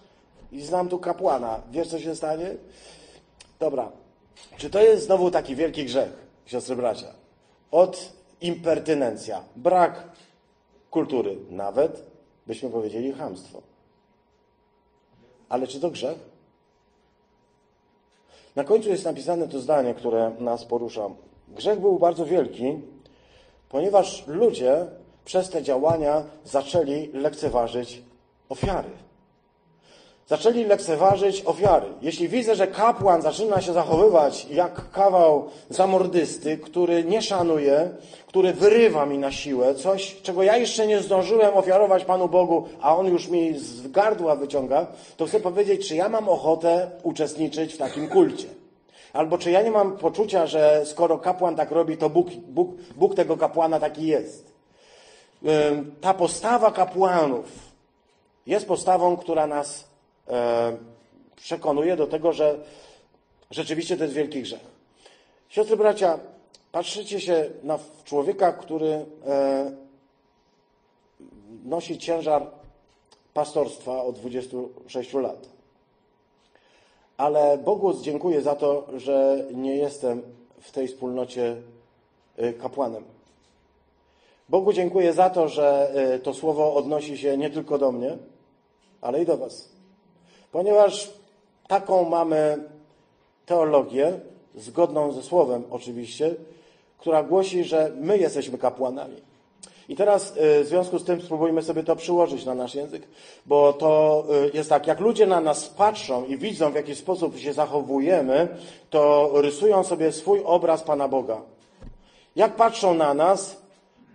I 0.53 0.61
znam 0.61 0.89
tu 0.89 0.99
kapłana. 0.99 1.61
Wiesz, 1.70 1.89
co 1.89 1.99
się 1.99 2.16
stanie? 2.16 2.57
Dobra. 3.59 3.93
Czy 4.57 4.71
to 4.71 4.81
jest 4.81 5.07
znowu 5.07 5.31
taki 5.31 5.57
wielki 5.57 5.85
grzech, 5.85 6.13
siostry 6.47 6.77
bracia? 6.77 7.15
Od 7.71 8.13
impertynencja, 8.41 9.45
brak 9.57 10.09
kultury, 10.91 11.37
nawet 11.51 12.05
byśmy 12.47 12.71
powiedzieli 12.71 13.13
chamstwo. 13.13 13.63
Ale 15.49 15.67
czy 15.67 15.81
to 15.81 15.91
grzech? 15.91 16.19
Na 18.57 18.65
końcu 18.65 18.89
jest 18.89 19.05
napisane 19.05 19.49
to 19.49 19.61
zdanie, 19.61 19.95
które 19.95 20.33
nas 20.39 20.65
porusza. 20.65 21.11
Grzech 21.49 21.81
był 21.81 21.99
bardzo 21.99 22.25
wielki, 22.27 22.81
ponieważ 23.69 24.27
ludzie 24.27 24.87
przez 25.25 25.51
te 25.51 25.63
działania 25.63 26.25
zaczęli 26.45 27.11
lekceważyć 27.13 28.03
ofiary. 28.49 29.06
Zaczęli 30.27 30.64
lekceważyć 30.64 31.43
ofiary. 31.45 31.87
Jeśli 32.03 32.29
widzę, 32.29 32.57
że 32.57 32.66
kapłan 32.66 33.22
zaczyna 33.22 33.61
się 33.61 33.72
zachowywać 33.72 34.47
jak 34.51 34.91
kawał 34.91 35.49
zamordysty, 35.70 36.59
który 36.59 37.05
nie 37.05 37.22
szanuje, 37.22 37.91
który 38.27 38.53
wyrywa 38.53 39.07
mi 39.07 39.18
na 39.18 39.33
siłę 39.33 39.74
coś, 39.74 40.16
czego 40.22 40.43
ja 40.43 40.57
jeszcze 40.57 40.87
nie 40.87 41.01
zdążyłem 41.01 41.55
ofiarować 41.55 42.05
Panu 42.05 42.29
Bogu, 42.29 42.68
a 42.81 42.97
on 42.97 43.07
już 43.07 43.29
mi 43.29 43.59
z 43.59 43.89
gardła 43.89 44.37
wyciąga, 44.37 44.87
to 45.16 45.27
chcę 45.27 45.41
powiedzieć, 45.41 45.89
czy 45.89 45.97
ja 45.97 46.09
mam 46.09 46.29
ochotę 46.29 46.91
uczestniczyć 47.03 47.74
w 47.74 47.79
takim 47.79 48.09
kulcie. 48.09 48.49
Albo 49.12 49.39
czy 49.39 49.51
ja 49.51 49.62
nie 49.62 49.70
mam 49.70 49.97
poczucia, 49.97 50.47
że 50.47 50.83
skoro 50.85 51.18
kapłan 51.18 51.57
tak 51.57 51.70
robi, 51.70 51.97
to 51.97 52.11
Bóg, 52.11 52.29
Bóg, 52.49 52.68
Bóg 52.97 53.14
tego 53.14 53.37
kapłana 53.37 53.81
taki 53.81 54.07
jest. 54.07 54.53
Ta 56.01 56.14
postawa 56.14 56.72
kapłanów 56.72 57.45
jest 58.47 58.66
postawą, 58.66 59.16
która 59.16 59.47
nas 59.47 59.96
przekonuje 61.37 61.97
do 61.97 62.07
tego, 62.07 62.33
że 62.33 62.59
rzeczywiście 63.51 63.97
to 63.97 64.03
jest 64.03 64.14
wielki 64.14 64.43
grzech. 64.43 64.61
Siostry, 65.49 65.77
bracia, 65.77 66.18
patrzycie 66.72 67.20
się 67.20 67.51
na 67.62 67.79
człowieka, 68.05 68.53
który 68.53 69.07
e, 69.27 69.72
nosi 71.64 71.99
ciężar 71.99 72.47
pastorstwa 73.35 74.03
od 74.03 74.18
26 74.18 75.14
lat. 75.14 75.49
Ale 77.16 77.59
Bogu 77.59 77.95
dziękuję 78.03 78.43
za 78.43 78.55
to, 78.55 78.87
że 78.97 79.45
nie 79.53 79.77
jestem 79.77 80.22
w 80.61 80.72
tej 80.72 80.89
wspólnocie 80.89 81.57
e, 82.37 82.53
kapłanem. 82.53 83.05
Bogu 84.49 84.72
dziękuję 84.72 85.12
za 85.12 85.31
to, 85.31 85.49
że 85.49 85.93
to 86.22 86.35
słowo 86.35 86.74
odnosi 86.74 87.18
się 87.18 87.37
nie 87.37 87.51
tylko 87.51 87.79
do 87.79 87.93
mnie, 87.93 88.18
ale 89.01 89.22
i 89.22 89.27
do 89.27 89.37
Was. 89.37 89.76
Ponieważ 90.53 91.11
taką 91.69 92.09
mamy 92.09 92.59
teologię, 93.47 94.21
zgodną 94.55 95.13
ze 95.13 95.23
Słowem 95.23 95.65
oczywiście, 95.71 96.35
która 96.99 97.23
głosi, 97.23 97.65
że 97.65 97.93
my 98.01 98.19
jesteśmy 98.19 98.59
kapłanami. 98.59 99.17
I 99.89 99.97
teraz 99.97 100.37
y, 100.37 100.65
w 100.65 100.67
związku 100.67 100.99
z 100.99 101.05
tym 101.05 101.23
spróbujmy 101.23 101.63
sobie 101.63 101.83
to 101.83 101.97
przyłożyć 101.97 102.45
na 102.45 102.55
nasz 102.55 102.75
język, 102.75 103.03
bo 103.47 103.73
to 103.73 104.25
y, 104.47 104.51
jest 104.55 104.69
tak, 104.69 104.87
jak 104.87 105.01
ludzie 105.01 105.27
na 105.27 105.41
nas 105.41 105.69
patrzą 105.69 106.25
i 106.25 106.37
widzą, 106.37 106.73
w 106.73 106.75
jaki 106.75 106.95
sposób 106.95 107.39
się 107.39 107.53
zachowujemy, 107.53 108.49
to 108.91 109.31
rysują 109.35 109.85
sobie 109.85 110.13
swój 110.13 110.41
obraz 110.45 110.83
Pana 110.83 111.09
Boga. 111.09 111.41
Jak 112.37 112.57
patrzą 112.57 112.95
na 112.95 113.15
nas, 113.15 113.63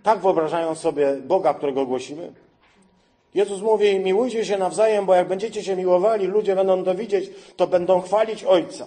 tak 0.02 0.18
wyobrażają 0.18 0.74
sobie 0.74 1.16
Boga, 1.16 1.54
którego 1.54 1.86
głosimy. 1.86 2.32
Jezus 3.34 3.62
mówi, 3.62 3.98
miłujcie 3.98 4.44
się 4.44 4.58
nawzajem, 4.58 5.06
bo 5.06 5.14
jak 5.14 5.28
będziecie 5.28 5.64
się 5.64 5.76
miłowali, 5.76 6.26
ludzie 6.26 6.56
będą 6.56 6.84
to 6.84 6.94
widzieć, 6.94 7.30
to 7.56 7.66
będą 7.66 8.00
chwalić 8.00 8.44
Ojca. 8.44 8.86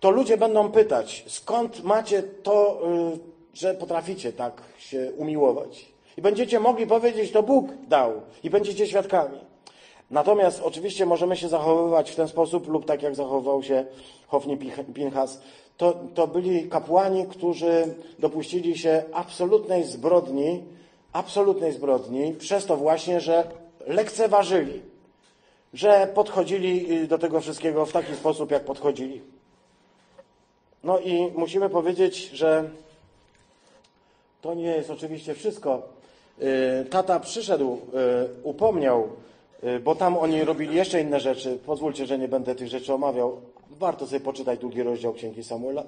To 0.00 0.10
ludzie 0.10 0.36
będą 0.36 0.70
pytać, 0.70 1.24
skąd 1.28 1.84
macie 1.84 2.22
to, 2.22 2.82
że 3.54 3.74
potraficie 3.74 4.32
tak 4.32 4.62
się 4.78 5.12
umiłować. 5.16 5.94
I 6.16 6.22
będziecie 6.22 6.60
mogli 6.60 6.86
powiedzieć, 6.86 7.30
to 7.30 7.42
Bóg 7.42 7.66
dał. 7.88 8.12
I 8.42 8.50
będziecie 8.50 8.86
świadkami. 8.86 9.38
Natomiast 10.10 10.60
oczywiście 10.62 11.06
możemy 11.06 11.36
się 11.36 11.48
zachowywać 11.48 12.10
w 12.10 12.16
ten 12.16 12.28
sposób 12.28 12.68
lub 12.68 12.84
tak 12.84 13.02
jak 13.02 13.14
zachował 13.14 13.62
się 13.62 13.84
Hofni 14.26 14.58
Pinchas. 14.94 15.40
To, 15.76 15.94
to 16.14 16.26
byli 16.26 16.68
kapłani, 16.68 17.26
którzy 17.26 17.94
dopuścili 18.18 18.78
się 18.78 19.02
absolutnej 19.12 19.84
zbrodni, 19.84 20.62
absolutnej 21.14 21.72
zbrodni, 21.72 22.32
przez 22.32 22.66
to 22.66 22.76
właśnie, 22.76 23.20
że 23.20 23.44
lekceważyli, 23.86 24.82
że 25.74 26.08
podchodzili 26.14 27.02
y, 27.02 27.06
do 27.06 27.18
tego 27.18 27.40
wszystkiego 27.40 27.86
w 27.86 27.92
taki 27.92 28.14
sposób, 28.14 28.50
jak 28.50 28.64
podchodzili. 28.64 29.22
No 30.84 30.98
i 30.98 31.32
musimy 31.34 31.70
powiedzieć, 31.70 32.30
że 32.30 32.70
to 34.42 34.54
nie 34.54 34.66
jest 34.66 34.90
oczywiście 34.90 35.34
wszystko. 35.34 35.82
Y, 36.82 36.84
tata 36.90 37.20
przyszedł, 37.20 37.72
y, 37.74 37.78
upomniał, 38.42 39.08
bo 39.84 39.94
tam 39.94 40.16
oni 40.16 40.44
robili 40.44 40.76
jeszcze 40.76 41.00
inne 41.00 41.20
rzeczy. 41.20 41.58
Pozwólcie, 41.66 42.06
że 42.06 42.18
nie 42.18 42.28
będę 42.28 42.54
tych 42.54 42.68
rzeczy 42.68 42.94
omawiał. 42.94 43.40
Warto 43.70 44.06
sobie 44.06 44.20
poczytać 44.20 44.58
długi 44.58 44.82
rozdział 44.82 45.12
Księgi 45.12 45.44
Samuela. 45.44 45.84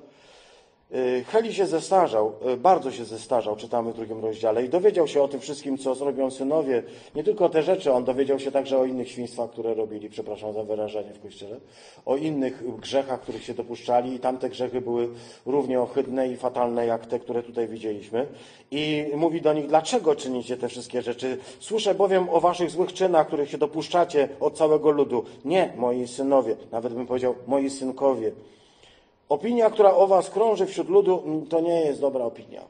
Y, 0.94 1.24
Heli 1.24 1.54
się 1.54 1.66
zestarzał, 1.66 2.32
y, 2.52 2.56
bardzo 2.56 2.90
się 2.90 3.04
zestarzał, 3.04 3.56
czytamy 3.56 3.92
w 3.92 3.96
drugim 3.96 4.20
rozdziale 4.20 4.64
i 4.64 4.68
dowiedział 4.68 5.08
się 5.08 5.22
o 5.22 5.28
tym 5.28 5.40
wszystkim, 5.40 5.78
co 5.78 5.94
zrobią 5.94 6.30
synowie. 6.30 6.82
Nie 7.14 7.24
tylko 7.24 7.48
te 7.48 7.62
rzeczy, 7.62 7.92
on 7.92 8.04
dowiedział 8.04 8.38
się 8.38 8.50
także 8.50 8.78
o 8.78 8.84
innych 8.84 9.10
świństwach, 9.10 9.50
które 9.50 9.74
robili, 9.74 10.10
przepraszam 10.10 10.52
za 10.52 10.64
wyrażenie 10.64 11.14
w 11.14 11.22
Kościele, 11.22 11.56
o 12.04 12.16
innych 12.16 12.80
grzechach, 12.80 13.20
których 13.20 13.44
się 13.44 13.54
dopuszczali 13.54 14.14
i 14.14 14.18
tamte 14.18 14.48
grzechy 14.48 14.80
były 14.80 15.08
równie 15.46 15.80
ohydne 15.80 16.28
i 16.28 16.36
fatalne, 16.36 16.86
jak 16.86 17.06
te, 17.06 17.20
które 17.20 17.42
tutaj 17.42 17.68
widzieliśmy. 17.68 18.26
I 18.70 19.06
mówi 19.16 19.40
do 19.40 19.52
nich, 19.52 19.66
dlaczego 19.66 20.16
czynicie 20.16 20.56
te 20.56 20.68
wszystkie 20.68 21.02
rzeczy? 21.02 21.38
Słyszę 21.60 21.94
bowiem 21.94 22.28
o 22.28 22.40
waszych 22.40 22.70
złych 22.70 22.92
czynach, 22.92 23.26
których 23.26 23.50
się 23.50 23.58
dopuszczacie 23.58 24.28
od 24.40 24.56
całego 24.58 24.90
ludu. 24.90 25.24
Nie, 25.44 25.72
moi 25.76 26.06
synowie, 26.06 26.56
nawet 26.72 26.94
bym 26.94 27.06
powiedział, 27.06 27.34
moi 27.46 27.70
synkowie. 27.70 28.32
Opinia, 29.28 29.70
która 29.70 29.94
o 29.94 30.06
was 30.06 30.30
krąży 30.30 30.66
wśród 30.66 30.88
ludu, 30.88 31.22
to 31.48 31.60
nie 31.60 31.80
jest 31.80 32.00
dobra 32.00 32.24
opinia. 32.24 32.62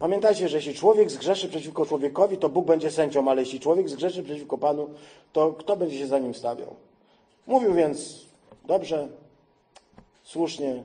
Pamiętajcie, 0.00 0.48
że 0.48 0.56
jeśli 0.56 0.74
człowiek 0.74 1.10
zgrzeszy 1.10 1.48
przeciwko 1.48 1.86
człowiekowi, 1.86 2.38
to 2.38 2.48
Bóg 2.48 2.66
będzie 2.66 2.90
sędzią, 2.90 3.30
ale 3.30 3.42
jeśli 3.42 3.60
człowiek 3.60 3.88
zgrzeszy 3.88 4.22
przeciwko 4.22 4.58
Panu, 4.58 4.90
to 5.32 5.52
kto 5.52 5.76
będzie 5.76 5.98
się 5.98 6.06
za 6.06 6.18
nim 6.18 6.34
stawiał? 6.34 6.76
Mówił 7.46 7.74
więc 7.74 8.26
dobrze, 8.64 9.08
słusznie, 10.22 10.82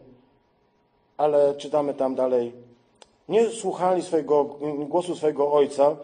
ale 1.17 1.55
czytamy 1.55 1.93
tam 1.93 2.15
dalej. 2.15 2.51
Nie 3.29 3.49
słuchali 3.49 4.01
swojego, 4.01 4.43
głosu 4.89 5.15
swojego 5.15 5.51
ojca, 5.51 5.95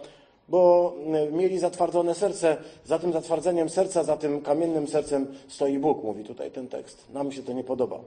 bo 0.49 0.93
y, 1.29 1.31
mieli 1.31 1.59
zatwardzone 1.59 2.15
serce. 2.15 2.57
Za 2.85 2.99
tym 2.99 3.13
zatwardzeniem 3.13 3.69
serca, 3.69 4.03
za 4.03 4.17
tym 4.17 4.41
kamiennym 4.41 4.87
sercem 4.87 5.27
stoi 5.47 5.79
Bóg, 5.79 6.03
mówi 6.03 6.23
tutaj 6.23 6.51
ten 6.51 6.67
tekst. 6.67 7.05
Nam 7.13 7.31
się 7.31 7.43
to 7.43 7.53
nie 7.53 7.63
podoba. 7.63 7.99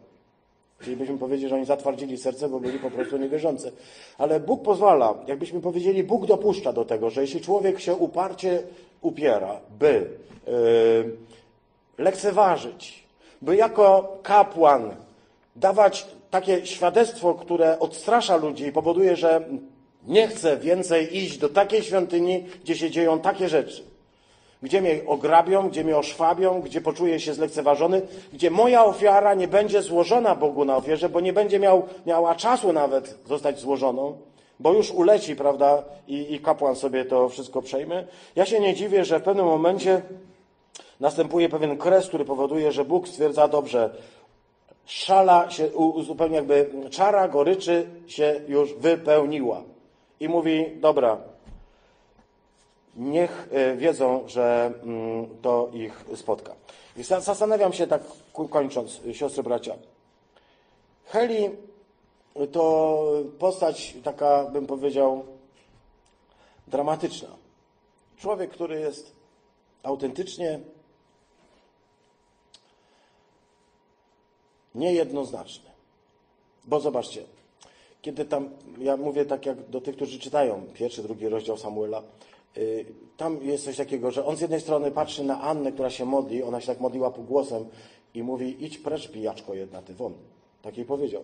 Chcielibyśmy 0.78 1.18
powiedzieć, 1.18 1.49
że 1.49 1.55
oni 1.55 1.64
zatwardzili 1.64 2.18
serce, 2.18 2.49
bo 2.49 2.61
byli 2.61 2.78
po 2.78 2.91
prostu 2.91 3.16
niewierzący. 3.16 3.72
Ale 4.18 4.41
Bóg 4.41 4.62
pozwala, 4.62 5.14
jakbyśmy 5.26 5.61
powiedzieli, 5.61 6.05
Bóg 6.05 6.26
dopuszcza 6.26 6.72
do 6.72 6.84
tego, 6.84 7.11
że 7.11 7.20
jeśli 7.20 7.41
człowiek 7.41 7.80
się 7.80 7.95
uparcie 7.95 8.62
upiera, 9.03 9.61
by 9.78 10.11
yy, 10.47 10.53
lekceważyć, 11.99 13.05
by 13.43 13.57
jako 13.57 14.18
kapłan 14.22 14.95
dawać 15.57 16.07
takie 16.30 16.66
świadectwo, 16.66 17.34
które 17.34 17.78
odstrasza 17.78 18.37
ludzi 18.37 18.66
i 18.66 18.72
powoduje, 18.72 19.16
że 19.16 19.45
nie 20.07 20.29
chcę 20.29 20.57
więcej 20.57 21.17
iść 21.17 21.39
do 21.39 21.49
takiej 21.49 21.83
świątyni, 21.83 22.45
gdzie 22.65 22.77
się 22.77 22.91
dzieją 22.91 23.21
takie 23.21 23.49
rzeczy. 23.49 23.83
Gdzie 24.63 24.81
mnie 24.81 25.01
ograbią, 25.07 25.69
gdzie 25.69 25.85
mnie 25.85 25.97
oszwabią, 25.97 26.61
gdzie 26.61 26.81
poczuję 26.81 27.21
się 27.21 27.35
zlekceważony, 27.35 28.03
gdzie 28.33 28.51
moja 28.51 28.85
ofiara 28.85 29.35
nie 29.35 29.49
będzie 29.49 29.83
złożona 29.83 30.35
Bogu 30.35 30.65
na 30.65 30.77
ofierze, 30.77 31.09
bo 31.09 31.21
nie 31.21 31.33
będzie 31.33 31.59
miał, 31.59 31.83
miała 32.07 32.35
czasu 32.35 32.73
nawet 32.73 33.19
zostać 33.27 33.61
złożoną, 33.61 34.19
bo 34.61 34.73
już 34.73 34.91
uleci, 34.91 35.37
prawda, 35.37 35.83
i, 36.09 36.35
i 36.35 36.41
kapłan 36.41 36.77
sobie 36.77 37.05
to 37.05 37.29
wszystko 37.29 37.63
przejmie. 37.63 38.07
Ja 38.37 38.47
się 38.47 38.61
nie 38.61 38.75
dziwię, 38.75 39.05
że 39.05 39.19
w 39.19 39.23
pewnym 39.23 39.47
momencie 39.47 40.03
następuje 41.01 41.49
pewien 41.49 41.79
kres, 41.79 42.09
który 42.09 42.25
powoduje, 42.25 42.73
że 42.73 42.85
Bóg 42.85 43.09
stwierdza 43.09 43.49
dobrze, 43.49 43.91
szala 44.85 45.51
się 45.51 45.69
zupełnie 46.07 46.37
jakby 46.37 46.71
czara 46.91 47.29
goryczy 47.29 47.87
się 48.07 48.41
już 48.49 48.75
wypełniła 48.75 49.63
i 50.21 50.29
mówi: 50.29 50.67
Dobra, 50.77 51.19
niech 52.97 53.49
e, 53.53 53.77
wiedzą, 53.77 54.29
że 54.29 54.73
mm, 54.83 55.27
to 55.43 55.71
ich 55.73 56.05
spotka. 56.14 56.55
I 56.97 57.03
zastanawiam 57.03 57.73
się, 57.73 57.87
tak 57.87 58.03
kończąc, 58.51 59.01
siostry 59.12 59.43
bracia. 59.43 59.75
Heli 61.05 61.51
to 62.53 63.05
postać 63.39 63.95
taka, 64.05 64.45
bym 64.45 64.67
powiedział, 64.67 65.25
dramatyczna. 66.67 67.29
Człowiek, 68.17 68.51
który 68.51 68.81
jest 68.81 69.12
autentycznie 69.83 70.61
niejednoznaczny. 74.75 75.71
Bo 76.64 76.81
zobaczcie, 76.81 77.25
kiedy 78.07 78.25
tam, 78.25 78.51
ja 78.79 78.97
mówię 78.97 79.25
tak 79.25 79.47
jak 79.47 79.69
do 79.69 79.81
tych, 79.81 79.97
którzy 79.97 80.19
czytają 80.19 80.63
pierwszy, 80.75 81.03
drugi 81.03 81.29
rozdział 81.29 81.57
Samuela, 81.57 82.03
y, 82.57 82.87
tam 83.17 83.43
jest 83.43 83.65
coś 83.65 83.77
takiego, 83.77 84.11
że 84.11 84.25
on 84.25 84.37
z 84.37 84.41
jednej 84.41 84.61
strony 84.61 84.91
patrzy 84.91 85.25
na 85.25 85.41
Annę, 85.41 85.73
która 85.73 85.91
się 85.91 86.05
modli, 86.05 86.43
ona 86.43 86.61
się 86.61 86.67
tak 86.67 86.81
modliła 86.81 87.11
półgłosem 87.11 87.65
i 88.15 88.23
mówi, 88.23 88.65
idź 88.65 88.79
precz, 88.79 89.11
pijaczko 89.11 89.55
jedna, 89.55 89.83
ty 89.83 89.95
won. 89.95 90.13
Tak 90.63 90.77
jej 90.77 90.87
powiedział. 90.87 91.23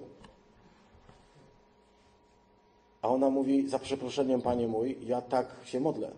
A 3.02 3.08
ona 3.08 3.30
mówi, 3.30 3.68
za 3.68 3.78
przeproszeniem, 3.78 4.42
panie 4.42 4.68
mój, 4.68 4.98
ja 5.06 5.20
tak 5.20 5.46
się 5.64 5.80
modlę. 5.80 6.10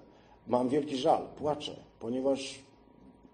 Mam 0.47 0.69
wielki 0.69 0.97
żal, 0.97 1.27
płaczę, 1.37 1.77
ponieważ 2.01 2.59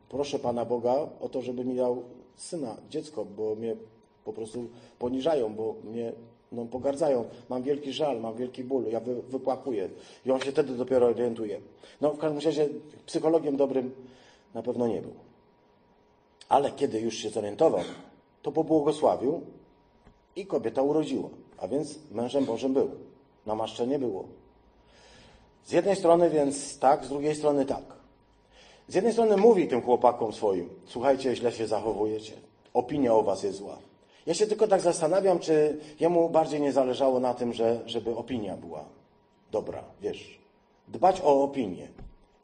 proszę 0.08 0.38
Pana 0.38 0.64
Boga 0.64 1.08
o 1.20 1.28
to, 1.28 1.42
żeby 1.42 1.64
mi 1.64 1.76
dał 1.76 2.02
syna, 2.36 2.76
dziecko, 2.88 3.24
bo 3.24 3.54
mnie 3.54 3.76
po 4.24 4.32
prostu 4.32 4.68
poniżają, 4.98 5.54
bo 5.54 5.74
mnie 5.84 6.12
no, 6.52 6.64
pogardzają. 6.64 7.24
Mam 7.48 7.62
wielki 7.62 7.92
żal, 7.92 8.20
mam 8.20 8.36
wielki 8.36 8.64
ból, 8.64 8.84
ja 8.84 9.00
wy, 9.00 9.22
wypłakuję. 9.22 9.88
I 10.26 10.30
on 10.30 10.40
się 10.40 10.52
wtedy 10.52 10.72
dopiero 10.72 11.06
orientuje. 11.06 11.60
No, 12.00 12.12
w 12.12 12.18
każdym 12.18 12.40
razie 12.44 12.68
psychologiem 13.06 13.56
dobrym 13.56 13.92
na 14.54 14.62
pewno 14.62 14.88
nie 14.88 15.02
był. 15.02 15.14
Ale 16.48 16.70
kiedy 16.70 17.00
już 17.00 17.14
się 17.14 17.30
zorientował, 17.30 17.80
to 18.42 18.52
pobłogosławił 18.52 19.40
i 20.36 20.46
kobieta 20.46 20.82
urodziła. 20.82 21.28
A 21.58 21.68
więc 21.68 21.98
mężem 22.10 22.44
Bożym 22.44 22.74
był. 22.74 22.90
Namaszczenie 23.46 23.98
było. 23.98 24.24
Z 25.64 25.72
jednej 25.72 25.96
strony 25.96 26.30
więc 26.30 26.78
tak, 26.78 27.04
z 27.04 27.08
drugiej 27.08 27.34
strony 27.34 27.66
tak. 27.66 27.82
Z 28.88 28.94
jednej 28.94 29.12
strony 29.12 29.36
mówi 29.36 29.68
tym 29.68 29.82
chłopakom 29.82 30.32
swoim, 30.32 30.68
słuchajcie, 30.86 31.36
źle 31.36 31.52
się 31.52 31.66
zachowujecie, 31.66 32.32
opinia 32.74 33.14
o 33.14 33.22
was 33.22 33.42
jest 33.42 33.58
zła. 33.58 33.78
Ja 34.26 34.34
się 34.34 34.46
tylko 34.46 34.68
tak 34.68 34.80
zastanawiam, 34.80 35.38
czy 35.38 35.78
jemu 36.00 36.30
bardziej 36.30 36.60
nie 36.60 36.72
zależało 36.72 37.20
na 37.20 37.34
tym, 37.34 37.52
że, 37.52 37.80
żeby 37.86 38.16
opinia 38.16 38.56
była 38.56 38.84
dobra, 39.52 39.84
wiesz. 40.00 40.38
Dbać 40.88 41.20
o 41.20 41.42
opinię. 41.42 41.88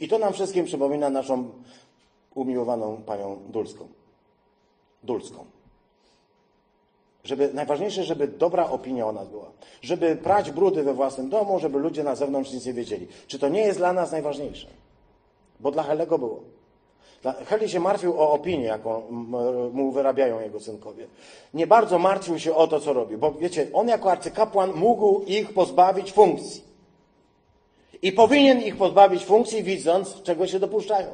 I 0.01 0.09
to 0.09 0.19
nam 0.19 0.33
wszystkim 0.33 0.65
przypomina 0.65 1.11
naszą 1.11 1.51
umiłowaną 2.35 3.03
panią 3.07 3.39
Dulską. 3.49 3.89
Dulską. 5.03 5.45
Żeby, 7.25 7.51
najważniejsze, 7.55 8.05
żeby 8.05 8.29
dobra 8.29 8.71
opinia 8.71 9.07
o 9.07 9.13
nas 9.13 9.29
była. 9.29 9.51
Żeby 9.83 10.17
prać 10.17 10.51
brudy 10.51 10.83
we 10.83 10.95
własnym 10.95 11.29
domu, 11.29 11.59
żeby 11.59 11.79
ludzie 11.79 12.05
na 12.05 12.15
zewnątrz 12.15 12.53
nic 12.53 12.67
nie 12.67 12.73
wiedzieli. 12.73 13.09
Czy 13.27 13.39
to 13.39 13.49
nie 13.49 13.61
jest 13.61 13.79
dla 13.79 13.93
nas 13.93 14.13
najważniejsze? 14.13 14.69
Bo 15.61 15.71
dla 15.71 15.83
Helego 15.83 16.19
było. 16.19 16.41
Heli 17.33 17.69
się 17.69 17.81
martwił 17.81 18.21
o 18.21 18.33
opinię, 18.33 18.65
jaką 18.65 19.03
mu 19.73 19.93
wyrabiają 19.93 20.41
jego 20.41 20.61
synkowie. 20.61 21.07
Nie 21.55 21.67
bardzo 21.67 21.99
martwił 21.99 22.39
się 22.39 22.55
o 22.55 22.67
to, 22.67 22.81
co 22.81 22.93
robił, 22.93 23.19
bo 23.19 23.33
wiecie, 23.33 23.67
on 23.73 23.89
jako 23.89 24.11
arcykapłan 24.11 24.73
mógł 24.73 25.25
ich 25.27 25.55
pozbawić 25.55 26.13
funkcji. 26.13 26.63
I 28.03 28.13
powinien 28.13 28.63
ich 28.63 28.77
pozbawić 28.77 29.25
funkcji, 29.25 29.63
widząc, 29.63 30.23
czego 30.23 30.47
się 30.47 30.59
dopuszczają. 30.59 31.09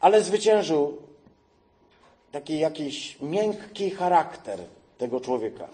Ale 0.00 0.22
zwyciężył 0.22 0.96
taki 2.32 2.58
jakiś 2.58 3.18
miękki 3.20 3.90
charakter 3.90 4.58
tego 4.98 5.20
człowieka. 5.20 5.68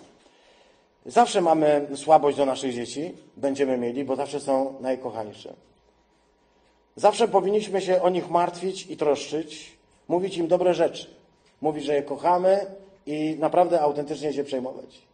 Zawsze 1.07 1.41
mamy 1.41 1.87
słabość 1.97 2.37
do 2.37 2.47
naszych 2.47 2.75
dzieci, 2.75 3.15
będziemy 3.37 3.79
mieli, 3.79 4.05
bo 4.05 4.17
zawsze 4.17 4.41
są 4.41 4.75
najkochańsze. 4.81 5.55
Zawsze 6.97 7.29
powinniśmy 7.29 7.81
się 7.81 8.03
o 8.03 8.09
nich 8.09 8.31
martwić 8.31 8.87
i 8.87 8.97
troszczyć, 8.97 9.77
mówić 10.09 10.37
im 10.37 10.49
dobre 10.49 10.75
rzeczy, 10.75 11.07
mówić, 11.61 11.85
że 11.85 11.95
je 11.95 12.03
kochamy 12.03 12.67
i 13.07 13.37
naprawdę 13.39 13.81
autentycznie 13.81 14.33
się 14.33 14.45
przejmować. 14.45 15.05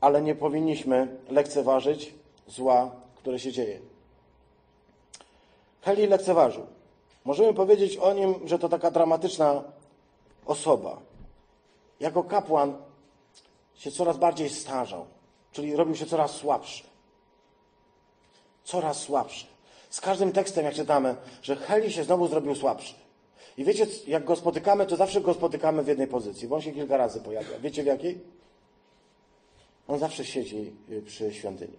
ale 0.00 0.22
nie 0.22 0.34
powinniśmy 0.34 1.16
lekceważyć 1.30 2.14
zła, 2.46 2.90
które 3.16 3.38
się 3.38 3.52
dzieje. 3.52 3.80
Heli 5.82 6.06
lekceważył. 6.06 6.66
Możemy 7.24 7.54
powiedzieć 7.54 7.96
o 7.96 8.12
nim, 8.12 8.34
że 8.44 8.58
to 8.58 8.68
taka 8.68 8.90
dramatyczna 8.90 9.62
osoba. 10.46 10.98
Jako 12.00 12.24
kapłan 12.24 12.76
się 13.74 13.90
coraz 13.90 14.16
bardziej 14.16 14.48
starzał, 14.48 15.06
czyli 15.52 15.76
robił 15.76 15.96
się 15.96 16.06
coraz 16.06 16.30
słabszy. 16.30 16.84
Coraz 18.68 19.00
słabszy. 19.00 19.46
Z 19.90 20.00
każdym 20.00 20.32
tekstem, 20.32 20.64
jak 20.64 20.74
czytamy, 20.74 21.16
że 21.42 21.56
Heli 21.56 21.92
się 21.92 22.04
znowu 22.04 22.28
zrobił 22.28 22.54
słabszy. 22.54 22.94
I 23.56 23.64
wiecie, 23.64 23.86
jak 24.06 24.24
go 24.24 24.36
spotykamy, 24.36 24.86
to 24.86 24.96
zawsze 24.96 25.20
go 25.20 25.34
spotykamy 25.34 25.82
w 25.82 25.88
jednej 25.88 26.06
pozycji, 26.06 26.48
bo 26.48 26.56
on 26.56 26.62
się 26.62 26.72
kilka 26.72 26.96
razy 26.96 27.20
pojawia. 27.20 27.58
Wiecie 27.58 27.82
w 27.82 27.86
jakiej? 27.86 28.20
On 29.88 29.98
zawsze 29.98 30.24
siedzi 30.24 30.72
y, 30.90 31.02
przy 31.02 31.34
świątyni. 31.34 31.76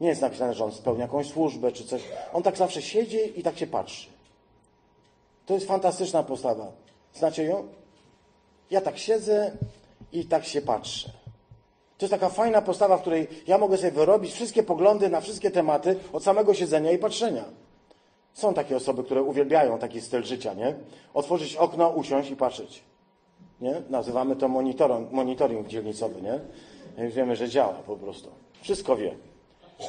Nie 0.00 0.08
jest 0.08 0.20
napisane, 0.20 0.54
że 0.54 0.64
on 0.64 0.72
spełnia 0.72 1.02
jakąś 1.02 1.26
służbę 1.26 1.72
czy 1.72 1.84
coś. 1.84 2.02
On 2.32 2.42
tak 2.42 2.56
zawsze 2.56 2.82
siedzi 2.82 3.40
i 3.40 3.42
tak 3.42 3.58
się 3.58 3.66
patrzy. 3.66 4.08
To 5.46 5.54
jest 5.54 5.66
fantastyczna 5.66 6.22
postawa. 6.22 6.72
Znacie 7.14 7.44
ją? 7.44 7.68
Ja 8.70 8.80
tak 8.80 8.98
siedzę 8.98 9.52
i 10.12 10.24
tak 10.24 10.44
się 10.44 10.62
patrzę. 10.62 11.21
To 12.02 12.06
jest 12.06 12.10
taka 12.10 12.28
fajna 12.28 12.62
postawa, 12.62 12.96
w 12.96 13.00
której 13.00 13.28
ja 13.46 13.58
mogę 13.58 13.76
sobie 13.76 13.90
wyrobić 13.90 14.32
wszystkie 14.32 14.62
poglądy 14.62 15.08
na 15.08 15.20
wszystkie 15.20 15.50
tematy 15.50 15.96
od 16.12 16.24
samego 16.24 16.54
siedzenia 16.54 16.92
i 16.92 16.98
patrzenia. 16.98 17.44
Są 18.32 18.54
takie 18.54 18.76
osoby, 18.76 19.04
które 19.04 19.22
uwielbiają 19.22 19.78
taki 19.78 20.00
styl 20.00 20.22
życia, 20.22 20.54
nie? 20.54 20.74
Otworzyć 21.14 21.56
okno, 21.56 21.88
usiąść 21.88 22.30
i 22.30 22.36
patrzeć. 22.36 22.82
Nie? 23.60 23.82
Nazywamy 23.90 24.36
to 24.36 24.48
monitoring, 25.12 25.68
dzielnicowy, 25.68 26.22
nie? 26.22 26.40
Wiemy, 27.08 27.36
że 27.36 27.48
działa 27.48 27.74
po 27.86 27.96
prostu. 27.96 28.28
Wszystko 28.62 28.96
wie. 28.96 29.14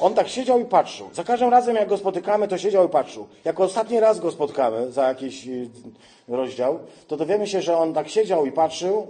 On 0.00 0.14
tak 0.14 0.28
siedział 0.28 0.60
i 0.60 0.64
patrzył. 0.64 1.08
Za 1.12 1.24
każdym 1.24 1.48
razem, 1.48 1.76
jak 1.76 1.88
go 1.88 1.96
spotykamy, 1.96 2.48
to 2.48 2.58
siedział 2.58 2.86
i 2.86 2.88
patrzył. 2.88 3.26
Jak 3.44 3.60
ostatni 3.60 4.00
raz 4.00 4.20
go 4.20 4.30
spotkamy 4.30 4.92
za 4.92 5.08
jakiś 5.08 5.48
y, 5.48 5.70
rozdział, 6.28 6.78
to 7.08 7.16
dowiemy 7.16 7.46
się, 7.46 7.62
że 7.62 7.78
on 7.78 7.94
tak 7.94 8.08
siedział 8.08 8.46
i 8.46 8.52
patrzył 8.52 9.06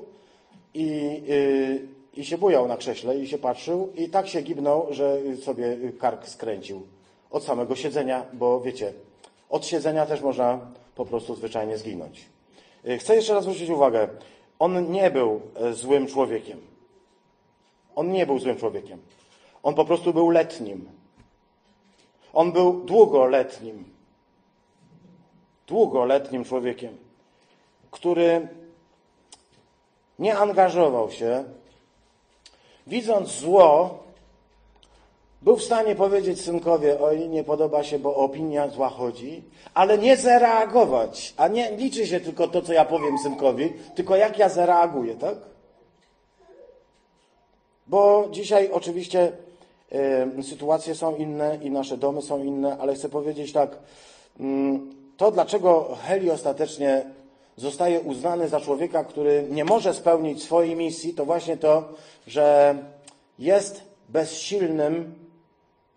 i, 0.75 0.87
yy, 1.27 1.94
i 2.17 2.25
się 2.25 2.39
bujał 2.39 2.69
na 2.69 2.77
krześle 2.77 3.19
i 3.19 3.29
się 3.29 3.39
patrzył 3.39 3.93
i 3.95 4.09
tak 4.09 4.29
się 4.29 4.43
gibnął, 4.43 4.87
że 4.91 5.19
sobie 5.43 5.93
kark 5.99 6.29
skręcił 6.29 6.83
od 7.31 7.45
samego 7.45 7.77
siedzenia, 7.77 8.27
bo 8.33 8.61
wiecie, 8.61 8.93
od 9.51 9.67
siedzenia 9.67 10.07
też 10.07 10.21
można 10.21 10.61
po 10.95 11.07
prostu 11.07 11.35
zwyczajnie 11.35 11.79
zginąć. 11.79 12.29
Y, 12.89 12.99
chcę 12.99 13.17
jeszcze 13.17 13.35
raz 13.35 13.43
zwrócić 13.45 13.71
uwagę. 13.71 14.09
On 14.59 14.91
nie 14.91 15.11
był 15.11 15.41
e, 15.55 15.73
złym 15.73 16.07
człowiekiem. 16.07 16.61
On 17.95 18.13
nie 18.13 18.27
był 18.27 18.39
złym 18.39 18.57
człowiekiem. 18.57 18.99
On 19.63 19.75
po 19.75 19.85
prostu 19.85 20.15
był 20.15 20.31
letnim. 20.31 20.89
On 22.33 22.53
był 22.53 22.85
długoletnim. 22.85 23.85
Długoletnim 25.67 26.45
człowiekiem, 26.45 26.97
który 27.91 28.49
nie 30.19 30.39
angażował 30.39 31.11
się, 31.11 31.45
widząc 32.87 33.29
zło, 33.29 34.05
był 35.43 35.57
w 35.57 35.63
stanie 35.63 35.95
powiedzieć 35.95 36.41
synkowie, 36.41 37.01
oj, 37.01 37.29
nie 37.29 37.45
podoba 37.45 37.83
się, 37.85 37.99
bo 37.99 38.17
opinia 38.17 38.69
zła 38.69 38.89
chodzi, 38.89 39.43
ale 39.75 39.99
nie 39.99 40.17
zareagować. 40.17 41.35
A 41.37 41.49
nie 41.49 41.77
liczy 41.77 42.07
się 42.07 42.21
tylko 42.21 42.49
to, 42.49 42.63
co 42.63 42.73
ja 42.73 42.85
powiem 42.85 43.19
synkowi, 43.19 43.73
tylko 43.95 44.17
jak 44.17 44.39
ja 44.39 44.49
zareaguję, 44.49 45.15
tak? 45.15 45.35
Bo 47.87 48.29
dzisiaj 48.31 48.71
oczywiście 48.73 49.33
y, 50.39 50.43
sytuacje 50.43 50.95
są 50.95 51.17
inne 51.17 51.59
i 51.63 51.71
nasze 51.71 51.97
domy 51.97 52.23
są 52.23 52.45
inne, 52.45 52.79
ale 52.79 52.95
chcę 52.95 53.09
powiedzieć 53.09 53.53
tak, 53.53 53.79
y, 54.41 54.45
to 55.17 55.31
dlaczego 55.31 55.97
Heli 56.03 56.31
ostatecznie 56.31 57.05
zostaje 57.57 58.01
uznany 58.01 58.49
za 58.49 58.61
człowieka, 58.61 59.05
który 59.05 59.47
nie 59.51 59.65
może 59.65 59.95
spełnić 59.95 60.43
swojej 60.43 60.77
misji, 60.77 61.15
to 61.15 61.25
właśnie 61.25 61.57
to, 61.57 61.89
że 62.27 62.77
jest 63.39 63.83
bezsilnym 64.09 65.15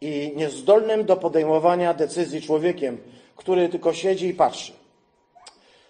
i 0.02 0.34
niezdolnym 0.36 1.06
do 1.06 1.18
podejmowania 1.18 1.94
decyzji 1.94 2.42
człowiekiem, 2.42 2.98
który 3.36 3.70
tylko 3.70 3.94
siedzi 3.94 4.28
i 4.28 4.34
patrzy. 4.34 4.74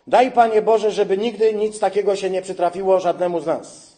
Daj, 0.07 0.31
Panie 0.31 0.61
Boże, 0.61 0.91
żeby 0.91 1.17
nigdy 1.17 1.53
nic 1.53 1.79
takiego 1.79 2.15
się 2.15 2.29
nie 2.29 2.41
przytrafiło 2.41 2.99
żadnemu 2.99 3.39
z 3.41 3.45
nas. 3.45 3.97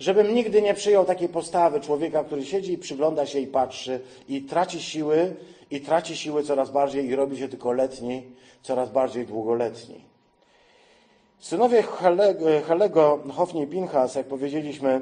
Żebym 0.00 0.34
nigdy 0.34 0.62
nie 0.62 0.74
przyjął 0.74 1.04
takiej 1.04 1.28
postawy 1.28 1.80
człowieka, 1.80 2.24
który 2.24 2.44
siedzi 2.44 2.72
i 2.72 2.78
przygląda 2.78 3.26
się 3.26 3.38
i 3.38 3.46
patrzy 3.46 4.00
i 4.28 4.42
traci 4.42 4.82
siły, 4.82 5.34
i 5.70 5.80
traci 5.80 6.16
siły 6.16 6.42
coraz 6.42 6.70
bardziej 6.70 7.06
i 7.06 7.16
robi 7.16 7.38
się 7.38 7.48
tylko 7.48 7.72
letni, 7.72 8.22
coraz 8.62 8.90
bardziej 8.90 9.26
długoletni. 9.26 10.09
Synowie 11.40 11.82
Helego, 12.66 13.18
Hofni 13.32 13.62
i 13.62 13.66
Pinchas, 13.66 14.14
jak 14.14 14.26
powiedzieliśmy, 14.26 15.00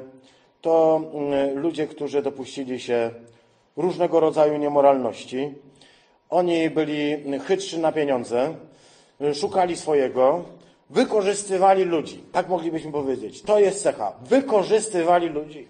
to 0.61 1.01
mm, 1.13 1.59
ludzie, 1.59 1.87
którzy 1.87 2.21
dopuścili 2.21 2.79
się 2.79 3.11
różnego 3.77 4.19
rodzaju 4.19 4.57
niemoralności. 4.57 5.53
Oni 6.29 6.69
byli 6.69 7.17
chytrzy 7.39 7.79
na 7.79 7.91
pieniądze, 7.91 8.55
szukali 9.33 9.77
swojego, 9.77 10.43
wykorzystywali 10.89 11.83
ludzi. 11.83 12.23
Tak 12.31 12.49
moglibyśmy 12.49 12.91
powiedzieć. 12.91 13.41
To 13.41 13.59
jest 13.59 13.83
cecha. 13.83 14.13
Wykorzystywali 14.21 15.29
ludzi. 15.29 15.67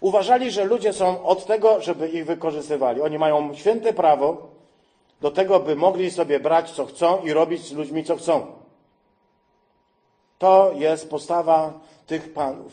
Uważali, 0.00 0.50
że 0.50 0.64
ludzie 0.64 0.92
są 0.92 1.24
od 1.24 1.46
tego, 1.46 1.80
żeby 1.80 2.08
ich 2.08 2.26
wykorzystywali. 2.26 3.00
Oni 3.00 3.18
mają 3.18 3.54
święte 3.54 3.92
prawo 3.92 4.48
do 5.20 5.30
tego, 5.30 5.60
by 5.60 5.76
mogli 5.76 6.10
sobie 6.10 6.40
brać 6.40 6.70
co 6.70 6.86
chcą 6.86 7.22
i 7.24 7.32
robić 7.32 7.62
z 7.62 7.72
ludźmi 7.72 8.04
co 8.04 8.16
chcą. 8.16 8.65
To 10.38 10.72
jest 10.74 11.10
postawa 11.10 11.80
tych 12.06 12.32
panów. 12.32 12.72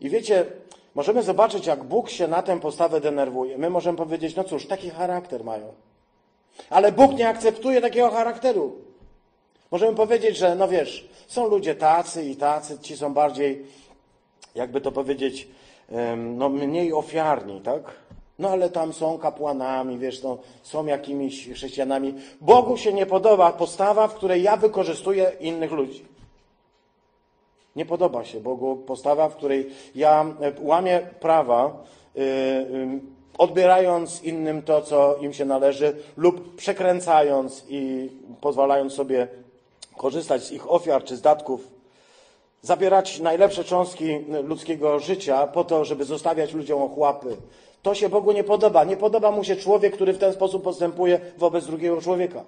I 0.00 0.10
wiecie, 0.10 0.46
możemy 0.94 1.22
zobaczyć, 1.22 1.66
jak 1.66 1.84
Bóg 1.84 2.10
się 2.10 2.28
na 2.28 2.42
tę 2.42 2.60
postawę 2.60 3.00
denerwuje. 3.00 3.58
My 3.58 3.70
możemy 3.70 3.98
powiedzieć, 3.98 4.36
no 4.36 4.44
cóż, 4.44 4.66
taki 4.66 4.90
charakter 4.90 5.44
mają. 5.44 5.72
Ale 6.70 6.92
Bóg 6.92 7.12
nie 7.12 7.28
akceptuje 7.28 7.80
takiego 7.80 8.10
charakteru. 8.10 8.74
Możemy 9.70 9.96
powiedzieć, 9.96 10.36
że 10.36 10.54
no 10.54 10.68
wiesz, 10.68 11.08
są 11.26 11.48
ludzie 11.48 11.74
tacy 11.74 12.24
i 12.24 12.36
tacy, 12.36 12.78
ci 12.78 12.96
są 12.96 13.14
bardziej, 13.14 13.66
jakby 14.54 14.80
to 14.80 14.92
powiedzieć, 14.92 15.48
no 16.16 16.48
mniej 16.48 16.92
ofiarni, 16.92 17.60
tak? 17.60 17.82
No 18.38 18.48
ale 18.48 18.70
tam 18.70 18.92
są 18.92 19.18
kapłanami, 19.18 19.98
wiesz, 19.98 20.22
no, 20.22 20.38
są 20.62 20.86
jakimiś 20.86 21.48
chrześcijanami. 21.48 22.14
Bogu 22.40 22.76
się 22.76 22.92
nie 22.92 23.06
podoba 23.06 23.52
postawa, 23.52 24.08
w 24.08 24.14
której 24.14 24.42
ja 24.42 24.56
wykorzystuję 24.56 25.32
innych 25.40 25.72
ludzi. 25.72 26.15
Nie 27.76 27.86
podoba 27.86 28.24
się 28.24 28.40
Bogu 28.40 28.76
postawa, 28.76 29.28
w 29.28 29.36
której 29.36 29.70
ja 29.94 30.26
e, 30.40 30.52
łamię 30.60 31.00
prawa, 31.20 31.84
yy, 32.14 32.24
yy, 32.24 33.00
odbierając 33.38 34.22
innym 34.22 34.62
to, 34.62 34.82
co 34.82 35.16
im 35.16 35.32
się 35.32 35.44
należy, 35.44 35.96
lub 36.16 36.56
przekręcając 36.56 37.64
i 37.68 38.10
pozwalając 38.40 38.92
sobie 38.92 39.28
korzystać 39.96 40.42
z 40.42 40.52
ich 40.52 40.70
ofiar 40.70 41.04
czy 41.04 41.16
zdatków, 41.16 41.68
zabierać 42.62 43.20
najlepsze 43.20 43.64
cząstki 43.64 44.18
ludzkiego 44.42 44.98
życia 44.98 45.46
po 45.46 45.64
to, 45.64 45.84
żeby 45.84 46.04
zostawiać 46.04 46.54
ludziom 46.54 46.82
ochłapy. 46.82 47.36
To 47.82 47.94
się 47.94 48.08
Bogu 48.08 48.32
nie 48.32 48.44
podoba. 48.44 48.84
Nie 48.84 48.96
podoba 48.96 49.30
mu 49.30 49.44
się 49.44 49.56
człowiek, 49.56 49.94
który 49.94 50.12
w 50.12 50.18
ten 50.18 50.32
sposób 50.32 50.62
postępuje 50.62 51.20
wobec 51.38 51.66
drugiego 51.66 52.00
człowieka. 52.00 52.44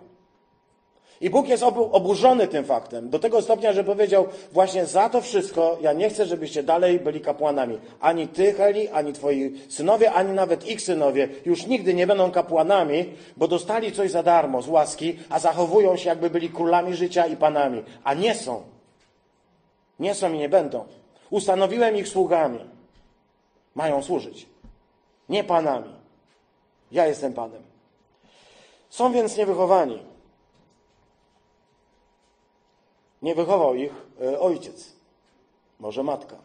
I 1.21 1.31
Bóg 1.31 1.49
jest 1.49 1.63
oburzony 1.63 2.47
tym 2.49 2.65
faktem, 2.65 3.11
do 3.11 3.19
tego 3.19 3.43
stopnia, 3.43 3.73
że 3.73 3.85
powiedział, 3.85 4.27
właśnie 4.53 4.87
za 4.87 5.09
to 5.09 5.21
wszystko 5.21 5.79
ja 5.81 5.93
nie 5.93 6.11
chcę, 6.11 6.27
żebyście 6.27 6.63
dalej 6.63 7.01
byli 7.01 7.21
kapłanami. 7.21 7.79
Ani 8.01 8.29
ty, 8.29 8.53
Heli, 8.53 8.89
ani 8.89 9.13
twoi 9.13 9.55
synowie, 9.69 10.13
ani 10.13 10.33
nawet 10.33 10.67
ich 10.69 10.83
synowie 10.83 11.29
już 11.47 11.67
nigdy 11.67 11.95
nie 11.95 12.07
będą 12.07 12.31
kapłanami, 12.31 13.15
bo 13.37 13.49
dostali 13.49 13.93
coś 13.93 14.11
za 14.11 14.23
darmo 14.23 14.63
z 14.63 14.69
łaski, 14.69 15.19
a 15.31 15.39
zachowują 15.39 15.97
się 15.97 16.09
jakby 16.09 16.31
byli 16.31 16.51
królami 16.51 16.95
życia 16.95 17.27
i 17.27 17.37
panami. 17.37 17.83
A 18.05 18.15
nie 18.15 18.35
są. 18.35 18.63
Nie 20.01 20.15
są 20.15 20.33
i 20.33 20.39
nie 20.39 20.49
będą. 20.49 20.85
Ustanowiłem 21.31 21.97
ich 21.97 22.09
sługami. 22.09 22.61
Mają 23.75 24.03
służyć. 24.03 24.47
Nie 25.29 25.45
panami. 25.45 25.93
Ja 26.93 27.07
jestem 27.07 27.33
panem. 27.33 27.63
Są 28.91 29.13
więc 29.13 29.37
niewychowani. 29.37 30.08
Nie 33.23 33.35
wychował 33.35 33.75
ich 33.75 33.93
e, 34.21 34.41
ojciec, 34.41 34.93
może 35.81 36.03
matka. 36.03 36.37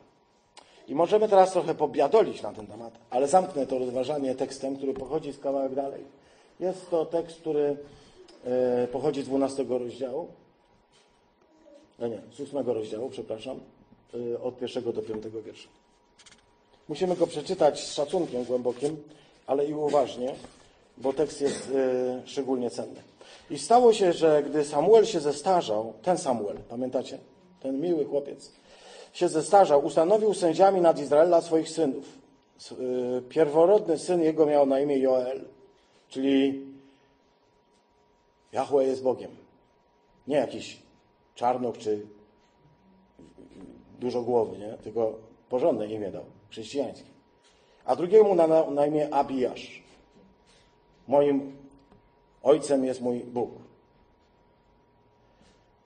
I 0.88 0.96
możemy 0.96 1.30
teraz 1.30 1.52
trochę 1.52 1.76
pobiadolić 1.76 2.42
na 2.42 2.54
ten 2.54 2.68
temat, 2.68 2.94
ale 3.10 3.28
zamknę 3.28 3.68
to 3.68 3.80
rozważanie 3.80 4.36
tekstem, 4.36 4.78
który 4.78 4.94
pochodzi 4.94 5.34
z 5.34 5.40
kawałek 5.40 5.76
dalej. 5.76 6.04
Jest 6.60 6.90
to 6.90 7.06
tekst, 7.06 7.40
który 7.40 7.78
e, 8.46 8.88
pochodzi 8.88 9.22
z 9.22 9.26
12 9.26 9.66
rozdziału. 9.70 10.28
No 12.00 12.08
nie, 12.08 12.22
z 12.32 12.42
8 12.42 12.68
rozdziału, 12.68 13.10
przepraszam, 13.10 13.60
e, 14.34 14.42
od 14.42 14.58
pierwszego 14.58 14.94
do 14.94 15.02
piątego 15.02 15.42
wiersza. 15.42 15.70
Musimy 16.90 17.16
go 17.16 17.28
przeczytać 17.28 17.84
z 17.84 17.94
szacunkiem 17.94 18.44
głębokim, 18.44 19.04
ale 19.48 19.66
i 19.66 19.74
uważnie, 19.74 20.36
bo 20.98 21.14
tekst 21.14 21.42
jest 21.42 21.72
szczególnie 22.26 22.70
cenny. 22.70 23.13
I 23.50 23.60
stało 23.60 23.94
się, 23.94 24.14
że 24.14 24.44
gdy 24.44 24.64
Samuel 24.64 25.06
się 25.06 25.20
zestarzał, 25.20 25.94
ten 26.02 26.18
Samuel, 26.18 26.58
pamiętacie? 26.70 27.18
Ten 27.60 27.82
miły 27.82 28.06
chłopiec, 28.06 28.52
się 29.14 29.28
zestarzał, 29.28 29.86
ustanowił 29.86 30.34
sędziami 30.34 30.82
nad 30.82 31.00
Izraela 31.00 31.42
swoich 31.42 31.70
synów. 31.70 32.06
Y, 32.72 33.22
pierworodny 33.30 33.98
syn 33.98 34.22
jego 34.22 34.46
miał 34.46 34.66
na 34.66 34.80
imię 34.80 34.98
Joel, 34.98 35.46
czyli 36.10 36.66
Jahwe 38.52 38.86
jest 38.86 39.04
Bogiem. 39.04 39.32
Nie 40.28 40.36
jakiś 40.36 40.80
czarnuch 41.36 41.78
czy 41.78 42.06
dużo 44.00 44.22
głowy, 44.22 44.58
nie? 44.58 44.78
tylko 44.84 45.14
porządne 45.50 45.88
imię 45.88 46.12
dał, 46.12 46.24
chrześcijańskie. 46.50 47.10
A 47.86 47.96
drugiemu 47.96 48.36
na, 48.36 48.48
na 48.70 48.86
imię 48.86 49.14
Abijasz. 49.14 49.84
Moim 51.08 51.63
ojcem 52.44 52.86
jest 52.86 53.02
mój 53.02 53.20
Bóg. 53.20 53.50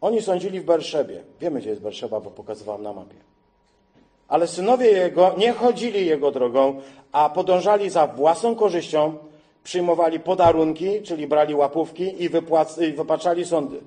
Oni 0.01 0.21
sądzili 0.21 0.59
w 0.59 0.65
Berszebie. 0.65 1.23
Wiemy, 1.39 1.59
gdzie 1.59 1.69
jest 1.69 1.81
Berszeba, 1.81 2.19
bo 2.19 2.31
pokazywałem 2.31 2.83
na 2.83 2.93
mapie. 2.93 3.15
Ale 4.27 4.47
synowie 4.47 4.91
jego 4.91 5.35
nie 5.37 5.53
chodzili 5.53 6.05
jego 6.05 6.31
drogą, 6.31 6.81
a 7.11 7.29
podążali 7.29 7.89
za 7.89 8.07
własną 8.07 8.55
korzyścią, 8.55 9.17
przyjmowali 9.63 10.19
podarunki, 10.19 11.01
czyli 11.01 11.27
brali 11.27 11.55
łapówki 11.55 12.23
i, 12.23 12.29
wypłac- 12.29 12.83
i 12.83 12.93
wypaczali 12.93 13.45
sądy. 13.45 13.79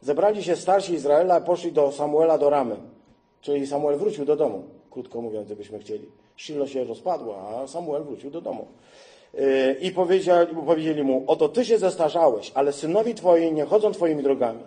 Zebrali 0.00 0.44
się 0.44 0.56
starsi 0.56 0.92
Izraela, 0.92 1.40
poszli 1.40 1.72
do 1.72 1.92
Samuela 1.92 2.38
do 2.38 2.50
Ramy. 2.50 2.76
Czyli 3.40 3.66
Samuel 3.66 3.98
wrócił 3.98 4.24
do 4.24 4.36
domu, 4.36 4.64
krótko 4.90 5.20
mówiąc, 5.20 5.46
gdybyśmy 5.46 5.78
chcieli. 5.78 6.06
Shilo 6.36 6.66
się 6.66 6.84
rozpadła, 6.84 7.36
a 7.36 7.66
Samuel 7.66 8.02
wrócił 8.02 8.30
do 8.30 8.40
domu. 8.40 8.66
Yy, 9.34 9.76
I 9.80 9.90
powiedzieli, 9.90 10.56
powiedzieli 10.66 11.02
mu, 11.02 11.24
oto 11.26 11.48
ty 11.48 11.64
się 11.64 11.78
zestarzałeś, 11.78 12.52
ale 12.54 12.72
synowi 12.72 13.14
twoi 13.14 13.52
nie 13.52 13.64
chodzą 13.64 13.92
twoimi 13.92 14.22
drogami. 14.22 14.62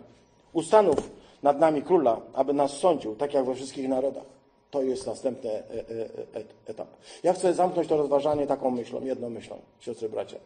Ustanów 0.53 1.09
nad 1.43 1.59
nami 1.59 1.81
króla, 1.81 2.21
aby 2.33 2.53
nas 2.53 2.77
sądził, 2.77 3.15
tak 3.15 3.33
jak 3.33 3.45
we 3.45 3.55
wszystkich 3.55 3.89
narodach. 3.89 4.23
To 4.71 4.83
jest 4.83 5.07
następny 5.07 5.49
e, 5.49 5.53
e, 5.53 6.39
e, 6.39 6.43
etap. 6.67 6.87
Ja 7.23 7.33
chcę 7.33 7.53
zamknąć 7.53 7.87
to 7.87 7.97
rozważanie 7.97 8.47
taką 8.47 8.71
myślą, 8.71 9.03
jedną 9.03 9.29
myślą, 9.29 9.59
siostry 9.79 10.09
bracia. 10.09 10.37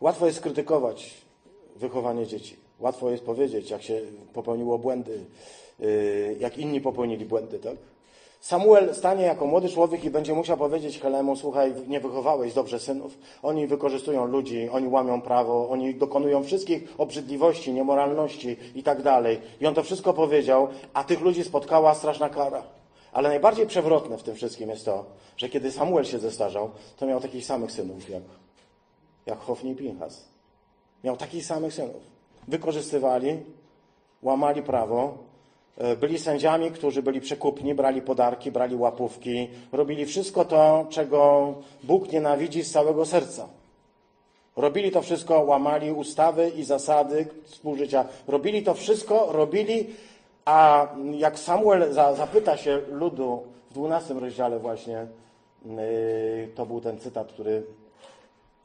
Łatwo 0.00 0.26
jest 0.26 0.40
krytykować 0.40 1.14
wychowanie 1.76 2.26
dzieci. 2.26 2.56
Łatwo 2.80 3.10
jest 3.10 3.24
powiedzieć, 3.24 3.70
jak 3.70 3.82
się 3.82 4.00
popełniło 4.32 4.78
błędy, 4.78 5.24
yy, 5.78 6.36
jak 6.40 6.58
inni 6.58 6.80
popełnili 6.80 7.24
błędy, 7.24 7.58
tak? 7.58 7.76
Samuel 8.44 8.94
stanie 8.94 9.24
jako 9.24 9.46
młody 9.46 9.68
człowiek 9.68 10.04
i 10.04 10.10
będzie 10.10 10.34
musiał 10.34 10.56
powiedzieć 10.56 11.00
Helemu, 11.00 11.36
słuchaj, 11.36 11.74
nie 11.88 12.00
wychowałeś 12.00 12.54
dobrze 12.54 12.80
synów. 12.80 13.18
Oni 13.42 13.66
wykorzystują 13.66 14.26
ludzi, 14.26 14.68
oni 14.68 14.88
łamią 14.88 15.20
prawo, 15.20 15.68
oni 15.68 15.94
dokonują 15.94 16.42
wszystkich 16.42 16.94
obrzydliwości, 16.98 17.72
niemoralności 17.72 18.56
i 18.74 18.82
tak 18.82 19.02
dalej. 19.02 19.40
I 19.60 19.66
on 19.66 19.74
to 19.74 19.82
wszystko 19.82 20.12
powiedział, 20.12 20.68
a 20.94 21.04
tych 21.04 21.20
ludzi 21.20 21.44
spotkała 21.44 21.94
straszna 21.94 22.28
kara. 22.28 22.62
Ale 23.12 23.28
najbardziej 23.28 23.66
przewrotne 23.66 24.18
w 24.18 24.22
tym 24.22 24.34
wszystkim 24.34 24.70
jest 24.70 24.84
to, 24.84 25.04
że 25.36 25.48
kiedy 25.48 25.72
Samuel 25.72 26.04
się 26.04 26.18
zestarzał, 26.18 26.70
to 26.96 27.06
miał 27.06 27.20
takich 27.20 27.44
samych 27.44 27.72
synów 27.72 28.10
jak, 28.10 28.22
jak 29.26 29.38
Hofni 29.38 29.70
i 29.70 29.76
Pinchas. 29.76 30.28
Miał 31.04 31.16
takich 31.16 31.46
samych 31.46 31.74
synów. 31.74 32.02
Wykorzystywali, 32.48 33.36
łamali 34.22 34.62
prawo, 34.62 35.18
byli 36.00 36.18
sędziami, 36.18 36.70
którzy 36.70 37.02
byli 37.02 37.20
przekupni, 37.20 37.74
brali 37.74 38.02
podarki, 38.02 38.52
brali 38.52 38.76
łapówki, 38.76 39.48
robili 39.72 40.06
wszystko 40.06 40.44
to, 40.44 40.86
czego 40.90 41.54
Bóg 41.82 42.12
nienawidzi 42.12 42.62
z 42.62 42.72
całego 42.72 43.06
serca. 43.06 43.48
Robili 44.56 44.90
to 44.90 45.02
wszystko, 45.02 45.40
łamali 45.40 45.92
ustawy 45.92 46.48
i 46.48 46.64
zasady 46.64 47.26
współżycia. 47.44 48.04
Robili 48.28 48.62
to 48.62 48.74
wszystko, 48.74 49.28
robili, 49.32 49.86
a 50.44 50.88
jak 51.12 51.38
Samuel 51.38 51.92
zapyta 51.92 52.56
się 52.56 52.80
ludu 52.90 53.42
w 53.70 53.72
dwunastym 53.72 54.18
rozdziale 54.18 54.58
właśnie, 54.58 55.06
y, 55.66 56.48
to 56.54 56.66
był 56.66 56.80
ten 56.80 56.98
cytat, 56.98 57.32
który 57.32 57.62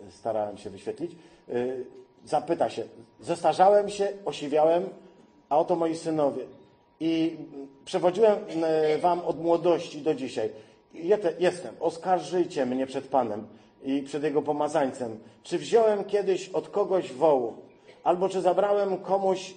starałem 0.09 0.57
się 0.57 0.69
wyświetlić, 0.69 1.11
y, 1.49 1.85
zapyta 2.25 2.69
się, 2.69 2.83
zestarzałem 3.19 3.89
się, 3.89 4.07
osiwiałem, 4.25 4.89
a 5.49 5.57
oto 5.57 5.75
moi 5.75 5.95
synowie. 5.95 6.58
I 6.99 7.37
przewodziłem 7.85 8.37
e, 8.63 8.97
wam 8.97 9.19
od 9.19 9.41
młodości 9.41 10.01
do 10.01 10.15
dzisiaj. 10.15 10.49
Jestem, 11.39 11.75
oskarżyjcie 11.79 12.65
mnie 12.65 12.87
przed 12.87 13.07
Panem 13.07 13.47
i 13.83 14.01
przed 14.01 14.23
Jego 14.23 14.41
pomazańcem. 14.41 15.19
Czy 15.43 15.57
wziąłem 15.57 16.03
kiedyś 16.03 16.49
od 16.49 16.69
kogoś 16.69 17.13
wołu? 17.13 17.53
Albo 18.03 18.29
czy 18.29 18.41
zabrałem 18.41 18.97
komuś 18.97 19.53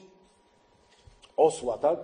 osła, 1.36 1.78
tak? 1.78 1.98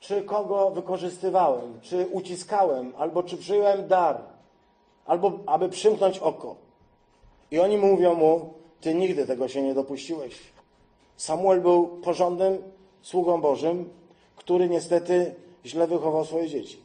Czy 0.00 0.22
kogo 0.22 0.70
wykorzystywałem? 0.70 1.80
Czy 1.80 2.06
uciskałem? 2.06 2.92
Albo 2.98 3.22
czy 3.22 3.36
przyjąłem 3.36 3.88
dar? 3.88 4.20
Albo 5.06 5.38
aby 5.46 5.68
przymknąć 5.68 6.18
oko. 6.18 6.56
I 7.50 7.58
oni 7.58 7.76
mówią 7.78 8.14
mu, 8.14 8.54
ty 8.80 8.94
nigdy 8.94 9.26
tego 9.26 9.48
się 9.48 9.62
nie 9.62 9.74
dopuściłeś. 9.74 10.38
Samuel 11.16 11.60
był 11.60 11.86
porządnym 11.86 12.62
sługą 13.02 13.40
Bożym, 13.40 13.90
który 14.38 14.68
niestety 14.68 15.34
źle 15.66 15.86
wychował 15.86 16.24
swoje 16.24 16.48
dzieci. 16.48 16.82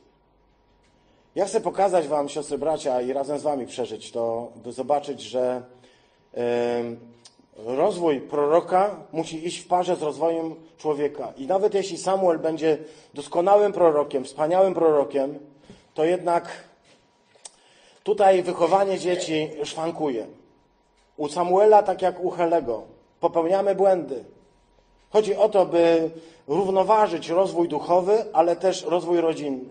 Ja 1.36 1.46
chcę 1.46 1.62
pokazać 1.62 2.08
Wam, 2.08 2.30
siostry 2.30 2.58
bracia, 2.58 3.02
i 3.02 3.14
razem 3.14 3.40
z 3.40 3.44
Wami 3.44 3.68
przeżyć 3.68 4.12
to, 4.12 4.52
by 4.56 4.72
zobaczyć, 4.72 5.22
że 5.22 5.62
rozwój 7.58 8.22
proroka 8.22 8.96
musi 9.12 9.48
iść 9.48 9.60
w 9.60 9.68
parze 9.68 9.96
z 9.96 10.02
rozwojem 10.02 10.56
człowieka. 10.78 11.34
I 11.38 11.48
nawet 11.48 11.74
jeśli 11.74 11.98
Samuel 11.98 12.40
będzie 12.40 12.78
doskonałym 13.14 13.74
prorokiem, 13.74 14.24
wspaniałym 14.24 14.74
prorokiem, 14.74 15.40
to 15.94 16.06
jednak 16.06 16.50
tutaj 18.04 18.44
wychowanie 18.44 19.00
dzieci 19.00 19.50
szwankuje. 19.64 20.28
U 21.18 21.28
Samuela, 21.28 21.84
tak 21.84 22.02
jak 22.02 22.20
u 22.20 22.30
Helego, 22.30 22.84
popełniamy 23.20 23.76
błędy. 23.76 24.24
Chodzi 25.14 25.36
o 25.36 25.50
to, 25.50 25.66
by 25.66 26.10
równoważyć 26.48 27.30
rozwój 27.30 27.68
duchowy, 27.68 28.26
ale 28.34 28.56
też 28.56 28.84
rozwój 28.84 29.22
rodzinny. 29.22 29.66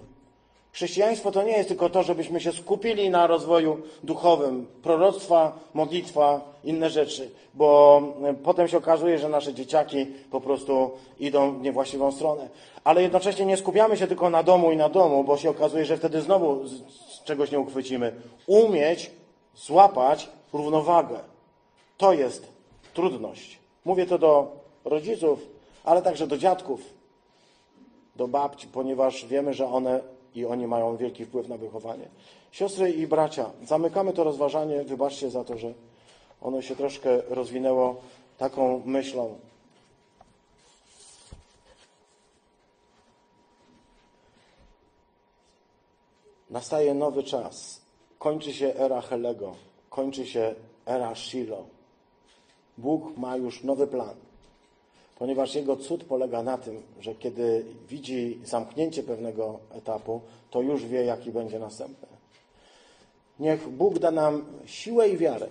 Chrześcijaństwo 0.73 1.33
to 1.33 1.43
nie 1.43 1.53
jest 1.53 1.69
tylko 1.69 1.91
to, 1.91 2.03
żebyśmy 2.03 2.41
się 2.41 2.53
skupili 2.53 3.11
na 3.11 3.27
rozwoju 3.27 3.83
duchowym, 4.03 4.67
proroctwa, 4.83 5.59
modlitwa, 5.75 6.41
inne 6.65 6.91
rzeczy, 6.91 7.31
bo 7.55 8.03
e, 8.25 8.35
potem 8.35 8.69
się 8.69 8.79
okazuje, 8.79 9.19
że 9.19 9.29
nasze 9.29 9.55
dzieciaki 9.55 10.07
po 10.31 10.41
prostu 10.41 10.91
idą 11.21 11.59
w 11.59 11.63
niewłaściwą 11.63 12.13
stronę. 12.13 12.49
Ale 12.85 13.03
jednocześnie 13.03 13.47
nie 13.47 13.57
skupiamy 13.57 13.97
się 13.97 14.07
tylko 14.07 14.31
na 14.31 14.43
domu 14.43 14.73
i 14.73 14.77
na 14.77 14.89
domu, 14.89 15.25
bo 15.25 15.37
się 15.37 15.51
okazuje, 15.51 15.85
że 15.85 15.97
wtedy 15.97 16.21
znowu 16.21 16.61
czegoś 17.25 17.51
nie 17.51 17.61
uchwycimy. 17.61 18.13
Umieć 18.47 19.11
złapać 19.55 20.29
równowagę. 20.53 21.19
To 21.97 22.13
jest 22.13 22.49
trudność. 22.95 23.59
Mówię 23.85 24.07
to 24.07 24.19
do 24.19 24.62
rodziców, 24.85 25.47
ale 25.85 26.03
także 26.03 26.27
do 26.27 26.39
dziadków, 26.39 26.81
do 28.17 28.29
babci, 28.29 28.67
ponieważ 28.67 29.27
wiemy, 29.27 29.55
że 29.55 29.67
one 29.67 30.01
i 30.35 30.47
oni 30.47 30.67
mają 30.67 30.97
wielki 30.97 31.25
wpływ 31.25 31.49
na 31.49 31.57
wychowanie. 31.57 32.09
Siostry 32.53 32.93
i 32.93 33.07
bracia, 33.07 33.51
zamykamy 33.65 34.13
to 34.13 34.25
rozważanie. 34.25 34.85
Wybaczcie 34.85 35.31
za 35.31 35.45
to, 35.45 35.59
że 35.59 35.73
ono 36.41 36.63
się 36.63 36.77
troszkę 36.77 37.23
rozwinęło 37.29 38.01
taką 38.39 38.83
myślą. 38.85 39.39
Nastaje 46.51 46.95
nowy 46.95 47.23
czas. 47.23 47.83
Kończy 48.19 48.53
się 48.53 48.75
era 48.75 49.01
Helego, 49.01 49.55
kończy 49.91 50.27
się 50.27 50.55
era 50.87 51.15
Shiloh. 51.15 51.67
Bóg 52.79 53.17
ma 53.17 53.37
już 53.37 53.65
nowy 53.65 53.87
plan 53.87 54.32
ponieważ 55.19 55.55
jego 55.55 55.77
cud 55.77 56.05
polega 56.05 56.43
na 56.43 56.59
tym, 56.59 56.83
że 57.01 57.15
kiedy 57.15 57.65
widzi 57.89 58.41
zamknięcie 58.45 59.03
pewnego 59.03 59.59
etapu, 59.71 60.21
to 60.51 60.63
już 60.63 60.87
wie, 60.87 61.05
jaki 61.05 61.33
będzie 61.33 61.59
następny. 61.59 62.09
Niech 63.41 63.69
Bóg 63.69 63.99
da 63.99 64.11
nam 64.11 64.45
siłę 64.67 65.09
i 65.09 65.17
wiarę, 65.17 65.47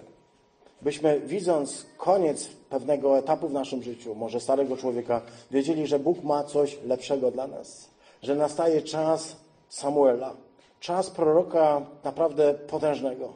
byśmy 0.82 1.20
widząc 1.20 1.86
koniec 1.98 2.48
pewnego 2.70 3.18
etapu 3.18 3.48
w 3.48 3.54
naszym 3.54 3.84
życiu, 3.84 4.16
może 4.16 4.40
starego 4.40 4.78
człowieka, 4.78 5.22
wiedzieli, 5.52 5.88
że 5.88 6.00
Bóg 6.00 6.24
ma 6.24 6.44
coś 6.44 6.78
lepszego 6.86 7.32
dla 7.32 7.48
nas, 7.48 7.90
że 8.22 8.36
nastaje 8.36 8.82
czas 8.82 9.36
Samuela, 9.70 10.36
czas 10.80 11.10
proroka 11.10 11.86
naprawdę 12.04 12.54
potężnego, 12.54 13.34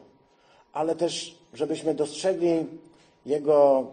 ale 0.72 0.96
też, 0.96 1.38
żebyśmy 1.54 1.94
dostrzegli 1.94 2.66
jego 3.26 3.86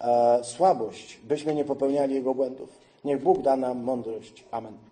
e, 0.00 0.44
słabość, 0.44 1.20
byśmy 1.24 1.54
nie 1.54 1.64
popełniali 1.64 2.14
jego 2.14 2.34
błędów. 2.34 2.78
Niech 3.04 3.22
Bóg 3.22 3.42
da 3.42 3.56
nam 3.56 3.82
mądrość. 3.82 4.44
Amen. 4.50 4.89